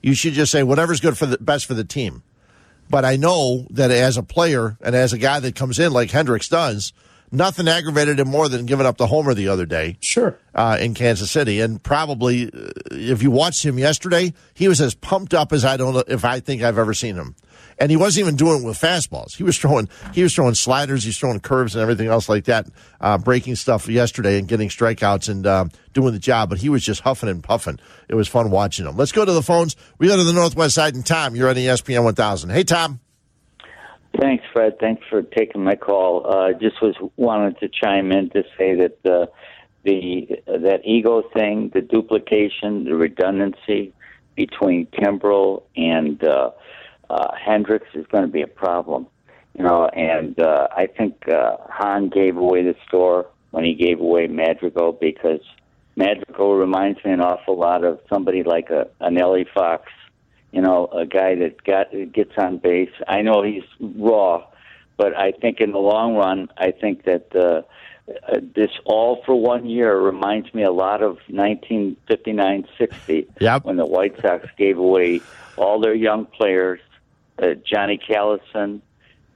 you 0.00 0.14
should 0.14 0.32
just 0.32 0.52
say 0.52 0.62
whatever's 0.62 1.00
good 1.00 1.18
for 1.18 1.26
the 1.26 1.38
best 1.38 1.66
for 1.66 1.74
the 1.74 1.84
team. 1.84 2.22
But 2.88 3.04
I 3.04 3.16
know 3.16 3.66
that 3.70 3.90
as 3.90 4.16
a 4.16 4.22
player 4.22 4.76
and 4.80 4.94
as 4.94 5.12
a 5.12 5.18
guy 5.18 5.40
that 5.40 5.54
comes 5.54 5.78
in 5.78 5.92
like 5.92 6.10
Hendriks 6.10 6.48
does, 6.48 6.92
nothing 7.30 7.68
aggravated 7.68 8.20
him 8.20 8.28
more 8.28 8.48
than 8.48 8.66
giving 8.66 8.86
up 8.86 8.98
the 8.98 9.06
homer 9.06 9.34
the 9.34 9.48
other 9.48 9.66
day. 9.66 9.96
Sure. 10.00 10.38
Uh, 10.54 10.76
in 10.80 10.94
Kansas 10.94 11.30
City, 11.30 11.60
and 11.60 11.82
probably 11.82 12.46
uh, 12.46 12.70
if 12.90 13.22
you 13.22 13.30
watched 13.30 13.64
him 13.64 13.78
yesterday, 13.78 14.32
he 14.54 14.68
was 14.68 14.80
as 14.80 14.94
pumped 14.94 15.34
up 15.34 15.52
as 15.52 15.64
I 15.64 15.76
don't 15.76 15.94
know 15.94 16.04
if 16.06 16.24
I 16.24 16.40
think 16.40 16.62
I've 16.62 16.78
ever 16.78 16.94
seen 16.94 17.16
him. 17.16 17.34
And 17.82 17.90
he 17.90 17.96
wasn't 17.96 18.26
even 18.26 18.36
doing 18.36 18.62
it 18.62 18.64
with 18.64 18.80
fastballs. 18.80 19.34
He 19.34 19.42
was 19.42 19.58
throwing 19.58 19.88
he 20.14 20.22
was 20.22 20.32
throwing 20.32 20.54
sliders, 20.54 21.02
he's 21.02 21.18
throwing 21.18 21.40
curves 21.40 21.74
and 21.74 21.82
everything 21.82 22.06
else 22.06 22.28
like 22.28 22.44
that, 22.44 22.68
uh, 23.00 23.18
breaking 23.18 23.56
stuff 23.56 23.88
yesterday 23.88 24.38
and 24.38 24.46
getting 24.46 24.68
strikeouts 24.68 25.28
and 25.28 25.44
uh, 25.44 25.64
doing 25.92 26.12
the 26.12 26.20
job. 26.20 26.48
But 26.48 26.58
he 26.58 26.68
was 26.68 26.84
just 26.84 27.00
huffing 27.00 27.28
and 27.28 27.42
puffing. 27.42 27.80
It 28.08 28.14
was 28.14 28.28
fun 28.28 28.52
watching 28.52 28.86
him. 28.86 28.96
Let's 28.96 29.10
go 29.10 29.24
to 29.24 29.32
the 29.32 29.42
phones. 29.42 29.74
We 29.98 30.06
go 30.06 30.16
to 30.16 30.22
the 30.22 30.32
Northwest 30.32 30.76
Side 30.76 30.94
and 30.94 31.04
Tom. 31.04 31.34
You're 31.34 31.48
on 31.48 31.56
ESPN 31.56 32.04
1000. 32.04 32.50
Hey 32.50 32.62
Tom. 32.62 33.00
Thanks, 34.16 34.44
Fred. 34.52 34.78
Thanks 34.78 35.02
for 35.10 35.22
taking 35.22 35.64
my 35.64 35.74
call. 35.74 36.24
Uh, 36.24 36.52
just 36.52 36.80
was 36.80 36.94
wanted 37.16 37.58
to 37.58 37.68
chime 37.68 38.12
in 38.12 38.30
to 38.30 38.44
say 38.56 38.76
that 38.76 39.04
uh, 39.04 39.26
the 39.82 40.40
that 40.46 40.82
ego 40.84 41.22
thing, 41.34 41.72
the 41.74 41.80
duplication, 41.80 42.84
the 42.84 42.94
redundancy 42.94 43.92
between 44.36 44.86
Kimbrel 44.86 45.64
and 45.76 46.22
uh, 46.22 46.52
uh, 47.12 47.28
Hendriks 47.36 47.94
is 47.94 48.06
going 48.06 48.24
to 48.24 48.30
be 48.30 48.42
a 48.42 48.46
problem. 48.46 49.06
You 49.56 49.64
know, 49.64 49.86
and 49.86 50.38
uh, 50.40 50.68
I 50.74 50.86
think 50.86 51.28
uh, 51.28 51.58
Hahn 51.68 52.08
gave 52.08 52.38
away 52.38 52.62
the 52.62 52.74
store 52.88 53.26
when 53.50 53.64
he 53.64 53.74
gave 53.74 54.00
away 54.00 54.26
Madrigal 54.26 54.92
because 54.92 55.40
Madrigal 55.94 56.54
reminds 56.54 57.04
me 57.04 57.12
an 57.12 57.20
awful 57.20 57.58
lot 57.58 57.84
of 57.84 58.00
somebody 58.08 58.42
like 58.42 58.70
a 58.70 58.88
an 59.00 59.18
Ellie 59.18 59.46
Fox 59.52 59.90
you 60.52 60.60
know, 60.60 60.86
a 60.92 61.06
guy 61.06 61.34
that 61.34 61.64
got 61.64 61.90
gets 62.12 62.32
on 62.36 62.58
base. 62.58 62.92
I 63.08 63.22
know 63.22 63.42
he's 63.42 63.64
raw, 63.80 64.44
but 64.96 65.16
I 65.16 65.32
think 65.32 65.60
in 65.60 65.72
the 65.72 65.78
long 65.78 66.14
run, 66.14 66.50
I 66.58 66.70
think 66.72 67.04
that 67.04 67.34
uh, 67.34 67.62
uh, 68.28 68.40
this 68.54 68.70
all 68.84 69.22
for 69.24 69.34
one 69.34 69.64
year 69.66 69.98
reminds 69.98 70.52
me 70.52 70.62
a 70.62 70.70
lot 70.70 71.02
of 71.02 71.18
1959-60 71.30 73.26
yep. 73.40 73.64
when 73.64 73.76
the 73.76 73.86
White 73.86 74.20
Sox 74.20 74.46
gave 74.58 74.76
away 74.76 75.22
all 75.56 75.80
their 75.80 75.94
young 75.94 76.26
players. 76.26 76.80
Uh, 77.40 77.54
Johnny 77.64 77.98
Callison, 77.98 78.80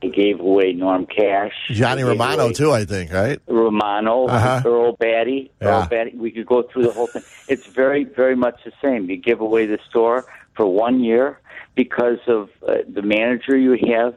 he 0.03 0.11
gave 0.11 0.41
away 0.41 0.73
Norm 0.73 1.07
Cash, 1.07 1.53
Johnny 1.71 2.03
Romano 2.03 2.53
too, 2.53 2.71
I 2.73 2.85
think, 2.85 3.13
right? 3.13 3.41
Romano, 3.47 4.27
Uh-huh. 4.27 4.63
Earl 4.69 4.97
Battey, 4.97 5.51
Earl 5.63 5.83
Battey. 5.91 6.17
We 6.17 6.31
could 6.31 6.47
go 6.47 6.63
through 6.63 6.85
the 6.85 6.93
whole 6.93 7.07
thing. 7.07 7.23
It's 7.49 7.67
very, 7.67 8.05
very 8.05 8.37
much 8.37 8.61
the 8.65 8.73
same. 8.83 9.09
You 9.09 9.17
give 9.17 9.41
away 9.41 9.67
the 9.67 9.79
store 9.89 10.27
for 10.55 10.67
one 10.67 11.03
year 11.03 11.41
because 11.75 12.19
of 12.27 12.51
uh, 12.69 12.79
the 12.93 13.03
manager 13.03 13.57
you 13.57 13.73
have. 13.95 14.15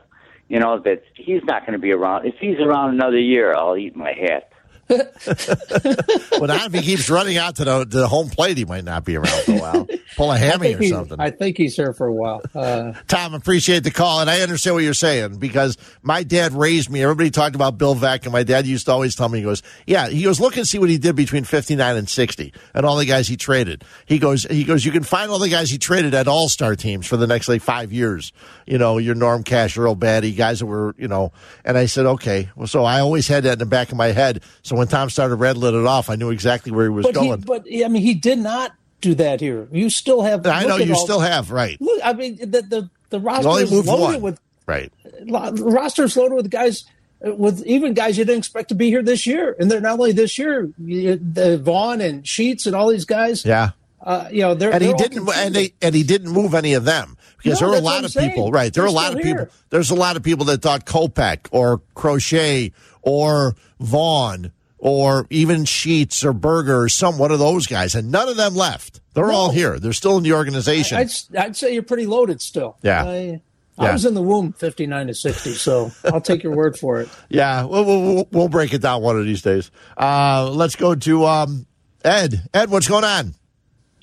You 0.50 0.60
know 0.60 0.80
that 0.80 1.04
he's 1.16 1.44
not 1.46 1.62
going 1.66 1.74
to 1.74 1.80
be 1.80 1.92
around. 1.92 2.26
If 2.26 2.36
he's 2.40 2.60
around 2.60 2.90
another 2.96 3.20
year, 3.20 3.54
I'll 3.56 3.78
eat 3.78 3.96
my 3.96 4.14
hat. 4.14 4.52
Well, 4.90 6.48
now 6.48 6.66
if 6.66 6.74
he 6.74 6.82
keeps 6.82 7.10
running 7.10 7.38
out 7.38 7.58
to 7.58 7.66
the, 7.66 7.80
to 7.80 7.86
the 7.86 8.08
home 8.08 8.30
plate, 8.30 8.58
he 8.58 8.66
might 8.66 8.84
not 8.84 9.06
be 9.06 9.16
around 9.18 9.44
for 9.44 9.52
a 9.52 9.58
while. 9.60 9.88
Pull 10.16 10.32
a 10.32 10.38
hammy 10.38 10.74
or 10.74 10.84
something. 10.84 11.20
I 11.20 11.30
think 11.32 11.58
he's 11.58 11.76
here 11.76 11.94
for 11.94 12.08
a 12.08 12.14
while. 12.14 12.42
Uh, 12.56 12.94
Tom, 13.08 13.34
appreciate 13.34 13.84
the 13.84 13.92
call, 13.92 14.22
and 14.22 14.30
I 14.30 14.42
understand 14.42 14.76
what 14.76 14.84
you're 14.84 14.94
saying 14.94 15.38
because 15.38 15.78
my 16.02 16.24
dad 16.24 16.54
raised 16.54 16.90
me. 16.90 17.04
Everybody 17.04 17.30
talked 17.30 17.56
about 17.56 17.78
Bill 17.78 17.96
Veeck, 17.96 18.24
and 18.24 18.32
my 18.32 18.44
dad 18.44 18.66
used 18.66 18.86
to 18.86 18.92
always 18.92 19.16
tell 19.16 19.30
me, 19.30 19.40
he 19.40 19.44
goes, 19.44 19.62
"Yeah, 19.86 20.08
he 20.08 20.24
goes, 20.24 20.40
look 20.40 20.58
and 20.58 20.68
see 20.68 20.80
what 20.80 20.90
he 20.90 20.98
did 20.98 21.16
between 21.16 21.44
59 21.44 21.98
and 21.98 22.10
60, 22.10 22.54
and 22.74 22.86
all 22.86 22.96
the 22.98 23.06
guys 23.06 23.28
he 23.28 23.38
traded." 23.38 23.84
He 24.06 24.20
goes, 24.20 24.44
he 24.44 24.64
goes, 24.64 24.86
you 24.86 24.92
can 24.92 25.04
find 25.04 25.32
all 25.32 25.40
the 25.40 25.50
guys 25.50 25.70
he 25.70 25.78
traded 25.78 26.14
at 26.14 26.28
All 26.28 26.50
Star 26.50 26.76
teams 26.76 27.06
for 27.06 27.18
the 27.18 27.28
next 27.28 27.48
like 27.48 27.62
five 27.62 27.92
years. 27.92 28.32
You 28.66 28.78
know, 28.78 28.98
your 28.98 29.16
Norm 29.16 29.44
Cash, 29.44 29.78
Earl 29.78 29.96
Battey, 29.96 30.36
guys 30.36 30.60
that 30.60 30.66
were, 30.66 30.96
you 30.98 31.08
know. 31.08 31.32
And 31.66 31.78
I 31.78 31.86
said, 31.86 32.06
okay, 32.06 32.50
well, 32.56 32.68
so 32.68 32.84
I 32.84 33.00
always 33.00 33.28
had 33.28 33.44
that 33.44 33.54
in 33.54 33.60
the 33.60 33.66
back 33.66 33.92
of 33.92 33.98
my 33.98 34.08
head. 34.08 34.42
So 34.64 34.76
when 34.80 34.88
Tom 34.88 35.10
started 35.12 35.36
red 35.36 35.58
lit 35.58 35.74
it 35.76 35.86
off, 35.86 36.10
I 36.10 36.16
knew 36.16 36.32
exactly 36.32 36.72
where 36.72 36.86
he 36.86 36.90
was 36.90 37.06
but 37.06 37.16
he, 37.16 37.28
going. 37.28 37.42
but 37.42 37.66
I 37.72 37.88
mean, 37.88 38.02
he 38.02 38.16
did 38.16 38.40
not 38.40 38.72
do 39.02 39.14
that 39.16 39.40
here. 39.40 39.68
You 39.72 39.90
still 39.90 40.24
have. 40.24 40.46
I 40.48 40.64
know 40.66 40.78
you 40.78 40.94
all- 40.94 41.06
still 41.06 41.20
have 41.20 41.52
right. 41.52 41.80
Look, 41.80 42.02
I 42.04 42.14
mean, 42.14 42.38
the 42.38 42.62
the, 42.64 42.90
the 43.12 43.20
roster 43.20 43.50
is 43.64 43.72
loaded 43.72 44.02
one, 44.14 44.22
with 44.22 44.40
right? 44.66 44.92
the 45.04 45.64
roster's 45.64 46.18
loaded 46.18 46.36
with 46.36 46.50
guys 46.50 46.86
uh, 47.26 47.34
with 47.36 47.64
even 47.66 47.94
guys 47.94 48.18
you 48.18 48.26
didn't 48.26 48.40
expect 48.40 48.70
to 48.70 48.76
be 48.76 48.90
here 48.90 49.04
this 49.04 49.28
year, 49.28 49.56
and 49.60 49.70
they're 49.70 49.82
not 49.82 49.94
only 50.00 50.12
this 50.12 50.38
year. 50.38 50.70
The 50.78 51.60
Vaughn 51.64 52.02
and 52.02 52.28
Sheets 52.28 52.66
and 52.66 52.76
all 52.76 52.88
these 52.90 53.06
guys. 53.06 53.46
Yeah. 53.46 53.72
Uh, 54.02 54.30
you 54.32 54.42
know, 54.42 54.54
they're 54.56 54.72
and 54.72 54.82
he 54.82 54.88
they're 54.88 54.96
all 54.96 55.00
didn't 55.10 55.30
and 55.36 55.54
they 55.56 55.74
and 55.82 55.94
he 55.94 56.04
didn't 56.04 56.32
move 56.32 56.54
any 56.56 56.74
of 56.74 56.86
them 56.86 57.18
because 57.38 57.60
No, 57.62 57.68
there 57.68 57.76
are 57.78 57.82
a 57.82 57.84
lot 57.84 58.06
of 58.06 58.12
saying. 58.12 58.30
people 58.30 58.50
right 58.50 58.74
there 58.74 58.84
were 58.84 58.88
a 58.90 58.92
lot 58.94 59.08
of 59.14 59.20
still 59.20 59.24
people 59.34 59.44
here. 59.46 59.52
there's 59.72 59.90
a 59.90 59.96
lot 59.96 60.16
of 60.16 60.24
people 60.24 60.46
that 60.46 60.62
thought 60.62 60.86
Kopech 60.86 61.48
or 61.52 61.82
Crochet 61.96 62.72
or 63.02 63.56
Vaughn 63.82 64.54
or 64.80 65.28
even 65.30 65.66
Sheets 65.66 66.24
or 66.24 66.34
Burger 66.34 66.82
or 66.84 66.90
some 66.90 67.18
one 67.18 67.32
of 67.32 67.40
those 67.40 67.68
guys 67.68 67.96
and 67.96 68.12
none 68.12 68.28
of 68.30 68.38
them 68.38 68.56
left 68.56 69.02
they're 69.14 69.32
all 69.32 69.52
here 69.52 69.78
they're 69.80 69.94
still 69.94 70.18
in 70.18 70.24
the 70.24 70.34
organization 70.34 70.98
I'd, 70.98 71.10
I'd 71.38 71.56
say 71.56 71.74
you're 71.74 71.84
pretty 71.84 72.06
loaded 72.06 72.42
still. 72.42 72.78
Yeah. 72.82 73.04
I, 73.04 73.42
I 73.78 73.86
Yeah. 73.86 73.92
was 73.94 74.06
in 74.06 74.14
the 74.14 74.22
womb 74.22 74.54
59 74.54 75.08
to 75.08 75.14
60, 75.14 75.54
so 75.54 75.92
I'll 76.06 76.22
take 76.22 76.44
your 76.44 76.54
word 76.56 76.78
for 76.78 77.02
it. 77.02 77.10
yeah 77.30 77.64
we'll, 77.66 77.86
we'll, 77.86 78.28
we'll 78.32 78.50
break 78.50 78.74
it 78.74 78.82
down 78.82 79.02
one 79.02 79.18
of 79.20 79.26
these 79.26 79.42
days 79.42 79.70
uh, 79.98 80.50
let's 80.52 80.76
go 80.76 80.96
to 80.96 81.26
um, 81.26 81.66
Ed 82.04 82.42
Ed 82.54 82.70
what's 82.70 82.88
going 82.88 83.04
on 83.04 83.34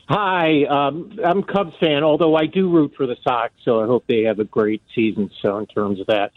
Hi, 0.08 0.62
um, 0.66 1.18
I'm 1.24 1.40
a 1.40 1.42
Cubs 1.42 1.74
fan, 1.80 2.04
although 2.04 2.36
I 2.36 2.46
do 2.46 2.70
root 2.70 2.94
for 2.96 3.08
the 3.08 3.16
Sox, 3.24 3.52
so 3.64 3.82
I 3.82 3.86
hope 3.86 4.04
they 4.06 4.22
have 4.22 4.38
a 4.38 4.44
great 4.44 4.80
season. 4.94 5.32
So 5.42 5.58
in 5.58 5.66
terms 5.66 5.98
of 5.98 6.06
that, 6.06 6.30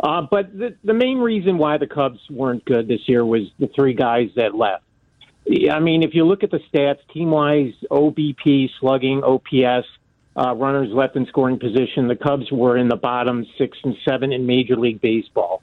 uh, 0.00 0.22
but 0.30 0.56
the, 0.56 0.76
the 0.84 0.94
main 0.94 1.18
reason 1.18 1.58
why 1.58 1.78
the 1.78 1.86
Cubs 1.86 2.20
weren't 2.30 2.64
good 2.64 2.88
this 2.88 3.00
year 3.06 3.24
was 3.24 3.42
the 3.58 3.68
three 3.74 3.94
guys 3.94 4.28
that 4.36 4.54
left. 4.54 4.84
I 5.70 5.78
mean, 5.78 6.02
if 6.02 6.10
you 6.12 6.24
look 6.24 6.42
at 6.42 6.50
the 6.50 6.60
stats, 6.72 6.98
team 7.12 7.30
wise, 7.30 7.72
OBP, 7.90 8.68
slugging, 8.80 9.22
OPS, 9.22 9.86
uh, 10.36 10.54
runners 10.54 10.88
left 10.92 11.16
in 11.16 11.26
scoring 11.26 11.58
position, 11.58 12.08
the 12.08 12.16
Cubs 12.16 12.50
were 12.50 12.76
in 12.76 12.88
the 12.88 12.96
bottom 12.96 13.46
six 13.56 13.78
and 13.84 13.96
seven 14.06 14.32
in 14.32 14.44
Major 14.44 14.76
League 14.76 15.00
Baseball, 15.00 15.62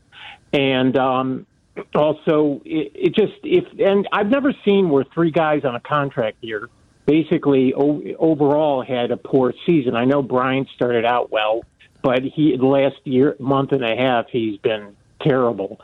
and 0.52 0.98
um, 0.98 1.46
also 1.94 2.62
it, 2.66 2.92
it 2.96 3.16
just 3.16 3.34
if 3.44 3.66
and 3.80 4.08
I've 4.12 4.30
never 4.30 4.54
seen 4.66 4.90
where 4.90 5.04
three 5.14 5.32
guys 5.32 5.64
on 5.64 5.76
a 5.76 5.80
contract 5.80 6.38
year 6.42 6.70
basically 7.06 7.74
o- 7.74 8.02
overall 8.18 8.84
had 8.84 9.12
a 9.12 9.18
poor 9.18 9.54
season. 9.66 9.96
I 9.96 10.06
know 10.06 10.22
Bryant 10.22 10.70
started 10.76 11.06
out 11.06 11.32
well, 11.32 11.62
but 12.04 12.22
he 12.22 12.56
the 12.56 12.66
last 12.66 12.98
year 13.06 13.36
month 13.40 13.72
and 13.72 13.84
a 13.84 13.96
half 13.96 14.28
he's 14.30 14.60
been 14.60 14.96
terrible. 15.22 15.80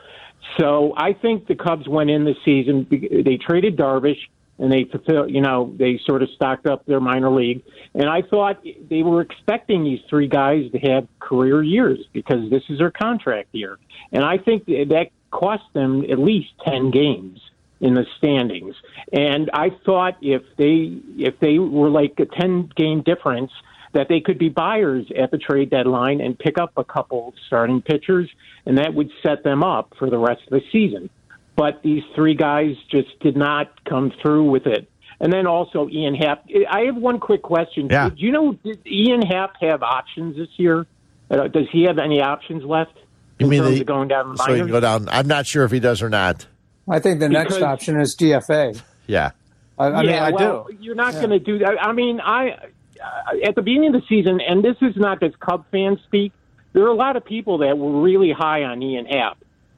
So 0.60 0.94
I 0.96 1.14
think 1.14 1.48
the 1.48 1.56
Cubs 1.56 1.88
went 1.88 2.10
in 2.10 2.26
this 2.26 2.38
season. 2.46 2.86
They 2.90 3.38
traded 3.38 3.78
Darvish 3.78 4.20
and 4.60 4.72
they 4.72 4.84
fulfill, 4.84 5.30
you 5.30 5.42
know, 5.42 5.74
they 5.78 6.00
sort 6.06 6.22
of 6.22 6.30
stocked 6.36 6.66
up 6.66 6.86
their 6.86 7.00
minor 7.00 7.32
league. 7.32 7.64
And 7.96 8.10
I 8.10 8.22
thought 8.22 8.62
they 8.90 9.04
were 9.04 9.22
expecting 9.22 9.84
these 9.84 10.02
three 10.10 10.28
guys 10.28 10.70
to 10.72 10.80
have 10.80 11.08
career 11.20 11.64
years 11.64 12.00
because 12.12 12.50
this 12.50 12.64
is 12.70 12.80
their 12.80 12.92
contract 12.92 13.50
year. 13.54 13.78
And 14.12 14.24
I 14.24 14.38
think 14.38 14.66
that 14.66 15.08
cost 15.32 15.64
them 15.74 16.04
at 16.12 16.20
least 16.20 16.50
10 16.66 16.92
games 16.92 17.40
in 17.80 17.94
the 17.94 18.06
standings. 18.18 18.76
And 19.14 19.50
I 19.54 19.70
thought 19.86 20.18
if 20.22 20.44
they 20.58 21.00
if 21.18 21.40
they 21.40 21.60
were 21.60 21.90
like 21.90 22.20
a 22.20 22.26
10 22.26 22.72
game 22.76 23.02
difference 23.02 23.52
that 23.94 24.08
they 24.10 24.20
could 24.20 24.38
be 24.38 24.50
buyers 24.50 25.06
at 25.18 25.32
the 25.32 25.38
trade 25.38 25.70
deadline 25.70 26.22
and 26.22 26.38
pick 26.38 26.58
up 26.58 26.74
a 26.78 26.84
couple 26.84 27.34
starting 27.48 27.82
pitchers 27.82 28.30
and 28.66 28.78
that 28.78 28.94
would 28.94 29.10
set 29.24 29.44
them 29.44 29.64
up 29.64 29.94
for 29.98 30.10
the 30.10 30.18
rest 30.18 30.42
of 30.44 30.52
the 30.52 30.62
season. 30.72 31.10
But 31.56 31.82
these 31.84 32.04
three 32.16 32.36
guys 32.36 32.76
just 32.90 33.20
did 33.20 33.36
not 33.36 33.84
come 33.86 34.12
through 34.22 34.50
with 34.50 34.66
it. 34.66 34.90
And 35.20 35.34
then 35.34 35.48
also 35.48 35.90
Ian 35.90 36.16
Happ. 36.16 36.46
I 36.70 36.82
have 36.82 36.96
one 36.96 37.20
quick 37.20 37.42
question. 37.42 37.90
Yeah. 37.90 38.10
Do 38.10 38.16
you 38.18 38.32
know 38.32 38.54
did 38.54 38.86
Ian 38.88 39.22
Happ 39.22 39.56
have 39.62 39.84
options 39.84 40.38
this 40.38 40.48
year? 40.56 40.86
Uh, 41.30 41.48
does 41.48 41.68
he 41.72 41.84
have 41.84 42.00
any 42.00 42.22
options 42.22 42.64
left 42.64 42.94
you 43.40 43.46
in 43.46 43.50
mean 43.50 43.64
terms 43.64 43.76
the, 43.76 43.82
of 43.82 43.88
going 43.88 44.08
down 44.08 44.30
the 44.30 44.38
so 44.38 44.54
he 44.54 44.60
can 44.60 44.68
go 44.68 44.80
down 44.80 45.08
I'm 45.10 45.28
not 45.28 45.46
sure 45.46 45.64
if 45.64 45.72
he 45.72 45.80
does 45.80 46.02
or 46.02 46.10
not 46.10 46.48
I 46.90 46.98
think 47.00 47.20
the 47.20 47.30
next 47.30 47.62
option 47.62 48.02
is 48.02 48.16
DFA. 48.20 48.82
yeah 49.06 49.32
I, 49.78 49.86
I 49.86 50.02
mean, 50.02 50.10
yeah, 50.10 50.26
I 50.26 50.32
well, 50.32 50.68
do. 50.70 50.78
You're 50.82 50.96
not 50.96 51.14
going 51.14 51.30
to 51.30 51.40
do 51.40 51.60
that. 51.60 51.78
I 51.82 51.94
mean, 51.94 52.20
I 52.20 52.58
Uh, 53.00 53.48
at 53.48 53.56
the 53.56 53.62
beginning 53.62 53.96
of 53.96 54.02
the 54.02 54.08
season, 54.08 54.40
and 54.42 54.64
this 54.64 54.76
is 54.82 54.96
not 54.98 55.20
just 55.22 55.40
Cub 55.40 55.66
fans 55.72 56.00
speak. 56.06 56.34
There 56.74 56.84
are 56.84 56.90
a 56.90 56.96
lot 56.96 57.16
of 57.16 57.24
people 57.26 57.60
that 57.60 57.78
were 57.78 58.02
really 58.02 58.32
high 58.32 58.64
on 58.64 58.82
Ian 58.84 59.06
Happ, 59.06 59.38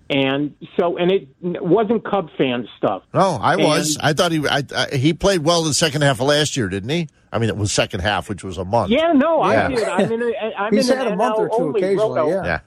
and 0.09 0.55
so 0.79 0.97
and 0.97 1.11
it 1.11 1.27
wasn't 1.41 2.03
Cub 2.03 2.29
fan 2.37 2.67
stuff. 2.77 3.03
No, 3.13 3.37
I 3.41 3.53
And- 3.53 3.63
was. 3.63 3.97
I 4.01 4.13
thought 4.13 4.31
he 4.31 4.45
I, 4.47 4.63
I, 4.75 4.95
he 4.95 5.13
played 5.13 5.43
well 5.43 5.61
in 5.61 5.67
the 5.67 5.73
second 5.73 6.01
half 6.01 6.19
of 6.19 6.27
last 6.27 6.57
year, 6.57 6.67
didn't 6.67 6.89
he? 6.89 7.07
I 7.31 7.39
mean, 7.39 7.47
it 7.49 7.55
was 7.55 7.71
second 7.71 8.01
half, 8.01 8.27
which 8.27 8.43
was 8.43 8.57
a 8.57 8.65
month. 8.65 8.91
Yeah, 8.91 9.13
no, 9.13 9.45
Yeah. 9.49 9.67
I 9.67 9.69
did. 9.69 9.83
I'm 9.87 10.11
in 10.11 10.21
a, 10.21 10.33
I'm 10.57 10.73
He's 10.75 10.89
in 10.89 10.97
had 10.97 11.07
an 11.07 11.13
a 11.13 11.15
month 11.15 11.35
or 11.37 11.49
two 11.49 11.69
occasionally, 11.69 12.19
roto. 12.19 12.29
yeah. 12.29 12.43
Yeah. 12.43 12.59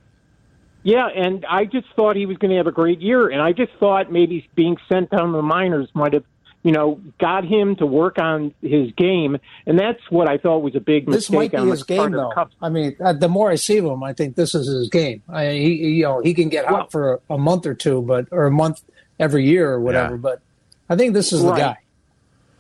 Yeah, 0.87 1.09
and 1.09 1.47
I 1.49 1.65
just 1.65 1.87
thought 1.97 2.15
he 2.15 2.27
was 2.27 2.37
going 2.37 2.51
to 2.51 2.59
have 2.59 2.67
a 2.67 2.73
great 2.73 3.01
year, 3.01 3.29
and 3.31 3.41
I 3.41 3.53
just 3.53 3.73
thought 3.81 4.13
maybe 4.13 4.47
being 4.55 4.77
sent 4.87 5.11
down 5.11 5.31
to 5.33 5.37
the 5.37 5.43
minors 5.43 5.89
might 5.95 6.13
have 6.13 6.25
you 6.65 6.73
know, 6.73 6.99
got 7.21 7.45
him 7.45 7.77
to 7.77 7.87
work 7.87 8.19
on 8.19 8.55
his 8.63 8.91
game, 8.93 9.37
and 9.67 9.79
that's 9.79 10.01
what 10.09 10.29
I 10.29 10.39
thought 10.39 10.61
was 10.61 10.75
a 10.75 10.81
big 10.81 11.05
This 11.07 11.31
mistake 11.31 11.37
might 11.37 11.51
be 11.53 11.57
on 11.59 11.69
his 11.69 11.83
game, 11.83 12.11
though. 12.11 12.33
I 12.61 12.71
mean, 12.71 12.97
uh, 13.05 13.13
the 13.13 13.29
more 13.29 13.51
I 13.51 13.57
see 13.57 13.79
of 13.79 13.85
him, 13.85 14.03
I 14.03 14.15
think 14.15 14.35
this 14.35 14.55
is 14.55 14.67
his 14.67 14.89
game. 14.89 15.23
I, 15.29 15.51
he, 15.51 15.75
you 15.75 16.05
know, 16.05 16.23
he 16.23 16.33
can 16.33 16.49
get 16.49 16.65
hot 16.65 16.91
for 16.91 17.15
a, 17.15 17.35
a 17.35 17.39
month 17.39 17.67
or 17.67 17.75
two, 17.75 18.01
but 18.01 18.29
or 18.31 18.47
a 18.47 18.51
month 18.51 18.83
every 19.21 19.47
year 19.47 19.71
or 19.71 19.79
whatever. 19.79 20.15
Yeah. 20.15 20.21
But 20.21 20.41
I 20.89 20.97
think 20.97 21.13
this 21.13 21.35
is 21.35 21.43
the 21.43 21.53
guy. 21.53 21.77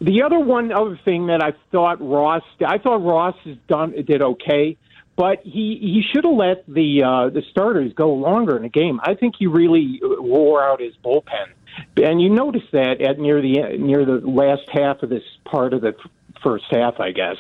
The 0.01 0.23
other 0.23 0.39
one 0.39 0.71
other 0.71 1.01
thing 1.03 1.29
that 1.29 1.43
I 1.43 1.55
thought 1.73 1.99
Ross, 2.01 2.43
I 2.65 2.77
thought 2.77 3.03
Ross 3.03 3.37
has 3.45 3.57
done 3.69 3.93
did 3.93 4.21
okay, 4.21 4.77
but 5.17 5.41
he 5.45 5.79
he 5.81 6.03
should 6.13 6.25
have 6.25 6.35
let 6.35 6.67
the 6.67 7.03
uh, 7.03 7.31
the 7.31 7.43
starters 7.51 7.93
go 7.95 8.13
longer 8.13 8.57
in 8.57 8.65
the 8.65 8.69
game. 8.69 9.01
I 9.03 9.15
think 9.15 9.37
he 9.39 9.47
really 9.47 10.01
wore 10.03 10.63
out 10.63 10.81
his 10.81 10.93
bullpen, 11.03 11.47
and 11.97 12.21
you 12.21 12.31
notice 12.31 12.63
that 12.73 13.01
at 13.01 13.19
near 13.19 13.41
the 13.41 13.77
near 13.79 14.05
the 14.05 14.21
last 14.27 14.69
half 14.71 15.03
of 15.03 15.11
this 15.11 15.23
part 15.45 15.73
of 15.73 15.81
the 15.81 15.95
first 16.43 16.65
half, 16.71 17.01
I 17.01 17.13
guess. 17.13 17.37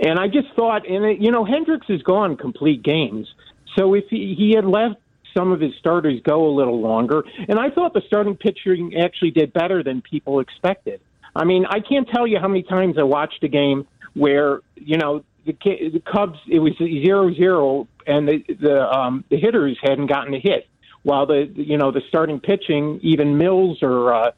And 0.00 0.18
I 0.18 0.28
just 0.28 0.48
thought, 0.54 0.88
and 0.88 1.04
it, 1.04 1.18
you 1.20 1.30
know, 1.30 1.44
Hendricks 1.44 1.86
has 1.88 2.02
gone 2.02 2.36
complete 2.36 2.82
games, 2.82 3.28
so 3.76 3.94
if 3.94 4.04
he, 4.08 4.34
he 4.36 4.52
had 4.54 4.64
left 4.64 4.96
some 5.36 5.52
of 5.52 5.60
his 5.60 5.72
starters 5.78 6.20
go 6.24 6.46
a 6.46 6.52
little 6.54 6.80
longer, 6.80 7.24
and 7.48 7.58
I 7.58 7.70
thought 7.70 7.92
the 7.92 8.02
starting 8.06 8.36
pitching 8.36 8.94
actually 8.98 9.32
did 9.32 9.52
better 9.52 9.82
than 9.82 10.00
people 10.00 10.40
expected. 10.40 11.00
I 11.34 11.44
mean, 11.44 11.66
I 11.66 11.80
can't 11.80 12.08
tell 12.08 12.26
you 12.26 12.38
how 12.40 12.48
many 12.48 12.62
times 12.62 12.96
I 12.98 13.02
watched 13.02 13.44
a 13.44 13.48
game 13.48 13.86
where 14.14 14.60
you 14.76 14.96
know 14.96 15.22
the, 15.44 15.52
the 15.62 16.00
Cubs 16.00 16.38
it 16.48 16.58
was 16.58 16.72
zero 16.78 17.32
zero, 17.34 17.88
and 18.06 18.26
the 18.26 18.44
the 18.60 18.90
um, 18.90 19.24
the 19.28 19.36
hitters 19.36 19.78
hadn't 19.82 20.06
gotten 20.06 20.32
a 20.34 20.40
hit, 20.40 20.66
while 21.06 21.24
the 21.24 21.48
you 21.54 21.78
know 21.78 21.92
the 21.92 22.02
starting 22.08 22.40
pitching, 22.40 22.98
even 23.00 23.38
Mills 23.38 23.78
or 23.80 24.12
uh, 24.12 24.32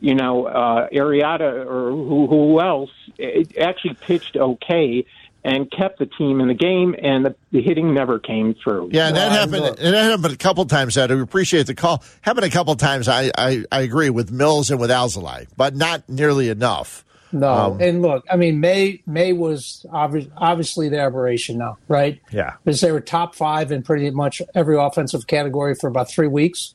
you 0.00 0.14
know 0.14 0.46
uh, 0.46 0.88
Arrieta 0.88 1.66
or 1.66 1.90
who, 1.90 2.26
who 2.26 2.60
else, 2.60 2.90
it 3.18 3.58
actually 3.58 3.94
pitched 3.94 4.34
okay 4.34 5.04
and 5.44 5.70
kept 5.70 5.98
the 5.98 6.06
team 6.06 6.40
in 6.40 6.48
the 6.48 6.54
game, 6.54 6.96
and 7.02 7.26
the, 7.26 7.36
the 7.52 7.60
hitting 7.60 7.92
never 7.92 8.18
came 8.18 8.54
through. 8.54 8.88
Yeah, 8.90 9.08
and 9.08 9.16
that 9.16 9.32
happened. 9.32 9.78
And 9.78 9.94
that 9.94 10.10
happened 10.10 10.32
a 10.32 10.38
couple 10.38 10.64
times. 10.64 10.94
That 10.94 11.10
we 11.10 11.20
appreciate 11.20 11.66
the 11.66 11.74
call. 11.74 12.02
Happened 12.22 12.46
a 12.46 12.50
couple 12.50 12.74
times. 12.76 13.06
I, 13.06 13.30
I, 13.36 13.64
I 13.70 13.82
agree 13.82 14.08
with 14.08 14.32
Mills 14.32 14.70
and 14.70 14.80
with 14.80 14.88
Alzolay, 14.88 15.46
but 15.58 15.76
not 15.76 16.08
nearly 16.08 16.48
enough. 16.48 17.04
No, 17.34 17.48
Um, 17.52 17.80
and 17.80 18.00
look, 18.00 18.24
I 18.30 18.36
mean, 18.36 18.60
May 18.60 19.02
May 19.06 19.32
was 19.32 19.84
obvi- 19.92 20.30
obviously 20.36 20.88
the 20.88 21.00
aberration 21.00 21.58
now, 21.58 21.76
right? 21.88 22.20
Yeah. 22.32 22.52
because 22.64 22.80
they 22.80 22.92
were 22.92 23.00
top 23.00 23.34
five 23.34 23.72
in 23.72 23.82
pretty 23.82 24.08
much 24.10 24.40
every 24.54 24.76
offensive 24.78 25.26
category 25.26 25.74
for 25.74 25.88
about 25.88 26.08
three 26.10 26.28
weeks, 26.28 26.74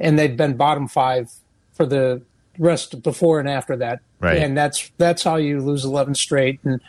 and 0.00 0.18
they've 0.18 0.36
been 0.36 0.56
bottom 0.56 0.88
five 0.88 1.30
for 1.74 1.86
the 1.86 2.20
rest 2.58 3.02
before 3.02 3.38
and 3.40 3.48
after 3.48 3.76
that. 3.76 4.00
Right. 4.18 4.36
and 4.38 4.54
that's 4.58 4.90
that's 4.98 5.22
how 5.22 5.36
you 5.36 5.60
lose 5.62 5.84
eleven 5.84 6.14
straight. 6.14 6.58
And 6.64 6.80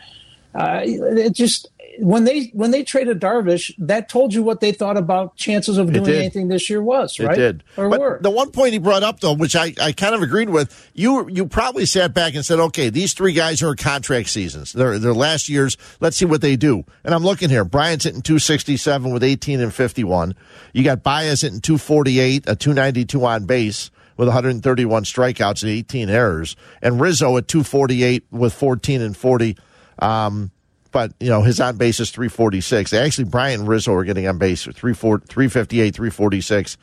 uh, 0.54 0.80
it 0.84 1.32
just 1.32 1.68
when 1.98 2.24
they 2.24 2.50
when 2.54 2.70
they 2.70 2.82
traded 2.82 3.20
Darvish, 3.20 3.70
that 3.78 4.08
told 4.08 4.32
you 4.32 4.42
what 4.42 4.60
they 4.60 4.72
thought 4.72 4.96
about 4.96 5.36
chances 5.36 5.76
of 5.76 5.92
doing 5.92 6.08
anything 6.08 6.48
this 6.48 6.70
year 6.70 6.82
was, 6.82 7.18
It 7.18 7.26
right? 7.26 7.36
did. 7.36 7.64
or 7.76 7.90
but 7.90 8.00
were. 8.00 8.18
the 8.22 8.30
one 8.30 8.50
point 8.50 8.72
he 8.72 8.78
brought 8.78 9.02
up, 9.02 9.20
though, 9.20 9.34
which 9.34 9.54
I, 9.54 9.74
I 9.80 9.92
kind 9.92 10.14
of 10.14 10.22
agreed 10.22 10.48
with, 10.48 10.90
you 10.94 11.28
you 11.28 11.46
probably 11.46 11.84
sat 11.86 12.14
back 12.14 12.34
and 12.34 12.44
said, 12.44 12.58
okay, 12.60 12.88
these 12.88 13.12
three 13.12 13.34
guys 13.34 13.62
are 13.62 13.74
contract 13.74 14.30
seasons. 14.30 14.72
They're, 14.72 14.98
they're 14.98 15.12
last 15.14 15.48
year's. 15.48 15.76
Let's 16.00 16.16
see 16.16 16.24
what 16.24 16.40
they 16.40 16.56
do. 16.56 16.84
And 17.04 17.14
I'm 17.14 17.24
looking 17.24 17.50
here. 17.50 17.64
Bryant's 17.64 18.04
hitting 18.04 18.22
267 18.22 19.12
with 19.12 19.22
18 19.22 19.60
and 19.60 19.72
51. 19.74 20.34
You 20.72 20.84
got 20.84 21.02
Baez 21.02 21.42
hitting 21.42 21.60
248, 21.60 22.44
a 22.48 22.56
292 22.56 23.24
on 23.24 23.44
base 23.44 23.90
with 24.16 24.28
131 24.28 25.04
strikeouts 25.04 25.62
and 25.62 25.70
18 25.70 26.08
errors. 26.08 26.56
And 26.80 27.00
Rizzo 27.00 27.36
at 27.36 27.48
248 27.48 28.24
with 28.30 28.54
14 28.54 29.02
and 29.02 29.16
40. 29.16 29.56
Um, 29.98 30.50
but 30.90 31.12
you 31.20 31.30
know 31.30 31.42
his 31.42 31.60
on 31.60 31.76
base 31.76 32.00
is 32.00 32.10
346. 32.10 32.92
Actually, 32.92 33.24
Bryant 33.24 33.60
and 33.60 33.68
Rizzo 33.68 33.94
are 33.94 34.04
getting 34.04 34.26
on 34.26 34.38
base 34.38 34.64
34 34.64 35.20
358, 35.20 35.94
346. 35.94 36.76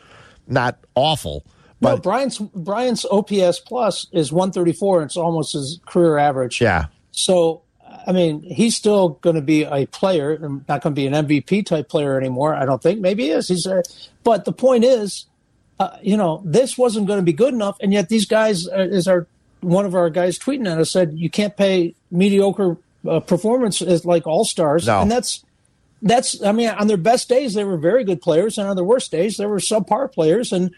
Not 0.47 0.79
awful, 0.95 1.45
no, 1.81 1.91
but 1.91 2.03
Bryant's 2.03 2.39
Bryant's 2.39 3.05
OPS 3.09 3.59
plus 3.59 4.07
is 4.11 4.33
one 4.33 4.51
thirty 4.51 4.73
four. 4.73 5.03
It's 5.03 5.15
almost 5.15 5.53
his 5.53 5.79
career 5.85 6.17
average. 6.17 6.59
yeah, 6.59 6.87
So, 7.11 7.61
I 8.05 8.11
mean, 8.11 8.41
he's 8.41 8.75
still 8.75 9.09
going 9.21 9.35
to 9.35 9.41
be 9.41 9.63
a 9.63 9.85
player, 9.85 10.37
not 10.39 10.81
going 10.81 10.95
to 10.95 11.01
be 11.01 11.07
an 11.07 11.13
MVP 11.13 11.65
type 11.65 11.87
player 11.87 12.17
anymore. 12.17 12.53
I 12.53 12.65
don't 12.65 12.81
think. 12.81 12.99
Maybe 12.99 13.25
he 13.25 13.29
is. 13.31 13.47
He's. 13.47 13.65
A, 13.65 13.83
but 14.23 14.45
the 14.45 14.51
point 14.51 14.83
is, 14.83 15.25
uh, 15.79 15.97
you 16.01 16.17
know, 16.17 16.41
this 16.43 16.77
wasn't 16.77 17.07
going 17.07 17.19
to 17.19 17.23
be 17.23 17.33
good 17.33 17.53
enough, 17.53 17.77
and 17.79 17.93
yet 17.93 18.09
these 18.09 18.25
guys, 18.25 18.67
uh, 18.67 18.87
is 18.89 19.07
our 19.07 19.27
one 19.61 19.85
of 19.85 19.95
our 19.95 20.09
guys 20.09 20.39
tweeting 20.39 20.69
at 20.71 20.79
us 20.79 20.91
said 20.91 21.13
you 21.15 21.29
can't 21.29 21.55
pay 21.55 21.93
mediocre 22.11 22.77
uh, 23.07 23.19
performance 23.19 23.81
as 23.81 24.05
like 24.05 24.25
all 24.27 24.45
stars, 24.45 24.87
No. 24.87 25.01
and 25.01 25.11
that's. 25.11 25.43
That's, 26.01 26.41
I 26.41 26.53
mean, 26.53 26.69
on 26.69 26.87
their 26.87 26.95
best 26.95 27.27
days, 27.27 27.55
they 27.55 27.65
were 27.65 27.75
very 27.75 28.05
good 28.05 28.21
players, 28.21 28.57
and 28.57 28.65
on 28.69 28.77
their 28.77 28.85
worst 28.85 29.11
days, 29.11 29.35
they 29.35 29.45
were 29.45 29.57
subpar 29.59 30.09
players, 30.09 30.53
and 30.53 30.71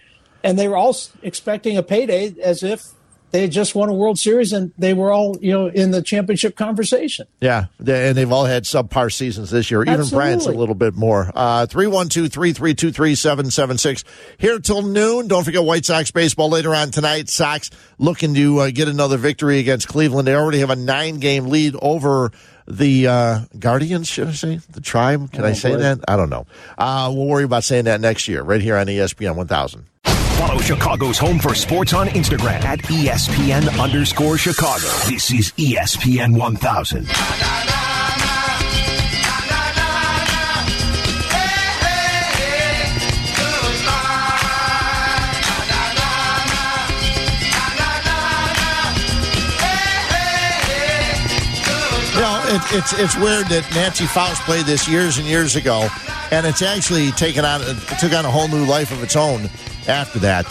and 0.43 0.57
they 0.57 0.67
were 0.67 0.75
all 0.75 0.97
expecting 1.21 1.77
a 1.77 1.83
payday 1.83 2.33
as 2.41 2.63
if 2.63 2.85
they 3.31 3.41
had 3.41 3.51
just 3.51 3.75
won 3.75 3.89
a 3.89 3.93
World 3.93 4.19
Series 4.19 4.51
and 4.53 4.71
they 4.77 4.93
were 4.93 5.11
all, 5.11 5.37
you 5.41 5.51
know, 5.51 5.67
in 5.67 5.91
the 5.91 6.01
championship 6.01 6.55
conversation. 6.55 7.27
yeah, 7.39 7.65
They- 7.79 8.09
and 8.09 8.17
they've 8.17 8.31
all 8.31 8.45
had 8.45 8.63
subpar 8.63 9.11
seasons 9.11 9.49
this 9.51 9.71
year. 9.71 9.81
Even 9.81 9.93
Absolutely. 9.95 10.17
Bryant's 10.17 10.45
a 10.45 10.51
little 10.51 10.75
bit 10.75 10.95
more. 10.95 11.31
Uh, 11.35 11.65
Three 11.65 11.87
one 11.87 12.09
two 12.09 12.27
three 12.29 12.53
three 12.53 12.73
two 12.73 12.91
three 12.91 13.15
seven 13.15 13.49
seven 13.51 13.77
six. 13.77 14.03
Here 14.37 14.59
till 14.59 14.81
noon. 14.81 15.27
Don't 15.27 15.43
forget 15.43 15.63
White 15.63 15.85
Sox 15.85 16.11
baseball 16.11 16.49
later 16.49 16.73
on 16.75 16.91
tonight. 16.91 17.29
Sox 17.29 17.69
looking 17.97 18.33
to 18.35 18.59
uh, 18.59 18.71
get 18.71 18.87
another 18.87 19.17
victory 19.17 19.59
against 19.59 19.87
Cleveland. 19.87 20.27
They 20.27 20.35
already 20.35 20.59
have 20.59 20.69
a 20.69 20.75
nine 20.75 21.19
game 21.19 21.47
lead 21.47 21.75
over. 21.81 22.31
The 22.67 23.07
uh, 23.07 23.39
Guardians, 23.57 24.07
should 24.07 24.27
I 24.29 24.31
say? 24.33 24.59
The 24.69 24.81
Tribe? 24.81 25.31
Can 25.31 25.43
I 25.43 25.49
Oh, 25.49 25.53
say 25.53 25.71
boy. 25.71 25.77
that? 25.77 25.99
I 26.07 26.15
don't 26.15 26.29
know. 26.29 26.45
Uh, 26.77 27.11
we'll 27.13 27.25
worry 27.25 27.43
about 27.43 27.63
saying 27.63 27.85
that 27.85 27.99
next 27.99 28.27
year, 28.27 28.43
right 28.43 28.61
here 28.61 28.77
on 28.77 28.85
ESPN 28.85 29.35
1000. 29.35 29.85
Follow 30.47 30.59
Chicago's 30.59 31.19
home 31.19 31.37
for 31.37 31.53
sports 31.53 31.93
on 31.93 32.07
Instagram 32.07 32.63
at 32.63 32.79
ESPN 32.79 33.79
underscore 33.79 34.39
Chicago. 34.39 34.87
This 35.07 35.31
is 35.31 35.51
ESPN 35.51 36.35
1000. 36.35 37.01
You 52.13 52.19
know, 52.19 52.43
it, 52.47 52.61
it's 52.73 52.93
it's 52.93 53.15
weird 53.15 53.45
that 53.49 53.69
Nancy 53.75 54.07
Faust 54.07 54.41
played 54.41 54.65
this 54.65 54.87
years 54.87 55.19
and 55.19 55.27
years 55.27 55.55
ago, 55.55 55.87
and 56.31 56.45
it's 56.45 56.61
actually 56.61 57.11
taken 57.11 57.45
on 57.45 57.61
it 57.63 57.77
took 57.99 58.13
on 58.13 58.25
a 58.25 58.31
whole 58.31 58.47
new 58.47 58.65
life 58.65 58.91
of 58.91 59.03
its 59.03 59.15
own 59.15 59.49
after 59.87 60.19
that. 60.19 60.45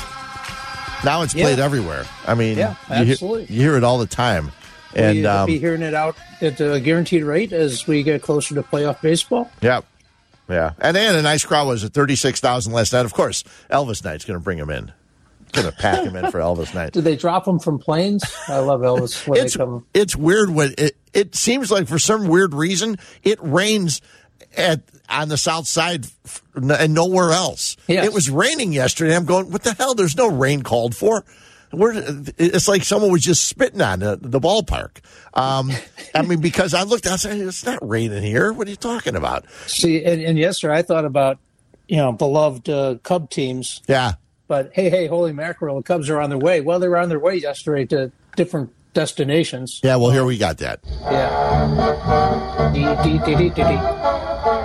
Now 1.04 1.22
it's 1.22 1.32
played 1.32 1.58
Yeah. 1.58 1.64
everywhere. 1.64 2.04
I 2.26 2.34
mean, 2.34 2.58
Yeah, 2.58 2.74
you 2.90 3.04
hear- 3.04 3.12
absolutely. 3.12 3.54
You 3.54 3.60
hear, 3.62 3.76
it 3.76 3.84
all 3.84 3.98
the 3.98 4.06
time, 4.06 4.52
and 4.94 5.18
we'll 5.22 5.30
um, 5.30 5.46
be 5.46 5.58
hearing 5.58 5.82
it 5.82 5.94
out 5.94 6.16
at 6.42 6.60
a 6.60 6.78
guaranteed 6.80 7.24
rate 7.24 7.52
as 7.52 7.86
we 7.86 8.02
get 8.02 8.20
closer 8.22 8.54
to 8.54 8.62
playoff 8.62 9.00
baseball. 9.00 9.50
yeah, 9.62 9.80
yeah. 10.48 10.72
And 10.78 10.94
they 10.96 11.04
had 11.04 11.14
a 11.14 11.22
nice 11.22 11.44
crowd. 11.44 11.66
Was 11.68 11.84
at 11.84 11.94
thirty 11.94 12.16
six 12.16 12.38
thousand 12.40 12.72
last 12.74 12.92
night? 12.92 13.06
Of 13.06 13.14
course, 13.14 13.44
Elvis 13.70 14.04
Night's 14.04 14.24
going 14.26 14.38
to 14.38 14.44
bring 14.44 14.58
him 14.58 14.68
in. 14.70 14.92
Going 15.52 15.66
to 15.66 15.72
pack 15.72 16.04
him 16.04 16.14
in 16.14 16.30
for 16.30 16.38
Elvis 16.38 16.72
Night. 16.74 16.92
Did 16.92 17.02
they 17.02 17.16
drop 17.16 17.44
them 17.44 17.58
from 17.58 17.78
planes? 17.80 18.22
I 18.46 18.58
love 18.58 18.82
Elvis 18.82 19.26
when 19.26 19.40
it's 19.40 19.54
they 19.54 19.58
come. 19.58 19.84
it's 19.94 20.14
weird 20.14 20.50
when 20.50 20.74
it 20.78 20.96
it 21.12 21.34
seems 21.34 21.70
like 21.72 21.88
for 21.88 21.98
some 21.98 22.28
weird 22.28 22.54
reason 22.54 22.98
it 23.24 23.38
rains 23.42 24.00
at 24.56 24.80
on 25.08 25.28
the 25.28 25.36
south 25.36 25.66
side 25.66 26.06
and 26.54 26.94
nowhere 26.94 27.32
else. 27.32 27.76
Yes. 27.86 28.06
It 28.06 28.12
was 28.12 28.30
raining 28.30 28.72
yesterday. 28.72 29.14
I'm 29.14 29.24
going, 29.24 29.50
what 29.50 29.62
the 29.62 29.74
hell? 29.74 29.94
There's 29.94 30.16
no 30.16 30.28
rain 30.30 30.62
called 30.62 30.94
for. 30.94 31.24
Where 31.72 31.92
it's 32.36 32.66
like 32.66 32.82
someone 32.82 33.12
was 33.12 33.22
just 33.22 33.46
spitting 33.46 33.80
on 33.80 34.00
the, 34.00 34.18
the 34.20 34.40
ballpark. 34.40 34.98
Um, 35.34 35.70
I 36.14 36.22
mean, 36.22 36.40
because 36.40 36.74
I 36.74 36.82
looked, 36.82 37.06
I 37.06 37.14
said, 37.16 37.38
it's 37.38 37.64
not 37.64 37.78
raining 37.86 38.24
here. 38.24 38.52
What 38.52 38.66
are 38.66 38.70
you 38.70 38.76
talking 38.76 39.14
about? 39.14 39.48
See, 39.66 40.04
and, 40.04 40.20
and 40.20 40.36
yesterday 40.36 40.74
I 40.74 40.82
thought 40.82 41.04
about, 41.04 41.38
you 41.86 41.96
know, 41.98 42.10
beloved 42.12 42.68
uh, 42.68 42.96
Cub 43.04 43.30
teams. 43.30 43.82
Yeah. 43.86 44.14
But 44.48 44.72
hey, 44.72 44.90
hey, 44.90 45.06
holy 45.06 45.32
mackerel, 45.32 45.76
the 45.76 45.82
Cubs 45.84 46.10
are 46.10 46.20
on 46.20 46.30
their 46.30 46.38
way. 46.38 46.60
Well, 46.60 46.80
they 46.80 46.88
were 46.88 46.98
on 46.98 47.08
their 47.08 47.20
way 47.20 47.36
yesterday 47.36 47.84
to 47.86 48.10
different 48.34 48.72
destinations. 48.92 49.80
Yeah. 49.84 49.94
Well, 49.94 50.10
here 50.10 50.24
we 50.24 50.38
got 50.38 50.58
that. 50.58 50.80
Yeah. 51.02 51.60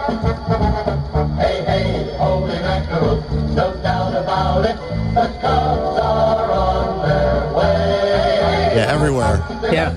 Hey, 0.05 1.63
hey, 1.65 2.15
holy 2.17 2.53
mackerel, 2.59 3.21
no 3.55 3.73
doubt 3.81 4.15
about 4.15 4.65
it. 4.65 4.75
The 5.15 5.27
Cubs 5.41 5.99
are 5.99 6.51
on 6.51 7.07
their 7.07 7.53
way. 7.53 8.73
Yeah. 8.75 8.93
Everywhere. 8.93 9.43
Yeah. 9.71 9.89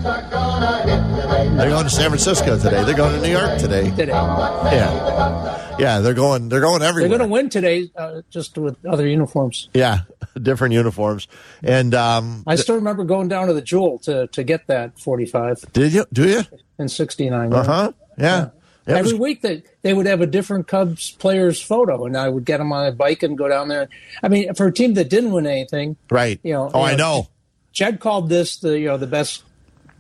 They're 1.57 1.69
going 1.69 1.85
to 1.85 1.91
San 1.91 2.09
Francisco 2.09 2.57
today. 2.57 2.85
They're 2.85 2.97
going 2.97 3.17
to 3.17 3.21
New 3.21 3.33
York 3.33 3.59
today. 3.59 3.91
Today. 3.91 4.07
Yeah. 4.13 5.77
Yeah. 5.79 5.99
They're 6.01 6.15
going, 6.15 6.49
they're 6.49 6.61
going 6.61 6.83
everywhere. 6.83 7.09
They're 7.11 7.19
going 7.19 7.29
to 7.29 7.33
win 7.33 7.51
today, 7.51 7.91
uh, 7.97 8.23
just 8.31 8.57
with 8.57 8.77
other 8.87 9.07
uniforms. 9.07 9.69
Yeah. 9.75 10.01
different 10.43 10.73
uniforms. 10.73 11.29
And 11.63 11.95
um, 11.95 12.45
I 12.47 12.55
still 12.55 12.77
remember 12.77 13.05
going 13.05 13.29
down 13.29 13.49
to 13.49 13.53
the 13.53 13.63
Jewel 13.63 13.99
to 14.01 14.27
to 14.29 14.45
get 14.45 14.69
that 14.69 14.99
45 14.99 15.73
did 15.73 15.93
you 15.93 16.05
do 16.13 16.29
you? 16.29 16.43
in 16.79 16.89
'69. 16.89 17.53
Uh 17.53 17.65
huh. 17.65 17.93
Yeah. 18.17 18.25
Yeah, 18.25 18.49
it 18.89 18.97
Every 18.97 19.13
was- 19.13 19.21
week 19.21 19.43
that 19.43 19.65
they 19.83 19.93
would 19.93 20.07
have 20.07 20.23
a 20.23 20.27
different 20.27 20.67
Cubs 20.67 21.11
player's 21.13 21.61
photo, 21.61 22.07
and 22.07 22.17
I 22.17 22.29
would 22.29 22.45
get 22.47 22.57
them 22.57 22.73
on 22.73 22.87
a 22.87 22.93
bike 22.93 23.23
and 23.23 23.37
go 23.37 23.47
down 23.47 23.69
there. 23.69 23.89
I 24.23 24.29
mean, 24.29 24.55
for 24.55 24.67
a 24.67 24.73
team 24.73 24.95
that 24.95 25.11
didn't 25.11 25.33
win 25.33 25.47
anything, 25.47 25.97
right. 26.11 26.41
you 26.43 26.55
know. 26.55 26.71
oh, 26.73 26.87
you 26.87 26.93
I 26.93 26.97
know. 26.97 27.29
Jed 27.73 28.01
called 28.01 28.29
this 28.31 28.57
the 28.57 28.79
you 28.79 28.87
know 28.87 28.97
the 28.97 29.07
best 29.07 29.43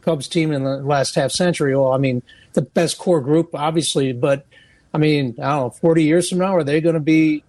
Cubs 0.00 0.26
team 0.26 0.52
in 0.52 0.64
the 0.64 0.78
last 0.78 1.14
half 1.14 1.32
century. 1.32 1.76
Well, 1.76 1.92
I 1.92 1.98
mean, 1.98 2.22
the 2.54 2.62
best 2.62 2.98
core 2.98 3.20
group, 3.20 3.50
obviously, 3.54 4.12
but 4.12 4.46
I 4.94 4.98
mean, 4.98 5.34
I 5.38 5.50
don't 5.50 5.62
know, 5.64 5.70
forty 5.70 6.04
years 6.04 6.30
from 6.30 6.38
now, 6.38 6.56
are 6.56 6.64
they 6.64 6.80
going 6.80 6.94
to 6.94 7.00
be 7.00 7.44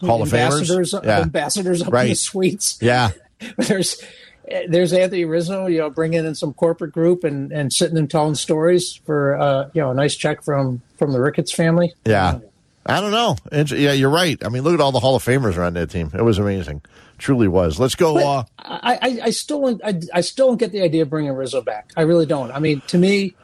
Hall 0.00 0.22
of 0.22 0.28
Famers? 0.28 0.60
ambassadors? 0.60 0.94
Yeah. 1.02 1.20
Ambassadors 1.20 1.82
up 1.82 1.94
in 1.94 2.08
the 2.08 2.14
suites. 2.14 2.78
Yeah. 2.80 3.12
there's 3.56 4.00
there's 4.68 4.92
Anthony 4.92 5.24
Rizzo, 5.24 5.66
you 5.66 5.78
know, 5.78 5.90
bringing 5.90 6.24
in 6.24 6.34
some 6.34 6.52
corporate 6.54 6.92
group 6.92 7.24
and 7.24 7.52
and 7.52 7.72
sitting 7.72 7.96
and 7.96 8.10
telling 8.10 8.34
stories 8.34 9.00
for 9.04 9.38
uh, 9.38 9.70
you 9.72 9.80
know 9.80 9.90
a 9.90 9.94
nice 9.94 10.16
check 10.16 10.42
from 10.42 10.82
from 10.96 11.12
the 11.12 11.20
Ricketts 11.20 11.52
family. 11.52 11.92
Yeah. 12.04 12.38
I 12.84 13.00
don't 13.00 13.12
know. 13.12 13.36
Yeah, 13.52 13.92
you're 13.92 14.10
right. 14.10 14.44
I 14.44 14.48
mean, 14.48 14.64
look 14.64 14.74
at 14.74 14.80
all 14.80 14.90
the 14.90 14.98
Hall 14.98 15.14
of 15.14 15.24
Famers 15.24 15.56
around 15.56 15.74
that 15.74 15.88
team. 15.90 16.10
It 16.14 16.22
was 16.22 16.40
amazing. 16.40 16.82
Truly 17.16 17.46
was. 17.46 17.78
Let's 17.78 17.94
go. 17.94 18.16
Uh, 18.16 18.42
I, 18.58 18.98
I, 19.00 19.20
I 19.26 19.30
still 19.30 19.60
don't, 19.60 19.80
I, 19.84 20.00
I 20.12 20.20
still 20.20 20.48
don't 20.48 20.56
get 20.56 20.72
the 20.72 20.82
idea 20.82 21.02
of 21.02 21.10
bringing 21.10 21.32
Rizzo 21.32 21.62
back. 21.62 21.92
I 21.96 22.02
really 22.02 22.26
don't. 22.26 22.50
I 22.50 22.58
mean, 22.58 22.82
to 22.88 22.98
me, 22.98 23.36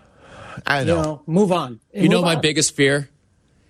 I 0.67 0.81
you 0.81 0.87
know, 0.87 1.23
move 1.27 1.53
on. 1.53 1.79
You 1.95 2.09
know 2.09 2.21
my 2.21 2.35
on. 2.35 2.41
biggest 2.41 2.75
fear? 2.75 3.11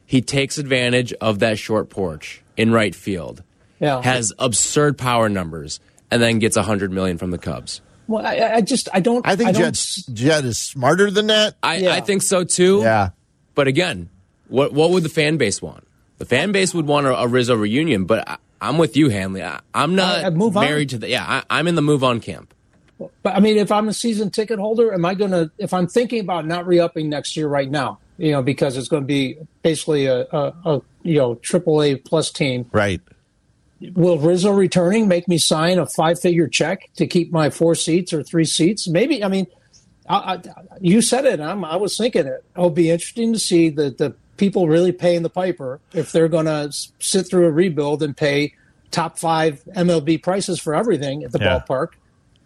He 0.06 0.22
takes 0.22 0.56
advantage 0.56 1.12
of 1.12 1.40
that 1.40 1.58
short 1.58 1.90
porch 1.90 2.42
in 2.56 2.72
right 2.72 2.94
field. 2.94 3.42
Yeah. 3.78 4.00
Has 4.00 4.32
absurd 4.38 4.96
power 4.96 5.28
numbers 5.28 5.80
and 6.10 6.22
then 6.22 6.38
gets 6.38 6.56
100 6.56 6.90
million 6.92 7.18
from 7.18 7.30
the 7.30 7.38
Cubs. 7.38 7.80
Well, 8.06 8.24
I, 8.26 8.54
I 8.56 8.60
just 8.62 8.88
I 8.92 9.00
don't. 9.00 9.26
I 9.26 9.36
think 9.36 9.54
don't 9.54 9.74
Jed 10.14 10.44
is 10.46 10.56
smarter 10.58 11.10
than 11.10 11.26
that. 11.26 11.56
I, 11.62 11.88
I 11.88 12.00
think 12.00 12.22
so 12.22 12.42
too. 12.42 12.80
Yeah. 12.82 13.10
But 13.54 13.68
again, 13.68 14.08
what 14.48 14.72
what 14.72 14.90
would 14.90 15.02
the 15.02 15.10
fan 15.10 15.36
base 15.36 15.60
want? 15.60 15.86
The 16.16 16.24
fan 16.24 16.50
base 16.52 16.72
would 16.74 16.86
want 16.86 17.06
a, 17.06 17.16
a 17.18 17.28
Rizzo 17.28 17.54
reunion, 17.54 18.06
but 18.06 18.26
I, 18.28 18.38
I'm 18.62 18.78
with 18.78 18.96
you, 18.96 19.10
Hanley. 19.10 19.42
I, 19.42 19.60
I'm 19.74 19.94
not 19.94 20.24
I- 20.24 20.26
I 20.28 20.30
move 20.30 20.56
on. 20.56 20.64
married 20.64 20.88
to 20.90 20.98
the. 20.98 21.08
Yeah, 21.08 21.24
I, 21.26 21.42
I'm 21.58 21.68
in 21.68 21.74
the 21.74 21.82
move 21.82 22.02
on 22.02 22.20
camp. 22.20 22.54
But 23.22 23.36
I 23.36 23.40
mean, 23.40 23.58
if 23.58 23.70
I'm 23.70 23.88
a 23.88 23.92
season 23.92 24.30
ticket 24.30 24.58
holder, 24.58 24.92
am 24.92 25.04
I 25.04 25.14
going 25.14 25.30
to? 25.30 25.50
If 25.58 25.72
I'm 25.72 25.86
thinking 25.86 26.20
about 26.20 26.46
not 26.46 26.66
re-upping 26.66 27.08
next 27.08 27.36
year 27.36 27.46
right 27.46 27.70
now, 27.70 27.98
you 28.16 28.32
know, 28.32 28.42
because 28.42 28.76
it's 28.76 28.88
going 28.88 29.02
to 29.02 29.06
be 29.06 29.36
basically 29.62 30.06
a, 30.06 30.22
a, 30.32 30.54
a 30.64 30.82
you 31.02 31.18
know 31.18 31.34
triple 31.36 31.82
A 31.82 31.94
plus 31.96 32.30
team. 32.32 32.68
Right. 32.72 33.00
Will 33.94 34.18
Rizzo 34.18 34.50
returning 34.50 35.06
make 35.08 35.28
me 35.28 35.38
sign 35.38 35.78
a 35.78 35.86
five-figure 35.86 36.48
check 36.48 36.90
to 36.96 37.06
keep 37.06 37.30
my 37.32 37.48
four 37.50 37.74
seats 37.74 38.12
or 38.12 38.22
three 38.22 38.44
seats? 38.44 38.88
Maybe. 38.88 39.22
I 39.22 39.28
mean, 39.28 39.46
I, 40.08 40.16
I, 40.34 40.40
you 40.80 41.00
said 41.02 41.24
it. 41.26 41.38
I'm, 41.40 41.64
I 41.64 41.76
was 41.76 41.96
thinking 41.96 42.26
it. 42.26 42.44
It'll 42.56 42.70
be 42.70 42.90
interesting 42.90 43.32
to 43.34 43.38
see 43.38 43.68
the 43.68 43.90
the 43.90 44.14
people 44.36 44.68
really 44.68 44.92
paying 44.92 45.22
the 45.22 45.30
piper 45.30 45.80
if 45.92 46.12
they're 46.12 46.28
going 46.28 46.46
to 46.46 46.72
sit 47.00 47.28
through 47.28 47.46
a 47.46 47.50
rebuild 47.50 48.02
and 48.04 48.16
pay 48.16 48.54
top 48.92 49.18
five 49.18 49.62
MLB 49.76 50.22
prices 50.22 50.60
for 50.60 50.74
everything 50.74 51.24
at 51.24 51.32
the 51.32 51.38
Yeah. 51.40 51.58
ballpark 51.68 51.88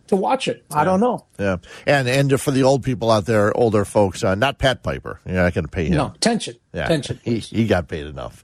to 0.08 0.16
watch 0.16 0.48
it. 0.48 0.64
I 0.72 0.84
don't 0.84 1.00
know. 1.00 1.24
Yeah. 1.38 1.58
And 1.86 2.08
and 2.08 2.40
for 2.40 2.50
the 2.50 2.62
old 2.64 2.82
people 2.82 3.10
out 3.10 3.26
there, 3.26 3.56
older 3.56 3.84
folks, 3.84 4.24
uh, 4.24 4.34
not 4.34 4.58
Pat 4.58 4.82
Piper. 4.82 5.20
You're 5.26 5.36
not 5.36 5.54
going 5.54 5.64
to 5.64 5.70
pay 5.70 5.84
him. 5.86 5.92
No 5.94 6.12
tension. 6.20 6.56
Yeah. 6.74 6.88
Tension. 6.88 7.20
He, 7.22 7.38
he 7.38 7.66
got 7.66 7.88
paid 7.88 8.06
enough. 8.06 8.42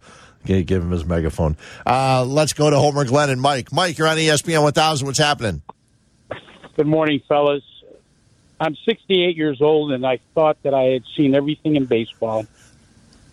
Give 0.48 0.82
him 0.82 0.90
his 0.90 1.04
megaphone. 1.04 1.56
Uh, 1.84 2.24
let's 2.24 2.54
go 2.54 2.70
to 2.70 2.78
Homer 2.78 3.04
Glen 3.04 3.28
and 3.28 3.40
Mike. 3.40 3.70
Mike, 3.70 3.98
you're 3.98 4.08
on 4.08 4.16
ESPN 4.16 4.62
1000. 4.62 5.06
What's 5.06 5.18
happening? 5.18 5.61
Good 6.74 6.87
morning, 6.87 7.20
fellas. 7.28 7.62
I'm 8.58 8.74
68 8.87 9.37
years 9.37 9.61
old, 9.61 9.92
and 9.92 10.06
I 10.06 10.20
thought 10.34 10.56
that 10.62 10.72
I 10.72 10.84
had 10.84 11.02
seen 11.16 11.34
everything 11.34 11.76
in 11.76 11.84
baseball, 11.84 12.46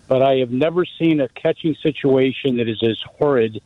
but 0.07 0.21
I 0.21 0.39
have 0.39 0.51
never 0.51 0.85
seen 0.85 1.21
a 1.21 1.29
catching 1.29 1.75
situation 1.81 2.57
that 2.57 2.67
is 2.67 2.83
as 2.83 2.97
horrid 3.17 3.61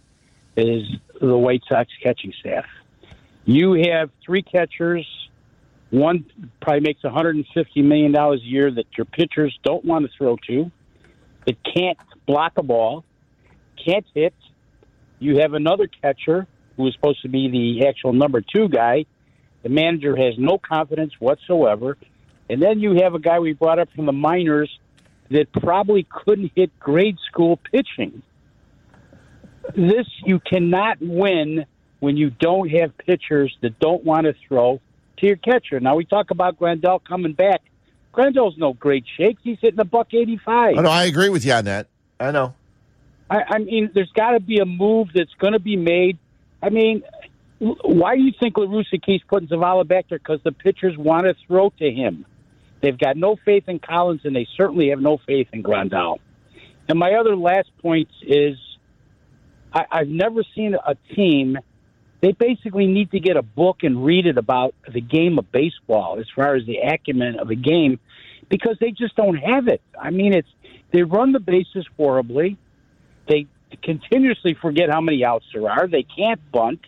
as 0.55 0.83
the 1.19 1.37
White 1.37 1.63
Sox 1.67 1.89
catching 2.03 2.33
staff. 2.39 2.65
You 3.45 3.73
have 3.89 4.11
three 4.23 4.43
catchers. 4.43 5.07
One 5.89 6.23
probably 6.61 6.81
makes 6.81 7.03
150 7.03 7.81
million 7.81 8.11
dollars 8.11 8.41
a 8.41 8.45
year 8.45 8.69
that 8.69 8.85
your 8.95 9.05
pitchers 9.05 9.57
don't 9.63 9.83
want 9.83 10.05
to 10.05 10.11
throw 10.15 10.37
to. 10.47 10.71
It 11.47 11.57
can't 11.63 11.97
block 12.27 12.53
a 12.57 12.63
ball, 12.63 13.03
can't 13.85 14.05
hit. 14.13 14.33
You 15.19 15.39
have 15.39 15.53
another 15.53 15.87
catcher 15.87 16.47
who 16.77 16.87
is 16.87 16.93
supposed 16.93 17.21
to 17.23 17.29
be 17.29 17.49
the 17.49 17.87
actual 17.87 18.13
number 18.13 18.41
two 18.41 18.69
guy. 18.69 19.05
The 19.63 19.69
manager 19.69 20.15
has 20.15 20.35
no 20.37 20.57
confidence 20.57 21.13
whatsoever. 21.19 21.97
And 22.49 22.61
then 22.61 22.79
you 22.79 23.01
have 23.01 23.13
a 23.13 23.19
guy 23.19 23.39
we 23.39 23.53
brought 23.53 23.79
up 23.79 23.89
from 23.95 24.05
the 24.05 24.13
minors 24.13 24.79
that 25.29 25.51
probably 25.51 26.07
couldn't 26.09 26.51
hit 26.55 26.77
grade 26.79 27.17
school 27.29 27.59
pitching. 27.71 28.23
This, 29.75 30.07
you 30.25 30.39
cannot 30.39 30.97
win 31.01 31.65
when 31.99 32.17
you 32.17 32.29
don't 32.29 32.69
have 32.69 32.97
pitchers 32.97 33.55
that 33.61 33.77
don't 33.79 34.03
want 34.03 34.25
to 34.25 34.33
throw 34.47 34.81
to 35.17 35.27
your 35.27 35.35
catcher. 35.35 35.79
Now, 35.79 35.95
we 35.95 36.05
talk 36.05 36.31
about 36.31 36.57
Grandal 36.57 37.03
coming 37.03 37.33
back. 37.33 37.61
Grandal's 38.13 38.57
no 38.57 38.73
great 38.73 39.05
shakes. 39.17 39.41
He's 39.43 39.59
hitting 39.61 39.79
a 39.79 39.85
buck 39.85 40.13
85. 40.13 40.75
Oh, 40.77 40.81
no, 40.81 40.89
I 40.89 41.03
agree 41.03 41.29
with 41.29 41.45
you 41.45 41.53
on 41.53 41.65
that. 41.65 41.87
I 42.19 42.31
know. 42.31 42.55
I, 43.29 43.43
I 43.47 43.57
mean, 43.59 43.91
there's 43.93 44.11
got 44.15 44.31
to 44.31 44.39
be 44.39 44.59
a 44.59 44.65
move 44.65 45.09
that's 45.13 45.33
going 45.39 45.53
to 45.53 45.59
be 45.59 45.75
made. 45.75 46.17
I 46.61 46.69
mean, 46.69 47.03
why 47.59 48.15
do 48.15 48.21
you 48.21 48.33
think 48.39 48.55
LaRussa 48.55 49.03
keeps 49.03 49.23
putting 49.27 49.47
Zavala 49.49 49.87
back 49.87 50.07
there? 50.09 50.17
Because 50.17 50.39
the 50.43 50.51
pitchers 50.51 50.97
want 50.97 51.25
to 51.25 51.35
throw 51.47 51.69
to 51.79 51.91
him. 51.91 52.25
They've 52.81 52.97
got 52.97 53.17
no 53.17 53.35
faith 53.43 53.65
in 53.67 53.79
Collins, 53.79 54.21
and 54.23 54.35
they 54.35 54.47
certainly 54.55 54.89
have 54.89 55.01
no 55.01 55.19
faith 55.27 55.47
in 55.51 55.61
Grandal. 55.61 56.19
And 56.87 56.97
my 56.97 57.13
other 57.13 57.35
last 57.35 57.69
point 57.81 58.09
is 58.21 58.57
I, 59.73 59.85
I've 59.91 60.07
never 60.07 60.41
seen 60.55 60.75
a 60.75 60.95
team. 61.13 61.57
They 62.21 62.31
basically 62.31 62.87
need 62.87 63.11
to 63.11 63.19
get 63.19 63.37
a 63.37 63.41
book 63.41 63.83
and 63.83 64.03
read 64.03 64.25
it 64.25 64.37
about 64.37 64.73
the 64.91 65.01
game 65.01 65.37
of 65.37 65.51
baseball 65.51 66.17
as 66.19 66.25
far 66.35 66.55
as 66.55 66.65
the 66.65 66.77
acumen 66.77 67.39
of 67.39 67.49
a 67.49 67.55
game 67.55 67.99
because 68.49 68.77
they 68.79 68.91
just 68.91 69.15
don't 69.15 69.37
have 69.37 69.67
it. 69.67 69.81
I 69.99 70.09
mean, 70.09 70.33
it's 70.33 70.47
they 70.91 71.03
run 71.03 71.31
the 71.31 71.39
bases 71.39 71.85
horribly. 71.97 72.57
They 73.29 73.47
continuously 73.83 74.55
forget 74.55 74.89
how 74.89 74.99
many 74.99 75.23
outs 75.23 75.45
there 75.53 75.69
are. 75.69 75.87
They 75.87 76.03
can't 76.03 76.41
bunt, 76.51 76.81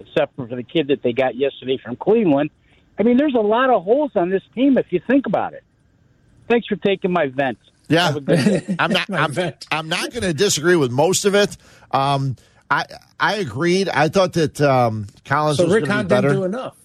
except 0.00 0.36
for 0.36 0.46
the 0.46 0.62
kid 0.62 0.88
that 0.88 1.02
they 1.02 1.12
got 1.14 1.36
yesterday 1.36 1.78
from 1.82 1.96
Cleveland. 1.96 2.50
I 2.98 3.02
mean, 3.04 3.16
there's 3.16 3.34
a 3.34 3.40
lot 3.40 3.70
of 3.70 3.82
holes 3.84 4.12
on 4.14 4.28
this 4.28 4.42
team 4.54 4.76
if 4.76 4.92
you 4.92 5.00
think 5.06 5.26
about 5.26 5.54
it. 5.54 5.64
Thanks 6.48 6.66
for 6.66 6.76
taking 6.76 7.10
my 7.12 7.28
vent. 7.28 7.58
Yeah, 7.88 8.06
Have 8.06 8.16
a 8.16 8.20
good 8.20 8.44
day. 8.44 8.76
I'm 8.78 8.90
not. 8.92 9.10
I'm, 9.10 9.52
I'm 9.70 9.88
not 9.88 10.10
going 10.10 10.22
to 10.22 10.34
disagree 10.34 10.76
with 10.76 10.90
most 10.90 11.24
of 11.24 11.34
it. 11.34 11.56
Um, 11.90 12.36
I 12.70 12.84
I 13.20 13.36
agreed. 13.36 13.88
I 13.88 14.08
thought 14.08 14.32
that 14.34 14.60
um, 14.60 15.06
Collins 15.24 15.58
So 15.58 15.64
was 15.64 15.74
Rick 15.74 15.84
going 15.86 15.98
to 15.98 16.04
be 16.04 16.08
better. 16.08 16.28
didn't 16.28 16.40
do 16.40 16.44
enough. 16.44 16.76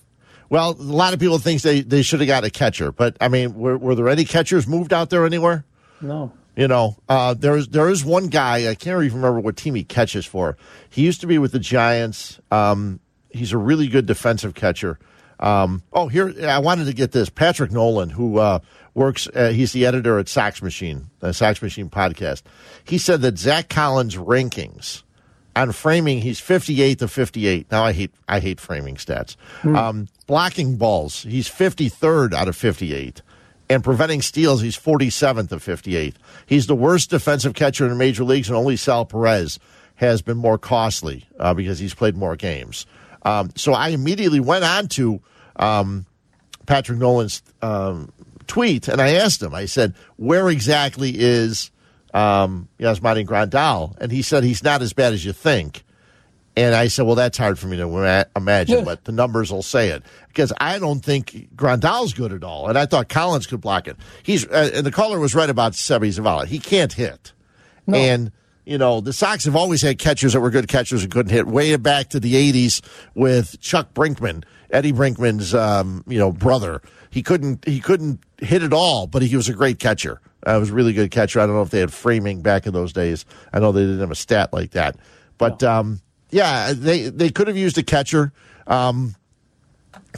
Well, 0.50 0.72
a 0.72 0.82
lot 0.82 1.13
of 1.13 1.19
people 1.19 1.38
think 1.38 1.62
they, 1.62 1.82
they 1.82 2.02
should 2.02 2.19
have 2.22 2.28
got 2.28 2.43
a 2.43 2.50
catcher, 2.50 2.91
but 2.91 3.15
I 3.22 3.28
mean, 3.28 3.54
were, 3.54 3.78
were 3.78 3.93
there 3.95 4.10
any 4.10 4.26
catchers 4.26 4.67
moved 4.67 4.93
out 4.93 5.10
there 5.12 5.26
anywhere? 5.26 5.63
No. 6.02 6.32
You 6.60 6.67
know, 6.67 6.98
uh, 7.08 7.36
there 7.36 7.56
is 7.56 7.69
there 7.69 7.88
is 7.88 8.04
one 8.04 8.28
guy 8.28 8.69
I 8.69 8.76
can't 8.76 9.02
even 9.02 9.22
remember 9.22 9.39
what 9.39 9.56
team 9.56 9.76
he 9.76 9.86
catches 9.86 10.26
for. 10.26 10.58
He 10.89 11.04
used 11.04 11.22
to 11.22 11.28
be 11.28 11.38
with 11.38 11.54
the 11.54 11.60
Giants. 11.60 12.41
Um, 12.52 13.00
he's 13.30 13.54
a 13.54 13.58
really 13.58 13.88
good 13.88 14.06
defensive 14.06 14.56
catcher. 14.56 15.00
Um, 15.39 15.84
oh, 15.93 16.10
here 16.10 16.34
I 16.45 16.60
wanted 16.60 16.88
to 16.88 16.93
get 16.93 17.13
this 17.13 17.30
Patrick 17.30 17.72
Nolan, 17.72 18.10
who 18.10 18.39
uh, 18.39 18.60
works. 18.93 19.30
Uh, 19.34 19.52
he's 19.52 19.72
the 19.72 19.86
editor 19.86 20.19
at 20.19 20.28
Sox 20.28 20.62
Machine, 20.62 21.10
the 21.22 21.34
Sox 21.34 21.62
Machine 21.62 21.89
podcast. 21.89 22.41
He 22.84 22.98
said 22.98 23.22
that 23.22 23.38
Zack 23.38 23.69
Collins' 23.69 24.17
rankings 24.17 25.04
on 25.56 25.72
framing, 25.72 26.19
he's 26.19 26.41
58 26.41 27.00
to 27.00 27.08
58. 27.08 27.72
Now 27.72 27.86
I 27.86 27.93
hate 27.93 28.12
I 28.28 28.41
hate 28.41 28.60
framing 28.60 28.95
stats. 28.95 29.38
Um, 29.63 30.10
blocking 30.28 30.76
balls, 30.76 31.24
he's 31.24 31.48
53rd 31.48 32.34
out 32.34 32.50
of 32.50 32.58
58. 32.58 33.22
And 33.69 33.84
preventing 33.84 34.23
steals, 34.23 34.62
he's 34.62 34.77
47th 34.77 35.51
of 35.51 35.62
58. 35.62 36.15
He's 36.47 36.65
the 36.65 36.75
worst 36.75 37.12
defensive 37.12 37.53
catcher 37.53 37.86
in 37.86 37.91
the 37.91 37.95
major 37.95 38.23
leagues, 38.23 38.49
and 38.49 38.58
only 38.58 38.75
Sal 38.75 39.05
Perez 39.05 39.60
has 39.95 40.21
been 40.21 40.38
more 40.38 40.58
costly 40.58 41.27
uh, 41.39 41.53
because 41.53 41.77
he's 41.77 41.93
played 41.93 42.15
more 42.15 42.36
games. 42.36 42.86
Um, 43.24 43.51
so 43.55 43.74
I 43.74 43.89
immediately 43.89 44.39
went 44.39 44.63
on 44.63 44.88
to 44.89 45.22
um, 45.57 46.05
Patrick 46.65 46.97
Nolan's 46.97 47.43
um, 47.61 48.11
tweet, 48.47 48.88
and 48.88 49.01
I 49.01 49.15
asked 49.15 49.43
him, 49.43 49.53
I 49.53 49.65
said, 49.65 49.93
where 50.15 50.49
exactly 50.49 51.13
is 51.15 51.70
um, 52.13 52.70
Yasmani 52.80 53.26
Grandal? 53.26 53.95
And 53.99 54.11
he 54.11 54.22
said, 54.22 54.43
he's 54.43 54.63
not 54.63 54.82
as 54.82 54.93
bad 54.93 55.13
as 55.13 55.24
you 55.24 55.34
think. 55.34 55.84
And 56.60 56.76
I 56.76 56.88
said, 56.89 57.05
well, 57.05 57.16
that's 57.16 57.38
hard 57.38 57.57
for 57.57 57.68
me 57.68 57.78
to 57.78 57.84
ima- 57.84 58.26
imagine, 58.36 58.84
but 58.84 59.05
the 59.05 59.14
numbers 59.14 59.49
will 59.49 59.64
say 59.64 59.89
it. 59.91 60.03
Because 60.28 60.51
I 60.60 60.78
don't 60.78 60.99
think 60.99 61.55
Grandal's 61.55 62.14
good 62.14 62.34
at 62.34 62.43
all. 62.43 62.68
And 62.68 62.78
I 62.78 62.86
thought 62.86 63.07
Collins 63.07 63.47
could 63.47 63.62
block 63.62 63.88
it. 63.88 63.95
He's 64.24 64.45
uh, 64.45 64.72
And 64.74 64.86
the 64.86 64.91
caller 64.91 65.20
was 65.20 65.34
right 65.34 65.49
about 65.49 65.72
Seby 65.72 66.10
Zavala. 66.10 66.45
He 66.47 66.60
can't 66.60 66.91
hit. 66.91 67.32
And, 67.88 68.32
you 68.66 68.78
know, 68.78 68.99
the 68.99 69.14
Sox 69.14 69.45
have 69.45 69.55
always 69.55 69.82
had 69.82 69.99
catchers 69.99 70.34
that 70.34 70.41
were 70.41 70.49
good 70.49 70.68
catchers 70.68 71.01
and 71.01 71.12
couldn't 71.12 71.32
hit. 71.32 71.47
Way 71.47 71.76
back 71.78 72.10
to 72.10 72.20
the 72.20 72.34
'80s 72.36 72.82
with 73.16 73.60
Chuck 73.62 73.93
Brinkman, 73.93 74.43
Eddie 74.70 74.91
Brinkman's, 74.93 75.55
um, 75.55 76.03
you 76.07 76.20
know, 76.20 76.32
brother. 76.32 76.82
He 77.10 77.24
couldn't 77.24 77.66
he 77.66 77.80
couldn't 77.80 78.20
hit 78.38 78.62
it 78.64 78.74
all, 78.74 79.07
but 79.07 79.22
he 79.22 79.36
was 79.36 79.47
a 79.49 79.53
great 79.53 79.80
catcher. 79.80 80.20
Uh, 80.45 80.57
was 80.60 80.70
a 80.70 80.74
really 80.74 80.93
good 80.93 81.10
catcher. 81.10 81.39
I 81.39 81.45
don't 81.47 81.55
know 81.55 81.64
if 81.64 81.70
they 81.70 81.80
had 81.80 81.91
framing 81.91 82.41
back 82.41 82.68
in 82.68 82.74
those 82.74 82.93
days. 82.93 83.26
I 83.53 83.60
know 83.60 83.72
they 83.72 83.82
didn't 83.82 84.01
have 84.01 84.12
a 84.12 84.16
stat 84.16 84.53
like 84.53 84.72
that, 84.72 84.97
but 85.38 85.64
um, 85.64 86.01
yeah, 86.32 86.73
they 86.73 87.09
they 87.09 87.30
could 87.30 87.47
have 87.47 87.57
used 87.57 87.77
a 87.77 87.84
catcher, 87.84 88.32
um, 88.67 89.15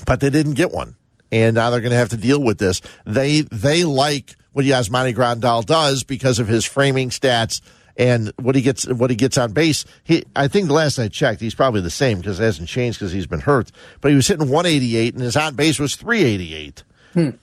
but 0.06 0.20
they 0.20 0.30
didn't 0.30 0.54
get 0.54 0.72
one, 0.72 0.96
and 1.32 1.56
now 1.56 1.70
they're 1.70 1.82
going 1.82 1.92
to 1.92 1.98
have 1.98 2.10
to 2.10 2.18
deal 2.18 2.42
with 2.42 2.58
this. 2.58 2.82
They 3.06 3.42
they 3.42 3.84
like 3.84 4.36
what 4.54 4.66
Yasmani 4.66 5.16
Grandal 5.16 5.66
does 5.66 6.04
because 6.04 6.40
of 6.40 6.48
his 6.48 6.66
framing 6.66 7.10
stats 7.10 7.62
and 7.98 8.32
what 8.38 8.56
he 8.56 8.62
gets 8.62 8.88
what 8.88 9.10
he 9.10 9.16
gets 9.16 9.38
on 9.38 9.54
base. 9.54 9.86
He 10.04 10.24
I 10.36 10.48
think 10.48 10.68
the 10.68 10.74
last 10.74 11.00
I 11.00 11.08
checked, 11.08 11.42
he's 11.42 11.56
probably 11.56 11.82
the 11.82 11.90
same 11.90 12.20
because 12.20 12.40
it 12.40 12.44
hasn't 12.44 12.70
changed 12.70 13.00
because 13.00 13.12
he's 13.12 13.28
been 13.28 13.42
hurt. 13.42 13.72
But 14.02 14.10
he 14.10 14.16
was 14.16 14.28
hitting 14.28 14.50
188 14.50 15.14
and 15.14 15.24
his 15.24 15.36
on 15.36 15.56
base 15.56 15.80
was 15.80 15.96
388, 15.96 16.84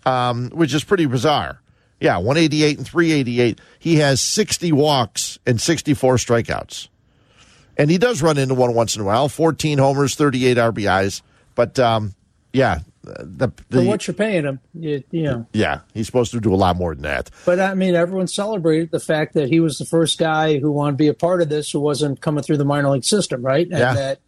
um, 0.06 0.50
which 0.50 0.74
is 0.74 0.84
pretty 0.84 1.06
bizarre. 1.06 1.60
Yeah, 2.00 2.16
188 2.18 2.78
and 2.78 2.86
388. 2.86 3.60
He 3.78 3.96
has 3.96 4.20
60 4.20 4.70
walks 4.72 5.38
and 5.46 5.60
64 5.60 6.16
strikeouts. 6.16 6.88
And 7.78 7.90
he 7.90 7.96
does 7.98 8.20
run 8.22 8.36
into 8.38 8.54
one 8.54 8.74
once 8.74 8.96
in 8.96 9.02
a 9.02 9.04
while. 9.04 9.28
14 9.28 9.78
homers, 9.78 10.16
38 10.16 10.56
RBIs. 10.56 11.22
But 11.54 11.78
um, 11.78 12.14
yeah, 12.52 12.80
the, 13.02 13.50
the 13.70 13.84
what 13.84 14.06
you're 14.06 14.14
paying 14.14 14.44
him, 14.44 14.60
you, 14.74 15.02
you 15.10 15.22
know. 15.24 15.46
yeah, 15.52 15.80
he's 15.94 16.06
supposed 16.06 16.32
to 16.32 16.40
do 16.40 16.52
a 16.52 16.56
lot 16.56 16.76
more 16.76 16.94
than 16.94 17.02
that. 17.04 17.30
But 17.46 17.60
I 17.60 17.74
mean, 17.74 17.94
everyone 17.94 18.26
celebrated 18.26 18.90
the 18.90 19.00
fact 19.00 19.34
that 19.34 19.48
he 19.48 19.60
was 19.60 19.78
the 19.78 19.84
first 19.84 20.18
guy 20.18 20.58
who 20.58 20.70
wanted 20.70 20.92
to 20.92 20.96
be 20.98 21.08
a 21.08 21.14
part 21.14 21.40
of 21.40 21.48
this, 21.48 21.70
who 21.70 21.80
wasn't 21.80 22.20
coming 22.20 22.42
through 22.42 22.58
the 22.58 22.64
minor 22.64 22.90
league 22.90 23.04
system, 23.04 23.42
right? 23.42 23.66
And 23.66 23.78
Yeah. 23.78 23.94
that, 23.94 24.18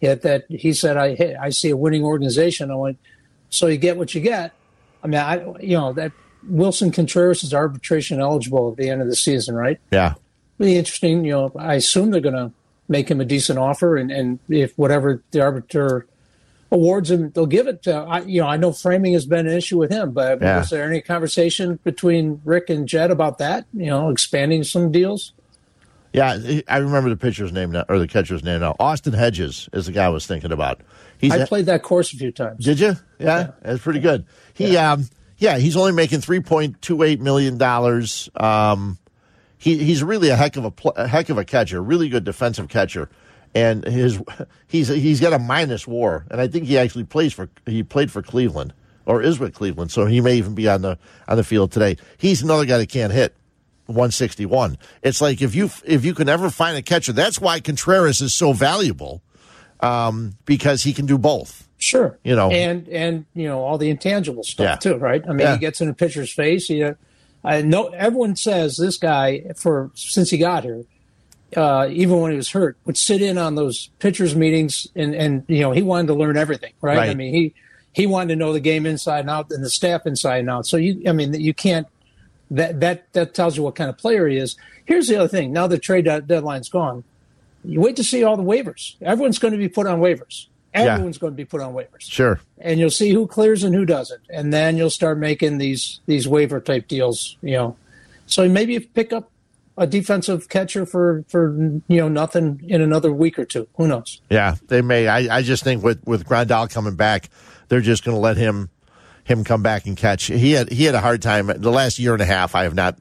yeah, 0.00 0.14
that 0.16 0.44
he 0.48 0.72
said, 0.72 0.96
"I 0.96 1.14
hey, 1.14 1.34
I 1.34 1.50
see 1.50 1.70
a 1.70 1.76
winning 1.76 2.04
organization." 2.04 2.70
I 2.70 2.74
went, 2.74 2.98
so 3.50 3.66
you 3.68 3.76
get 3.78 3.96
what 3.96 4.14
you 4.14 4.20
get. 4.20 4.52
I 5.02 5.06
mean, 5.06 5.20
I 5.20 5.44
you 5.60 5.76
know 5.76 5.92
that 5.92 6.12
Willson 6.50 6.92
Contreras 6.92 7.44
is 7.44 7.54
arbitration 7.54 8.20
eligible 8.20 8.70
at 8.72 8.76
the 8.76 8.88
end 8.90 9.00
of 9.00 9.08
the 9.08 9.14
season, 9.16 9.54
right? 9.54 9.78
Yeah. 9.92 10.14
Be 10.58 10.76
interesting. 10.76 11.24
You 11.24 11.32
know, 11.32 11.52
I 11.56 11.74
assume 11.74 12.10
they're 12.10 12.20
going 12.20 12.34
to 12.34 12.52
make 12.92 13.10
him 13.10 13.20
a 13.20 13.24
decent 13.24 13.58
offer, 13.58 13.96
and 13.96 14.12
and 14.12 14.38
if 14.48 14.78
whatever 14.78 15.22
the 15.32 15.40
arbiter 15.40 16.06
awards 16.70 17.10
him, 17.10 17.30
they'll 17.32 17.44
give 17.46 17.66
it. 17.66 17.82
To, 17.82 17.94
I, 17.94 18.20
you 18.20 18.40
know, 18.40 18.46
I 18.46 18.56
know 18.56 18.72
framing 18.72 19.12
has 19.14 19.26
been 19.26 19.46
an 19.46 19.56
issue 19.56 19.78
with 19.78 19.90
him, 19.90 20.12
but 20.12 20.40
Yeah. 20.40 20.58
was 20.60 20.70
there 20.70 20.84
any 20.88 21.00
conversation 21.00 21.78
between 21.84 22.40
Rick 22.44 22.70
and 22.70 22.86
Jed 22.88 23.10
about 23.10 23.38
that? 23.38 23.66
You 23.74 23.86
know, 23.86 24.08
expanding 24.10 24.62
some 24.64 24.92
deals. 24.92 25.32
Yeah, 26.14 26.38
I 26.68 26.76
remember 26.76 27.08
the 27.08 27.16
pitcher's 27.16 27.52
name 27.52 27.70
now, 27.72 27.84
or 27.88 27.98
the 27.98 28.06
catcher's 28.06 28.44
name 28.44 28.60
now. 28.60 28.76
Austin 28.78 29.14
Hedges 29.14 29.68
is 29.72 29.86
the 29.86 29.92
guy 29.92 30.04
I 30.04 30.08
was 30.10 30.26
thinking 30.26 30.52
about. 30.52 30.82
He's 31.18 31.32
I 31.32 31.46
played 31.46 31.66
that 31.66 31.82
course 31.82 32.12
a 32.12 32.16
few 32.16 32.30
times. 32.30 32.64
Did 32.64 32.80
you? 32.80 32.96
Yeah, 33.18 33.52
that's 33.62 33.80
pretty 33.80 34.00
good. 34.00 34.26
He, 34.52 34.74
yeah. 34.74 34.92
um, 34.92 35.08
yeah, 35.38 35.56
he's 35.58 35.76
only 35.76 35.92
making 35.92 36.20
three 36.20 36.40
point 36.40 36.82
two 36.82 37.02
eight 37.02 37.20
million 37.20 37.56
dollars. 37.58 38.28
Um, 38.34 38.98
he 39.62 39.78
he's 39.84 40.02
really 40.02 40.28
a 40.28 40.36
heck 40.36 40.56
of 40.56 40.64
a, 40.64 40.88
a 40.96 41.06
heck 41.06 41.28
of 41.30 41.38
a 41.38 41.44
catcher, 41.44 41.80
really 41.80 42.08
good 42.08 42.24
defensive 42.24 42.68
catcher, 42.68 43.08
and 43.54 43.84
his 43.84 44.20
he's 44.66 44.88
he's 44.88 45.20
got 45.20 45.32
a 45.32 45.38
minus 45.38 45.86
WAR, 45.86 46.24
and 46.30 46.40
I 46.40 46.48
think 46.48 46.64
he 46.66 46.76
actually 46.76 47.04
plays 47.04 47.32
for 47.32 47.48
he 47.66 47.82
played 47.84 48.10
for 48.10 48.22
Cleveland 48.22 48.72
or 49.06 49.20
is 49.22 49.38
with 49.38 49.54
Cleveland, 49.54 49.90
so 49.92 50.06
he 50.06 50.20
may 50.20 50.34
even 50.34 50.54
be 50.54 50.68
on 50.68 50.82
the 50.82 50.98
on 51.28 51.36
the 51.36 51.44
field 51.44 51.70
today. 51.70 51.96
He's 52.18 52.42
another 52.42 52.64
guy 52.64 52.78
that 52.78 52.88
can't 52.88 53.12
hit. 53.12 53.34
161. 53.86 54.78
It's 55.02 55.20
like 55.20 55.42
if 55.42 55.54
you 55.54 55.68
if 55.84 56.04
you 56.04 56.14
can 56.14 56.28
ever 56.28 56.50
find 56.50 56.76
a 56.76 56.82
catcher, 56.82 57.12
that's 57.12 57.40
why 57.40 57.60
Contreras 57.60 58.20
is 58.20 58.32
so 58.32 58.52
valuable, 58.52 59.22
um, 59.80 60.34
because 60.44 60.82
he 60.84 60.92
can 60.92 61.06
do 61.06 61.18
both. 61.18 61.68
Sure. 61.78 62.18
You 62.22 62.36
know, 62.36 62.50
and 62.50 62.88
and 62.88 63.26
you 63.34 63.48
know 63.48 63.60
all 63.60 63.76
the 63.78 63.90
intangible 63.90 64.44
stuff 64.44 64.64
Yeah. 64.64 64.76
too, 64.76 64.96
right? 64.98 65.22
I 65.24 65.30
mean, 65.30 65.40
Yeah. 65.40 65.54
he 65.54 65.58
gets 65.58 65.80
in 65.80 65.88
a 65.88 65.94
pitcher's 65.94 66.32
face. 66.32 66.66
He, 66.66 66.82
uh, 66.82 66.94
I 67.44 67.62
know 67.62 67.88
everyone 67.88 68.36
says 68.36 68.76
this 68.76 68.96
guy 68.96 69.52
for 69.56 69.90
since 69.94 70.30
he 70.30 70.38
got 70.38 70.62
here, 70.64 70.84
uh, 71.56 71.88
even 71.90 72.20
when 72.20 72.30
he 72.30 72.36
was 72.36 72.50
hurt, 72.50 72.76
would 72.84 72.96
sit 72.96 73.20
in 73.20 73.36
on 73.36 73.56
those 73.56 73.90
pitchers 73.98 74.36
meetings, 74.36 74.86
and 74.94 75.14
and 75.14 75.44
you 75.48 75.60
know 75.60 75.72
he 75.72 75.82
wanted 75.82 76.06
to 76.08 76.14
learn 76.14 76.36
everything, 76.36 76.72
right? 76.80 76.98
I 77.10 77.14
mean, 77.14 77.34
he 77.34 77.54
he 77.92 78.06
wanted 78.06 78.28
to 78.28 78.36
know 78.36 78.52
the 78.52 78.60
game 78.60 78.86
inside 78.86 79.20
and 79.20 79.30
out 79.30 79.50
and 79.50 79.64
the 79.64 79.70
staff 79.70 80.06
inside 80.06 80.38
and 80.38 80.50
out. 80.50 80.66
So 80.66 80.76
you, 80.76 81.02
I 81.08 81.12
mean, 81.12 81.34
you 81.34 81.54
can't. 81.54 81.86
That 82.50 82.80
that 82.80 83.12
that 83.14 83.34
tells 83.34 83.56
you 83.56 83.62
what 83.62 83.74
kind 83.74 83.90
of 83.90 83.98
player 83.98 84.28
he 84.28 84.36
is. 84.36 84.56
Here's 84.84 85.08
the 85.08 85.16
other 85.16 85.28
thing. 85.28 85.52
Now 85.52 85.66
the 85.66 85.78
trade 85.78 86.04
deadline's 86.04 86.68
gone. 86.68 87.04
You 87.64 87.80
wait 87.80 87.96
to 87.96 88.04
see 88.04 88.24
all 88.24 88.36
the 88.36 88.42
waivers. 88.42 88.96
Everyone's 89.00 89.38
going 89.38 89.52
to 89.52 89.58
be 89.58 89.68
put 89.68 89.86
on 89.86 90.00
waivers. 90.00 90.46
Yeah. 90.74 90.94
Everyone's 90.94 91.18
going 91.18 91.32
to 91.32 91.36
be 91.36 91.44
put 91.44 91.60
on 91.60 91.74
waivers 91.74 92.00
Sure. 92.00 92.40
and 92.58 92.80
you'll 92.80 92.90
see 92.90 93.10
who 93.12 93.26
clears 93.26 93.62
and 93.62 93.74
who 93.74 93.84
doesn't, 93.84 94.22
and 94.30 94.52
then 94.52 94.76
you'll 94.76 94.88
start 94.90 95.18
making 95.18 95.58
these 95.58 96.00
these 96.06 96.26
waiver 96.26 96.60
type 96.60 96.88
deals. 96.88 97.36
You 97.42 97.52
know, 97.52 97.76
so 98.26 98.48
maybe 98.48 98.78
pick 98.80 99.12
up 99.12 99.30
a 99.76 99.86
defensive 99.86 100.48
catcher 100.48 100.84
for 100.86 101.24
for 101.28 101.52
you 101.88 101.98
know 102.00 102.08
nothing 102.08 102.62
in 102.68 102.80
another 102.80 103.12
week 103.12 103.38
or 103.38 103.44
two. 103.44 103.68
Who 103.76 103.86
knows? 103.86 104.20
Yeah, 104.30 104.56
they 104.68 104.80
may. 104.82 105.08
I, 105.08 105.38
I 105.38 105.42
just 105.42 105.62
think 105.64 105.82
with 105.84 106.02
with 106.06 106.24
Grandal 106.26 106.70
coming 106.72 106.94
back, 106.96 107.28
they're 107.68 107.80
just 107.80 108.04
going 108.04 108.14
to 108.16 108.20
let 108.20 108.36
him 108.36 108.70
him 109.24 109.44
come 109.44 109.62
back 109.62 109.86
and 109.86 109.96
catch. 109.96 110.24
He 110.24 110.52
had 110.52 110.70
he 110.72 110.84
had 110.84 110.94
a 110.94 111.00
hard 111.00 111.20
time 111.22 111.46
the 111.48 111.70
last 111.70 111.98
year 111.98 112.12
and 112.14 112.22
a 112.22 112.26
half. 112.26 112.54
I 112.54 112.62
have 112.64 112.74
not 112.74 112.98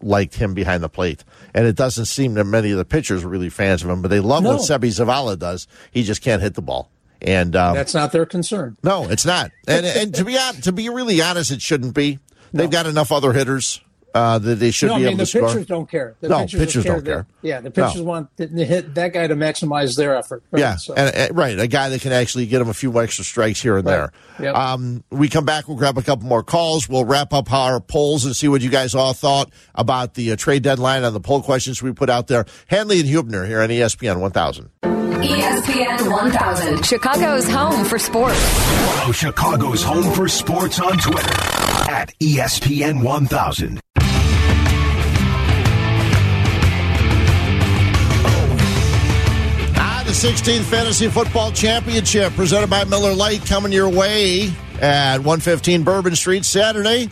liked 0.00 0.34
him 0.36 0.54
behind 0.54 0.82
the 0.82 0.88
plate, 0.88 1.24
and 1.52 1.66
it 1.66 1.74
doesn't 1.76 2.04
seem 2.06 2.34
that 2.34 2.44
many 2.44 2.70
of 2.70 2.78
the 2.78 2.84
pitchers 2.84 3.24
are 3.24 3.28
really 3.28 3.48
fans 3.50 3.82
of 3.82 3.90
him. 3.90 4.02
But 4.02 4.08
they 4.08 4.20
love 4.20 4.42
No. 4.44 4.50
what 4.52 4.60
Seby 4.60 4.88
Zavala 4.88 5.38
does. 5.38 5.66
He 5.90 6.04
just 6.04 6.22
can't 6.22 6.40
hit 6.40 6.54
the 6.54 6.62
ball, 6.62 6.90
and 7.24 7.56
um, 7.56 7.74
That's 7.74 7.94
not 7.94 8.12
their 8.12 8.26
concern. 8.26 8.76
no, 8.84 9.08
it's 9.08 9.24
not. 9.26 9.50
And 9.66 9.84
and 9.86 10.14
to 10.14 10.24
be 10.24 10.36
to 10.62 10.72
be 10.72 10.88
really 10.88 11.20
honest, 11.20 11.50
it 11.50 11.60
shouldn't 11.62 11.94
be. 11.94 12.18
They've 12.52 12.70
got 12.70 12.86
enough 12.86 13.10
other 13.10 13.32
hitters 13.32 13.80
uh, 14.14 14.38
that 14.38 14.54
they 14.60 14.70
should 14.70 14.90
no, 14.90 14.94
I 14.94 14.98
be 14.98 15.04
mean 15.06 15.08
able 15.14 15.18
the 15.18 15.24
to 15.24 15.26
score. 15.38 15.48
pitchers 15.48 15.66
don't 15.66 15.90
care. 15.90 16.14
The 16.20 16.28
No, 16.28 16.38
pitchers 16.42 16.60
pitchers 16.60 16.84
don't 16.84 17.04
that- 17.04 17.10
care. 17.10 17.26
Yeah, 17.42 17.60
the 17.60 17.72
pitchers 17.72 17.96
No. 17.96 18.02
want 18.04 18.36
to 18.36 18.46
hit 18.46 18.94
that 18.94 19.12
guy 19.12 19.26
to 19.26 19.34
maximize 19.34 19.96
their 19.96 20.14
effort. 20.14 20.44
Right? 20.52 20.60
Yeah, 20.60 20.76
So- 20.76 20.94
and, 20.94 21.12
and- 21.12 21.36
right, 21.36 21.58
a 21.58 21.66
guy 21.66 21.88
that 21.88 22.00
can 22.00 22.12
actually 22.12 22.46
get 22.46 22.60
him 22.60 22.68
a 22.68 22.74
few 22.74 22.96
extra 23.02 23.24
strikes 23.24 23.60
here 23.60 23.76
and 23.76 23.84
there. 23.84 24.12
Yep. 24.38 24.54
Um, 24.54 25.02
we 25.10 25.28
come 25.28 25.44
back, 25.44 25.66
we'll 25.66 25.76
grab 25.76 25.98
a 25.98 26.02
couple 26.02 26.28
more 26.28 26.44
calls. 26.44 26.88
We'll 26.88 27.04
wrap 27.04 27.32
up 27.32 27.52
our 27.52 27.80
polls 27.80 28.24
and 28.24 28.36
see 28.36 28.46
what 28.46 28.62
you 28.62 28.70
guys 28.70 28.94
all 28.94 29.14
thought 29.14 29.50
about 29.74 30.14
the 30.14 30.30
uh, 30.30 30.36
trade 30.36 30.62
deadline 30.62 31.02
on 31.02 31.12
the 31.12 31.20
poll 31.20 31.42
questions 31.42 31.82
we 31.82 31.90
put 31.90 32.08
out 32.08 32.28
there. 32.28 32.46
Hanley 32.68 33.00
and 33.00 33.08
Huebner 33.08 33.46
here 33.46 33.60
on 33.62 33.68
ESPN 33.70 34.20
1000. 34.20 34.93
ESPN 35.24 36.10
1000, 36.10 36.84
Chicago's 36.84 37.48
home 37.48 37.82
for 37.86 37.98
sports. 37.98 38.38
Follow 38.38 39.12
Chicago's 39.12 39.82
home 39.82 40.12
for 40.12 40.28
sports 40.28 40.78
on 40.78 40.98
Twitter 40.98 41.32
at 41.90 42.12
ESPN 42.20 43.02
1000. 43.02 43.80
Ah, 49.76 50.02
the 50.04 50.12
16th 50.12 50.64
Fantasy 50.64 51.08
Football 51.08 51.52
Championship 51.52 52.34
presented 52.34 52.68
by 52.68 52.84
Miller 52.84 53.14
Lite 53.14 53.46
coming 53.46 53.72
your 53.72 53.88
way 53.88 54.52
at 54.82 55.16
115 55.20 55.84
Bourbon 55.84 56.14
Street 56.16 56.44
Saturday, 56.44 57.08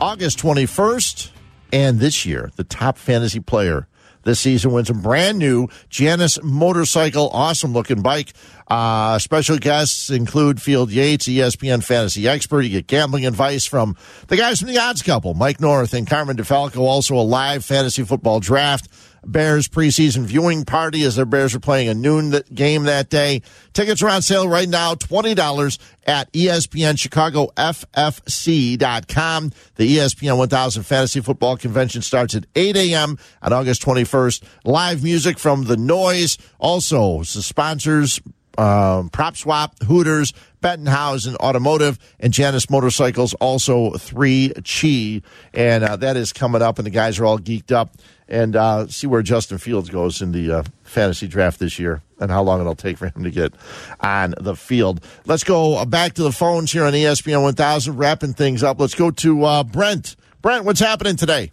August 0.00 0.40
21st. 0.40 1.30
And 1.72 2.00
this 2.00 2.26
year, 2.26 2.50
the 2.56 2.64
top 2.64 2.98
fantasy 2.98 3.38
player 3.38 3.86
this 4.24 4.40
season 4.40 4.72
wins 4.72 4.90
a 4.90 4.94
brand 4.94 5.38
new 5.38 5.68
Janus 5.88 6.42
motorcycle, 6.42 7.28
awesome 7.30 7.72
looking 7.72 8.02
bike. 8.02 8.32
Uh, 8.66 9.18
special 9.18 9.58
guests 9.58 10.10
include 10.10 10.60
Field 10.60 10.90
Yates, 10.90 11.28
ESPN 11.28 11.84
fantasy 11.84 12.26
expert. 12.26 12.62
You 12.62 12.70
get 12.70 12.86
gambling 12.86 13.26
advice 13.26 13.66
from 13.66 13.96
the 14.28 14.36
guys 14.36 14.58
from 14.58 14.68
the 14.68 14.78
odds 14.78 15.02
couple, 15.02 15.34
Mike 15.34 15.60
North 15.60 15.92
and 15.94 16.06
Carmen 16.06 16.36
DeFalco. 16.36 16.78
Also 16.78 17.14
a 17.16 17.22
live 17.22 17.64
fantasy 17.64 18.02
football 18.04 18.40
draft. 18.40 18.88
Bears 19.26 19.68
preseason 19.68 20.24
viewing 20.24 20.64
party 20.64 21.02
as 21.02 21.16
their 21.16 21.24
Bears 21.24 21.54
are 21.54 21.60
playing 21.60 21.88
a 21.88 21.94
noon 21.94 22.30
th- 22.32 22.44
game 22.54 22.84
that 22.84 23.08
day. 23.10 23.42
Tickets 23.72 24.02
are 24.02 24.08
on 24.08 24.22
sale 24.22 24.48
right 24.48 24.68
now, 24.68 24.94
$20 24.94 25.78
at 26.06 26.28
E 26.32 26.46
ESPN 26.46 26.98
Chicago 26.98 27.48
FFC.com. 27.56 29.52
The 29.76 29.96
ESPN 29.96 30.38
1000 30.38 30.82
Fantasy 30.82 31.20
Football 31.20 31.56
Convention 31.56 32.02
starts 32.02 32.34
at 32.34 32.46
8 32.54 32.76
a.m. 32.76 33.18
on 33.42 33.52
August 33.52 33.82
21st. 33.82 34.42
Live 34.64 35.02
music 35.02 35.38
from 35.38 35.64
The 35.64 35.76
Noise. 35.76 36.38
Also, 36.58 37.18
the 37.18 37.42
sponsors, 37.42 38.20
um, 38.58 39.08
Prop 39.10 39.36
Swap, 39.36 39.74
Hooters, 39.82 40.32
Bettenhausen 40.62 41.36
Automotive, 41.36 41.98
and 42.20 42.32
Janus 42.32 42.70
Motorcycles, 42.70 43.34
also 43.34 43.92
3 43.92 44.52
Chi. 44.64 45.22
And 45.52 45.84
uh, 45.84 45.96
that 45.96 46.16
is 46.16 46.32
coming 46.32 46.62
up, 46.62 46.78
and 46.78 46.86
the 46.86 46.90
guys 46.90 47.18
are 47.18 47.24
all 47.24 47.38
geeked 47.38 47.72
up. 47.72 47.90
And 48.26 48.56
uh, 48.56 48.86
see 48.88 49.06
where 49.06 49.20
Justin 49.22 49.58
Fields 49.58 49.90
goes 49.90 50.22
in 50.22 50.32
the 50.32 50.50
uh, 50.50 50.62
fantasy 50.82 51.28
draft 51.28 51.58
this 51.58 51.78
year 51.78 52.02
and 52.18 52.30
how 52.30 52.42
long 52.42 52.60
it'll 52.60 52.74
take 52.74 52.96
for 52.96 53.06
him 53.06 53.22
to 53.24 53.30
get 53.30 53.52
on 54.00 54.34
the 54.40 54.56
field. 54.56 55.04
Let's 55.26 55.44
go 55.44 55.76
uh, 55.76 55.84
back 55.84 56.14
to 56.14 56.22
the 56.22 56.32
phones 56.32 56.72
here 56.72 56.84
on 56.84 56.94
ESPN 56.94 57.42
1000, 57.42 57.96
wrapping 57.96 58.32
things 58.32 58.62
up. 58.62 58.80
Let's 58.80 58.94
go 58.94 59.10
to 59.10 59.44
uh, 59.44 59.64
Brent. 59.64 60.16
Brent, 60.40 60.64
what's 60.64 60.80
happening 60.80 61.16
today? 61.16 61.52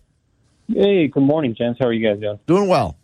Hey, 0.68 1.08
good 1.08 1.24
morning, 1.24 1.56
gents. 1.56 1.80
How 1.80 1.88
are 1.88 1.94
you 1.94 2.08
guys 2.08 2.22
doing? 2.22 2.40
Doing 2.48 2.70
well. 2.70 2.96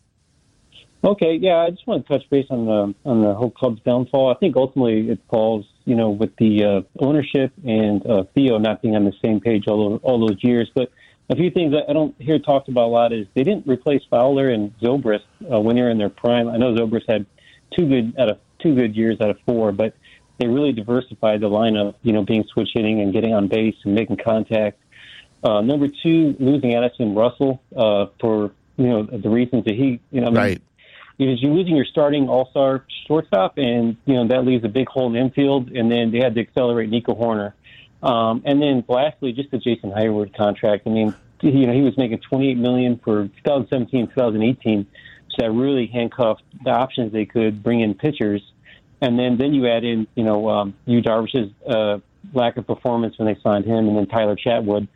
Okay, 1.04 1.36
yeah, 1.36 1.58
I 1.58 1.70
just 1.70 1.86
want 1.86 2.06
to 2.06 2.14
touch 2.14 2.28
base 2.30 2.48
on 2.50 2.66
the 2.66 3.10
on 3.10 3.22
the 3.22 3.34
whole 3.36 3.52
club's 3.52 3.82
downfall. 3.84 4.32
I 4.32 4.39
think 4.39 4.56
ultimately 4.56 5.10
it 5.10 5.20
falls, 5.30 5.66
you 5.86 5.95
know, 5.95 6.10
with 6.10 6.36
the 6.38 6.64
uh, 6.64 6.82
ownership 7.00 7.54
and 7.64 8.06
uh, 8.06 8.24
Theo 8.34 8.58
not 8.58 8.82
being 8.82 8.95
on 8.95 9.06
the 9.06 9.14
same 9.24 9.39
page 9.39 9.68
all 9.68 9.98
all 9.98 10.28
those 10.28 10.43
years. 10.43 10.72
But 10.74 10.91
a 11.30 11.36
few 11.36 11.52
things 11.52 11.76
I 11.76 11.89
I 11.89 11.93
don't 11.93 12.20
hear 12.20 12.39
talked 12.39 12.68
about 12.68 12.86
a 12.86 12.88
lot 12.88 13.14
is 13.14 13.28
they 13.36 13.43
didn't 13.43 13.68
replace 13.68 14.02
Fowler 14.10 14.50
and 14.50 14.78
Zobrist 14.80 15.24
uh, 15.52 15.60
when 15.60 15.76
they 15.76 15.84
were 15.84 15.91
in 15.91 16.00
their 16.00 16.10
prime. 16.10 16.48
I 16.50 16.58
know 16.58 16.74
Zobrist 16.74 17.08
had 17.08 17.28
two 17.78 17.88
good 17.88 18.16
out 18.20 18.32
of 18.32 18.39
two 18.60 18.74
good 18.74 18.95
years 18.95 19.22
out 19.22 19.30
of 19.30 19.38
four, 19.45 19.72
but 19.72 19.93
they 20.39 20.48
really 20.48 20.74
diversified 20.74 21.41
the 21.41 21.50
lineup. 21.50 21.93
You 22.02 22.14
know, 22.14 22.24
being 22.24 22.43
switch 22.52 22.70
hitting 22.74 23.02
and 23.02 23.14
getting 23.14 23.36
on 23.36 23.48
base 23.50 23.76
and 23.84 23.93
making 23.93 24.18
contact. 24.18 24.82
Uh, 25.43 25.62
number 25.62 25.88
two, 25.88 26.36
losing 26.39 26.74
Addison 26.74 27.14
Russell 27.14 27.62
uh, 27.76 28.08
for 28.20 28.52
you 28.78 28.88
know 28.88 29.04
the 29.04 29.30
reasons 29.30 29.66
that 29.66 29.76
he, 29.76 30.00
you 30.10 30.22
know, 30.22 30.28
I 30.28 30.30
mean, 30.32 30.36
Right. 30.36 30.62
Because 31.18 31.41
you're 31.41 31.53
losing 31.53 31.76
your 31.76 31.86
starting 31.86 32.30
All 32.30 32.47
Star 32.51 32.86
shortstop, 33.07 33.57
and 33.57 33.97
you 34.05 34.13
know 34.13 34.28
that 34.28 34.45
leaves 34.45 34.63
a 34.63 34.70
big 34.70 34.88
hole 34.88 35.07
in 35.07 35.15
infield. 35.15 35.72
And 35.72 35.91
then 35.91 36.11
they 36.11 36.20
had 36.20 36.36
to 36.36 36.41
accelerate 36.41 36.89
Nico 36.89 37.15
Hoerner, 37.15 37.53
um, 38.03 38.43
and 38.45 38.61
then 38.61 38.84
lastly, 38.88 39.34
just 39.34 39.51
the 39.51 39.57
Jason 39.57 39.91
Heyward 39.91 40.36
contract. 40.36 40.84
I 40.86 40.89
mean, 40.91 41.15
you 41.41 41.65
know 41.65 41.74
he 41.74 41.82
was 41.82 41.97
making 41.97 42.20
28 42.20 42.57
million 42.57 42.99
for 43.03 43.24
2017, 43.28 44.07
2018, 44.07 44.86
so 45.30 45.36
that 45.39 45.51
really 45.51 45.88
handcuffed 45.88 46.43
the 46.63 46.72
options 46.72 47.11
they 47.11 47.26
could 47.26 47.63
bring 47.63 47.82
in 47.82 47.95
pitchers. 47.95 48.41
And 49.01 49.18
then 49.18 49.38
then 49.38 49.53
you 49.53 49.68
add 49.68 49.84
in 49.84 50.07
you 50.15 50.24
know 50.24 50.49
um, 50.49 50.76
Yu 50.86 51.01
Darvish's 51.01 51.51
uh, 51.68 51.99
lack 52.34 52.57
of 52.57 52.68
performance 52.68 53.18
when 53.18 53.28
they 53.28 53.39
signed 53.41 53.65
him, 53.65 53.88
and 53.88 53.97
then 53.97 54.07
Tyler 54.07 54.36
Chatwood. 54.36 54.88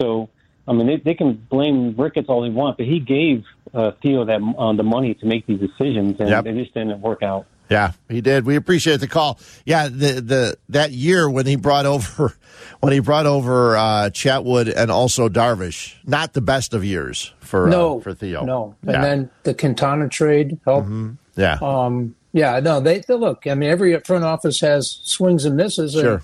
So 0.00 0.28
I 0.68 0.72
mean, 0.72 0.86
they, 0.86 0.96
they 0.96 1.14
can 1.14 1.34
blame 1.34 1.94
Ricketts 1.96 2.28
all 2.28 2.42
they 2.42 2.50
want, 2.50 2.76
but 2.76 2.86
he 2.86 2.98
gave 3.00 3.44
uh, 3.72 3.92
Theo 4.02 4.24
that 4.24 4.40
uh, 4.58 4.72
the 4.72 4.82
money 4.82 5.14
to 5.14 5.26
make 5.26 5.46
these 5.46 5.60
decisions, 5.60 6.18
and 6.20 6.28
Yep. 6.28 6.44
they 6.44 6.52
just 6.54 6.74
didn't 6.74 7.00
work 7.00 7.22
out. 7.22 7.46
Yeah, 7.68 7.92
he 8.08 8.20
did. 8.20 8.46
We 8.46 8.54
appreciate 8.54 9.00
the 9.00 9.08
call. 9.08 9.40
Yeah, 9.64 9.88
the 9.88 10.20
the 10.20 10.56
that 10.68 10.92
year 10.92 11.28
when 11.28 11.46
he 11.46 11.56
brought 11.56 11.84
over 11.84 12.32
when 12.80 12.92
he 12.92 13.00
brought 13.00 13.26
over 13.26 13.76
uh, 13.76 14.10
Chatwood 14.12 14.72
and 14.76 14.88
also 14.88 15.28
Darvish, 15.28 15.96
not 16.04 16.32
the 16.32 16.40
best 16.40 16.74
of 16.74 16.84
years 16.84 17.32
for 17.40 17.66
no, 17.68 17.98
uh, 17.98 18.02
for 18.02 18.14
Theo. 18.14 18.44
No, 18.44 18.76
and 18.86 19.02
then 19.02 19.30
the 19.42 19.52
Quintana 19.52 20.08
trade 20.08 20.60
helped. 20.64 20.88
yeah. 21.34 21.58
Um, 21.60 22.14
yeah, 22.32 22.60
no, 22.60 22.78
they, 22.80 22.98
they 23.00 23.14
look. 23.14 23.46
I 23.48 23.54
mean, 23.54 23.68
every 23.70 23.98
front 24.00 24.22
office 24.24 24.60
has 24.60 25.00
swings 25.02 25.44
and 25.44 25.56
misses. 25.56 25.94
and 25.96 26.02
Sure. 26.04 26.22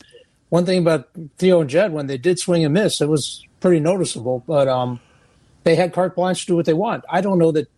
one 0.51 0.65
thing 0.67 0.79
about 0.79 1.09
Theo 1.39 1.63
and 1.63 1.71
Jed, 1.71 1.93
when 1.93 2.07
they 2.07 2.19
did 2.19 2.39
swing 2.39 2.65
and 2.65 2.75
miss, 2.75 3.01
it 3.01 3.09
was 3.09 3.43
pretty 3.63 3.81
noticeable. 3.81 4.45
But 4.47 4.69
um, 4.69 5.01
they 5.65 5.75
had 5.75 5.95
carte 5.95 6.15
blanche 6.15 6.43
to 6.43 6.47
do 6.49 6.57
what 6.57 6.67
they 6.67 6.75
want. 6.75 7.05
I 7.09 7.23
don't 7.23 7.39
know 7.39 7.53
that. 7.53 7.69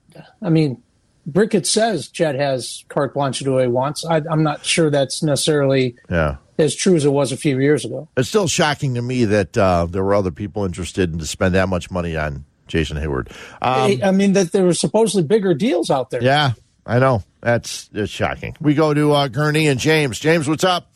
I 0.42 0.48
mean, 0.48 0.82
Brickett 1.30 1.66
says 1.66 2.08
Jed 2.08 2.34
has 2.34 2.84
carte 2.88 3.14
blanche 3.14 3.38
to 3.38 3.44
do 3.44 3.54
what 3.54 3.62
he 3.62 3.68
wants. 3.68 4.04
I, 4.04 4.22
I'm 4.28 4.42
not 4.42 4.64
sure 4.64 4.90
that's 4.90 5.22
necessarily 5.22 5.96
yeah. 6.10 6.36
as 6.58 6.74
true 6.74 6.96
as 6.96 7.04
it 7.04 7.10
was 7.10 7.32
a 7.32 7.36
few 7.36 7.60
years 7.60 7.84
ago. 7.84 8.08
It's 8.16 8.28
still 8.28 8.48
shocking 8.48 8.94
to 8.94 9.02
me 9.02 9.24
that 9.26 9.56
uh, 9.56 9.86
there 9.88 10.02
were 10.02 10.14
other 10.14 10.30
people 10.30 10.64
interested 10.64 11.12
in 11.12 11.18
to 11.18 11.26
spend 11.26 11.54
that 11.54 11.68
much 11.68 11.90
money 11.90 12.16
on 12.16 12.44
Jason 12.66 12.96
Heyward. 12.96 13.30
Um, 13.62 14.00
I 14.02 14.10
mean, 14.10 14.32
that 14.34 14.52
there 14.52 14.64
were 14.64 14.74
supposedly 14.74 15.26
bigger 15.26 15.54
deals 15.54 15.90
out 15.90 16.10
there. 16.10 16.22
yeah, 16.22 16.52
I 16.86 16.98
know. 16.98 17.22
That's 17.40 17.90
it's 17.92 18.10
shocking. 18.10 18.56
We 18.60 18.74
go 18.74 18.94
to 18.94 19.12
uh, 19.12 19.28
Gurnee 19.28 19.70
and 19.70 19.78
James. 19.78 20.18
James, 20.18 20.48
what's 20.48 20.64
up? 20.64 20.90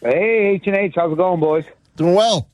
Hey, 0.00 0.54
H 0.54 0.62
and 0.66 0.76
H, 0.76 0.94
how's 0.96 1.12
it 1.12 1.16
going, 1.16 1.40
boys? 1.40 1.64
Doing 1.96 2.14
well. 2.14 2.48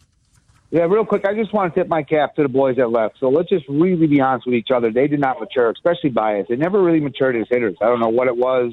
Yeah, 0.70 0.82
real 0.82 1.04
quick, 1.04 1.24
I 1.26 1.34
just 1.34 1.52
want 1.52 1.74
to 1.74 1.80
tip 1.80 1.88
my 1.88 2.04
cap 2.04 2.36
to 2.36 2.42
the 2.42 2.48
boys 2.48 2.76
that 2.76 2.90
left. 2.90 3.16
So 3.18 3.28
let's 3.28 3.48
just 3.48 3.64
really 3.68 4.06
be 4.06 4.20
honest 4.20 4.46
with 4.46 4.54
each 4.54 4.70
other. 4.72 4.92
They 4.92 5.08
did 5.08 5.18
not 5.18 5.40
mature, 5.40 5.68
especially 5.70 6.10
Baez. 6.10 6.46
They 6.48 6.54
never 6.54 6.80
really 6.80 7.00
matured 7.00 7.34
as 7.34 7.46
hitters. 7.50 7.76
I 7.82 7.86
don't 7.86 7.98
know 7.98 8.08
what 8.08 8.28
it 8.28 8.36
was, 8.36 8.72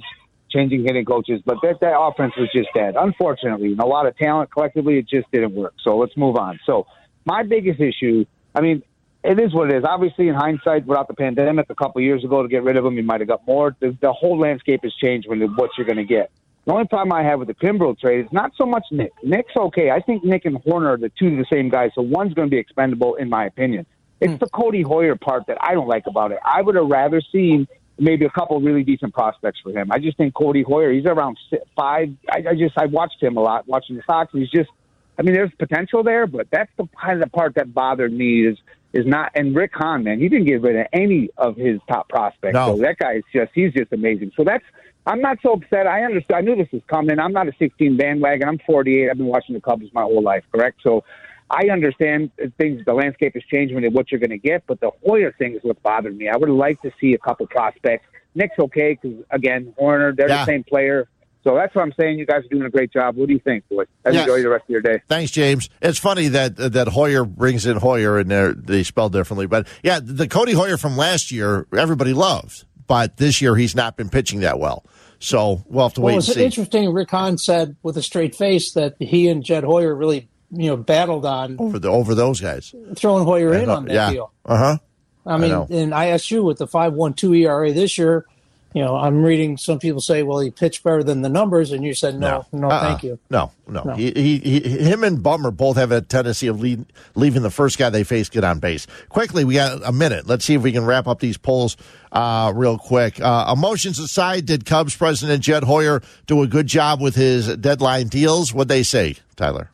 changing 0.52 0.84
hitting 0.84 1.06
coaches, 1.06 1.42
but 1.44 1.58
that 1.64 1.80
that 1.82 2.00
offense 2.00 2.34
was 2.38 2.50
just 2.54 2.70
dead. 2.76 2.94
Unfortunately, 2.98 3.72
and 3.72 3.80
a 3.80 3.86
lot 3.86 4.06
of 4.06 4.16
talent 4.16 4.52
collectively, 4.52 5.00
it 5.00 5.10
just 5.10 5.30
didn't 5.32 5.56
work. 5.56 5.74
So 5.84 5.98
let's 5.98 6.16
move 6.16 6.36
on. 6.36 6.60
So 6.68 6.86
my 7.26 7.42
biggest 7.42 7.80
issue, 7.80 8.26
I 8.54 8.62
mean, 8.62 8.84
it 9.24 9.40
is 9.40 9.52
what 9.52 9.72
it 9.72 9.78
is. 9.78 9.84
Obviously, 9.84 10.28
in 10.28 10.36
hindsight, 10.36 10.86
without 10.86 11.08
the 11.08 11.16
pandemic 11.16 11.66
a 11.72 11.76
couple 11.76 12.00
years 12.02 12.24
ago 12.24 12.44
to 12.44 12.48
get 12.48 12.64
rid 12.64 12.78
of 12.78 12.86
him, 12.86 12.94
you 12.94 13.04
might 13.04 13.22
have 13.22 13.28
got 13.28 13.46
more. 13.48 13.76
The, 13.80 13.98
the 14.00 14.14
whole 14.14 14.40
landscape 14.40 14.82
has 14.84 14.94
changed 14.94 15.28
when 15.28 15.42
what 15.56 15.72
you're 15.78 15.88
going 15.88 15.98
to 15.98 16.06
get. 16.06 16.30
The 16.68 16.74
only 16.74 16.86
problem 16.86 17.14
I 17.14 17.24
have 17.24 17.40
with 17.40 17.48
the 17.48 17.54
Kimbrel 17.54 17.98
trade 17.98 18.26
is 18.26 18.32
not 18.34 18.52
so 18.58 18.66
much 18.66 18.84
Nick. 18.92 19.14
Nick's 19.24 19.56
okay. 19.56 19.90
I 19.90 20.02
think 20.02 20.26
Nick 20.26 20.44
and 20.44 20.58
Hoerner 20.66 20.96
are 20.96 20.98
the 20.98 21.10
two 21.18 21.28
of 21.28 21.38
the 21.38 21.46
same 21.50 21.70
guys, 21.70 21.92
so 21.96 22.02
one's 22.02 22.34
going 22.34 22.50
to 22.50 22.52
be 22.52 22.58
expendable, 22.58 23.16
in 23.16 23.30
my 23.30 23.46
opinion. 23.46 23.86
It's 24.20 24.34
hmm. 24.34 24.38
the 24.38 24.48
Codi 24.48 24.84
Heuer 24.84 25.18
part 25.18 25.48
that 25.48 25.58
I 25.62 25.74
don't 25.74 25.88
like 25.88 26.08
about 26.08 26.34
it. 26.34 26.40
I 26.44 26.62
would 26.62 26.76
have 26.76 26.88
rather 26.88 27.22
seen 27.32 27.70
maybe 27.98 28.26
a 28.26 28.30
couple 28.30 28.60
really 28.60 28.84
decent 28.84 29.14
prospects 29.14 29.62
for 29.64 29.72
him. 29.72 29.94
I 29.94 30.00
just 30.00 30.18
think 30.18 30.34
Codi 30.34 30.66
Heuer, 30.66 30.94
he's 30.94 31.06
around 31.06 31.38
five. 31.74 32.10
I, 32.30 32.40
I 32.50 32.56
just, 32.56 32.78
I 32.78 32.88
watched 32.88 33.24
him 33.24 33.38
a 33.38 33.42
lot, 33.42 33.66
watching 33.66 33.96
the 33.96 34.04
Sox. 34.06 34.34
He's 34.34 34.50
just, 34.50 34.70
I 35.18 35.22
mean, 35.22 35.36
there's 35.36 35.52
potential 35.58 36.04
there, 36.04 36.28
but 36.28 36.48
that's 36.52 36.72
the 36.76 36.86
kind 37.02 37.24
of 37.24 37.30
the 37.30 37.32
part 37.32 37.56
that 37.56 37.74
bothered 37.74 38.12
me 38.12 38.46
is 38.46 38.58
is 38.92 39.06
not. 39.06 39.32
And 39.36 39.56
Rick 39.56 39.72
Hahn, 39.74 40.04
man, 40.04 40.20
he 40.20 40.28
didn't 40.28 40.48
get 40.48 40.62
rid 40.62 40.76
of 40.76 40.88
any 40.92 41.30
of 41.38 41.56
his 41.56 41.80
top 41.88 42.10
prospects. 42.10 42.56
No. 42.56 42.76
So 42.76 42.82
that 42.82 42.98
guy 42.98 43.14
is 43.14 43.24
just, 43.32 43.52
he's 43.56 43.72
just 43.72 43.94
amazing. 43.94 44.34
So 44.36 44.44
that's. 44.44 44.66
I'm 45.08 45.22
not 45.22 45.38
so 45.42 45.54
upset. 45.54 45.88
I 45.88 46.04
understand. 46.04 46.38
I 46.38 46.42
knew 46.42 46.56
this 46.56 46.72
was 46.72 46.82
coming. 46.88 47.18
I'm 47.18 47.32
not 47.34 47.48
a 47.48 47.54
16 47.58 47.98
bandwagon. 47.98 48.48
I'm 48.48 48.60
48. 48.66 49.10
I've 49.10 49.18
been 49.18 49.26
watching 49.28 49.56
the 49.56 49.62
Cubs 49.62 49.86
my 49.94 50.04
whole 50.04 50.22
life. 50.22 50.44
Correct. 50.52 50.80
So 50.84 51.04
I 51.50 51.70
understand 51.70 52.30
things. 52.58 52.84
The 52.86 52.94
landscape 52.94 53.36
is 53.36 53.44
changing 53.52 53.84
and 53.84 53.94
what 53.96 54.12
you're 54.12 54.20
going 54.20 54.32
to 54.32 54.38
get. 54.38 54.64
But 54.68 54.82
the 54.82 54.92
Heuer 55.06 55.36
thing 55.38 55.56
is 55.56 55.62
what 55.64 55.82
bothered 55.82 56.16
me. 56.18 56.28
I 56.28 56.36
would 56.36 56.50
like 56.50 56.82
to 56.82 56.92
see 57.00 57.14
a 57.14 57.18
couple 57.18 57.48
prospects. 57.48 58.06
Nick's 58.36 58.60
okay 58.60 59.00
because 59.02 59.18
again, 59.32 59.74
Hoerner, 59.80 60.16
they're 60.16 60.30
Yeah. 60.30 60.46
the 60.46 60.52
same 60.52 60.64
player. 60.66 61.08
So 61.44 61.56
that's 61.56 61.74
what 61.74 61.84
I'm 61.84 61.94
saying. 61.98 62.20
You 62.20 62.26
guys 62.26 62.44
are 62.44 62.50
doing 62.50 62.64
a 62.66 62.70
great 62.70 62.92
job. 62.92 63.16
What 63.16 63.28
do 63.30 63.34
you 63.34 63.40
think, 63.40 63.64
boys? 63.70 63.88
Enjoy 64.06 64.42
the 64.42 64.50
rest 64.50 64.64
of 64.66 64.70
your 64.70 64.82
day. 64.82 65.02
Thanks, 65.08 65.32
James. 65.32 65.70
It's 65.82 65.98
funny 65.98 66.28
that 66.28 66.58
that 66.58 66.90
Hoyer 66.90 67.24
brings 67.24 67.66
in 67.66 67.78
Heuer 67.80 68.20
and 68.20 68.30
they're, 68.30 68.54
they 68.54 68.84
spell 68.84 69.08
differently, 69.08 69.46
but 69.48 69.66
yeah, 69.82 70.02
the 70.04 70.28
Codi 70.28 70.54
Heuer 70.54 70.78
from 70.78 70.98
last 70.98 71.32
year, 71.32 71.66
everybody 71.74 72.12
loved, 72.12 72.66
but 72.88 73.18
this 73.18 73.42
year 73.42 73.56
he's 73.56 73.76
not 73.76 73.98
been 73.98 74.10
pitching 74.10 74.40
that 74.42 74.60
well. 74.60 74.86
So 75.20 75.64
we'll 75.68 75.86
have 75.88 75.94
to 75.96 76.02
Well, 76.02 76.08
wait 76.08 76.14
and 76.16 76.24
it's 76.24 76.34
see. 76.34 76.44
interesting. 76.44 76.92
Rick 76.94 77.10
Hahn 77.12 77.38
said 77.38 77.76
with 77.84 77.98
a 77.98 78.02
straight 78.04 78.36
face 78.36 78.74
that 78.74 78.96
he 79.00 79.28
and 79.28 79.44
Jed 79.44 79.64
Hoyer 79.64 79.94
really, 79.96 80.30
you 80.52 80.68
know, 80.68 80.78
battled 80.78 81.26
on 81.26 81.58
over 81.60 81.80
the 81.80 81.90
over 81.90 82.14
those 82.16 82.40
guys. 82.40 82.74
throwing 82.96 83.26
Heuer 83.26 83.62
in 83.64 83.70
on 83.70 83.86
that 83.86 83.94
yeah. 83.94 84.12
deal. 84.12 84.32
Uh 84.46 84.58
huh. 84.58 84.78
I 85.26 85.38
mean, 85.38 85.50
know. 85.52 85.68
in 85.70 85.90
ISU 85.90 86.44
with 86.44 86.58
the 86.60 86.68
five 86.68 86.94
one 86.94 87.14
two 87.14 87.34
ERA 87.34 87.74
this 87.74 87.98
year, 87.98 88.26
you 88.74 88.84
know, 88.84 88.96
I'm 88.96 89.24
reading 89.24 89.58
some 89.58 89.80
people 89.80 90.02
say, 90.02 90.24
well, 90.24 90.40
he 90.40 90.52
pitched 90.52 90.84
better 90.84 91.04
than 91.04 91.22
the 91.22 91.30
numbers, 91.30 91.72
and 91.72 91.84
you 91.84 91.94
said 91.94 92.20
no, 92.20 92.46
no, 92.52 92.70
Uh-uh. 92.70 92.82
thank 92.82 93.04
you. 93.04 93.18
No, 93.30 93.52
no. 93.68 93.84
No. 93.84 93.94
He, 93.94 94.12
he, 94.12 94.40
he, 94.40 94.60
him 94.60 95.04
and 95.04 95.24
Bummer 95.24 95.52
both 95.52 95.78
have 95.78 95.92
a 95.92 96.02
tendency 96.02 96.48
of 96.48 96.60
lead, 96.60 96.86
leaving 97.16 97.42
the 97.42 97.50
first 97.50 97.78
guy 97.78 97.90
they 97.90 98.04
face 98.04 98.30
get 98.30 98.44
on 98.44 98.60
base. 98.60 98.86
Quickly, 99.10 99.46
we 99.46 99.56
got 99.56 99.82
a 99.84 99.92
minute. 99.92 100.28
Let's 100.28 100.46
see 100.46 100.54
if 100.54 100.62
we 100.62 100.72
can 100.72 100.86
wrap 100.86 101.08
up 101.08 101.20
these 101.20 101.38
polls 101.38 101.78
uh, 102.12 102.52
real 102.56 102.78
quick. 102.78 103.20
Uh, 103.20 103.54
emotions 103.56 104.00
aside, 104.00 104.46
did 104.46 104.66
Cubs 104.66 104.96
president 104.96 105.44
Jed 105.44 105.64
Hoyer 105.64 106.02
do 106.26 106.42
a 106.44 106.48
good 106.48 106.68
job 106.68 107.02
with 107.02 107.16
his 107.16 107.56
deadline 107.58 108.08
deals? 108.08 108.54
What'd 108.54 108.68
they 108.70 108.84
say, 108.84 109.16
Tyler? 109.36 109.72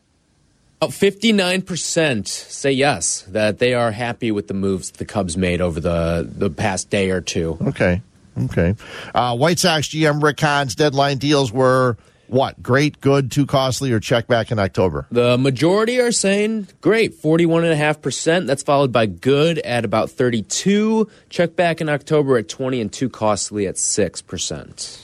About 0.80 0.90
59% 0.90 2.26
say 2.26 2.72
yes, 2.72 3.22
that 3.22 3.58
they 3.58 3.74
are 3.74 3.90
happy 3.90 4.30
with 4.30 4.48
the 4.48 4.54
moves 4.54 4.90
the 4.90 5.04
Cubs 5.04 5.36
made 5.36 5.60
over 5.60 5.80
the, 5.80 6.28
the 6.30 6.50
past 6.50 6.90
day 6.90 7.10
or 7.10 7.20
two. 7.20 7.56
Okay. 7.68 8.02
Okay. 8.36 8.74
Uh, 9.14 9.36
White 9.36 9.58
Sox 9.58 9.88
GM 9.88 10.22
Rick 10.22 10.40
Hahn's 10.40 10.74
deadline 10.74 11.18
deals 11.18 11.52
were 11.52 11.96
what? 12.26 12.62
Great, 12.62 13.00
good, 13.00 13.30
too 13.30 13.46
costly, 13.46 13.92
or 13.92 14.00
check 14.00 14.26
back 14.26 14.50
in 14.50 14.58
October? 14.58 15.06
The 15.10 15.38
majority 15.38 16.00
are 16.00 16.12
saying 16.12 16.68
great, 16.80 17.14
41.5%. 17.20 18.46
That's 18.46 18.62
followed 18.62 18.92
by 18.92 19.06
good 19.06 19.58
at 19.58 19.84
about 19.84 20.10
32. 20.10 21.08
Check 21.28 21.54
back 21.54 21.80
in 21.80 21.88
October 21.88 22.38
at 22.38 22.48
20 22.48 22.80
and 22.80 22.92
too 22.92 23.08
costly 23.08 23.66
at 23.66 23.76
6%. 23.76 25.00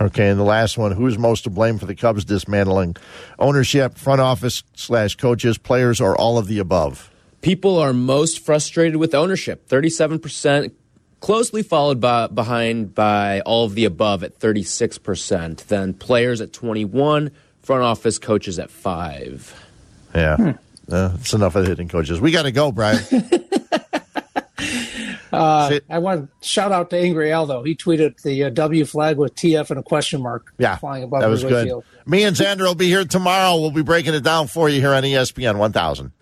Okay, 0.00 0.28
and 0.28 0.38
the 0.38 0.44
last 0.44 0.78
one: 0.78 0.92
Who's 0.92 1.18
most 1.18 1.42
to 1.42 1.50
blame 1.50 1.76
for 1.76 1.86
the 1.86 1.94
Cubs 1.94 2.24
dismantling? 2.24 2.94
Ownership, 3.38 3.98
front 3.98 4.20
office 4.20 4.62
slash 4.74 5.16
coaches, 5.16 5.58
players, 5.58 6.00
or 6.00 6.16
all 6.16 6.38
of 6.38 6.46
the 6.46 6.60
above? 6.60 7.10
People 7.40 7.78
are 7.78 7.92
most 7.92 8.40
frustrated 8.40 8.96
with 8.96 9.14
ownership, 9.14 9.68
37%, 9.68 10.72
closely 11.20 11.62
followed 11.62 12.00
by 12.00 12.26
behind 12.28 12.94
by 12.94 13.40
all 13.40 13.64
of 13.64 13.74
the 13.74 13.84
above 13.84 14.22
at 14.24 14.38
36%. 14.38 15.66
Then 15.66 15.94
players 15.94 16.40
at 16.40 16.52
21, 16.52 17.30
front 17.62 17.82
office 17.82 18.18
coaches 18.18 18.58
at 18.58 18.70
5. 18.70 19.66
Yeah, 20.14 20.36
Hmm. 20.36 20.50
uh, 20.90 21.10
it's 21.20 21.34
enough 21.34 21.54
of 21.56 21.64
the 21.64 21.68
hitting 21.70 21.88
coaches. 21.88 22.20
We 22.20 22.30
got 22.30 22.42
to 22.42 22.52
go, 22.52 22.72
Brian. 22.72 23.02
Uh, 25.30 25.78
I 25.90 25.98
want 25.98 26.30
to 26.40 26.48
shout 26.48 26.72
out 26.72 26.88
to 26.90 26.96
Angry 26.96 27.28
though. 27.28 27.62
He 27.62 27.76
tweeted 27.76 28.20
the 28.22 28.44
uh, 28.44 28.48
W 28.50 28.86
flag 28.86 29.18
with 29.18 29.34
TF 29.34 29.68
and 29.70 29.78
a 29.78 29.82
question 29.82 30.22
mark 30.22 30.54
Yeah, 30.56 30.76
flying 30.76 31.02
above 31.04 31.20
that 31.20 31.28
was 31.28 31.44
good. 31.44 31.66
Field. 31.66 31.84
Me 32.06 32.22
and 32.24 32.34
Xander 32.34 32.62
will 32.62 32.74
be 32.74 32.86
here 32.86 33.04
tomorrow. 33.04 33.60
We'll 33.60 33.70
be 33.70 33.82
breaking 33.82 34.14
it 34.14 34.22
down 34.24 34.46
for 34.46 34.70
you 34.70 34.80
here 34.80 34.94
on 34.94 35.02
ESPN 35.02 35.58
1000. 35.58 36.12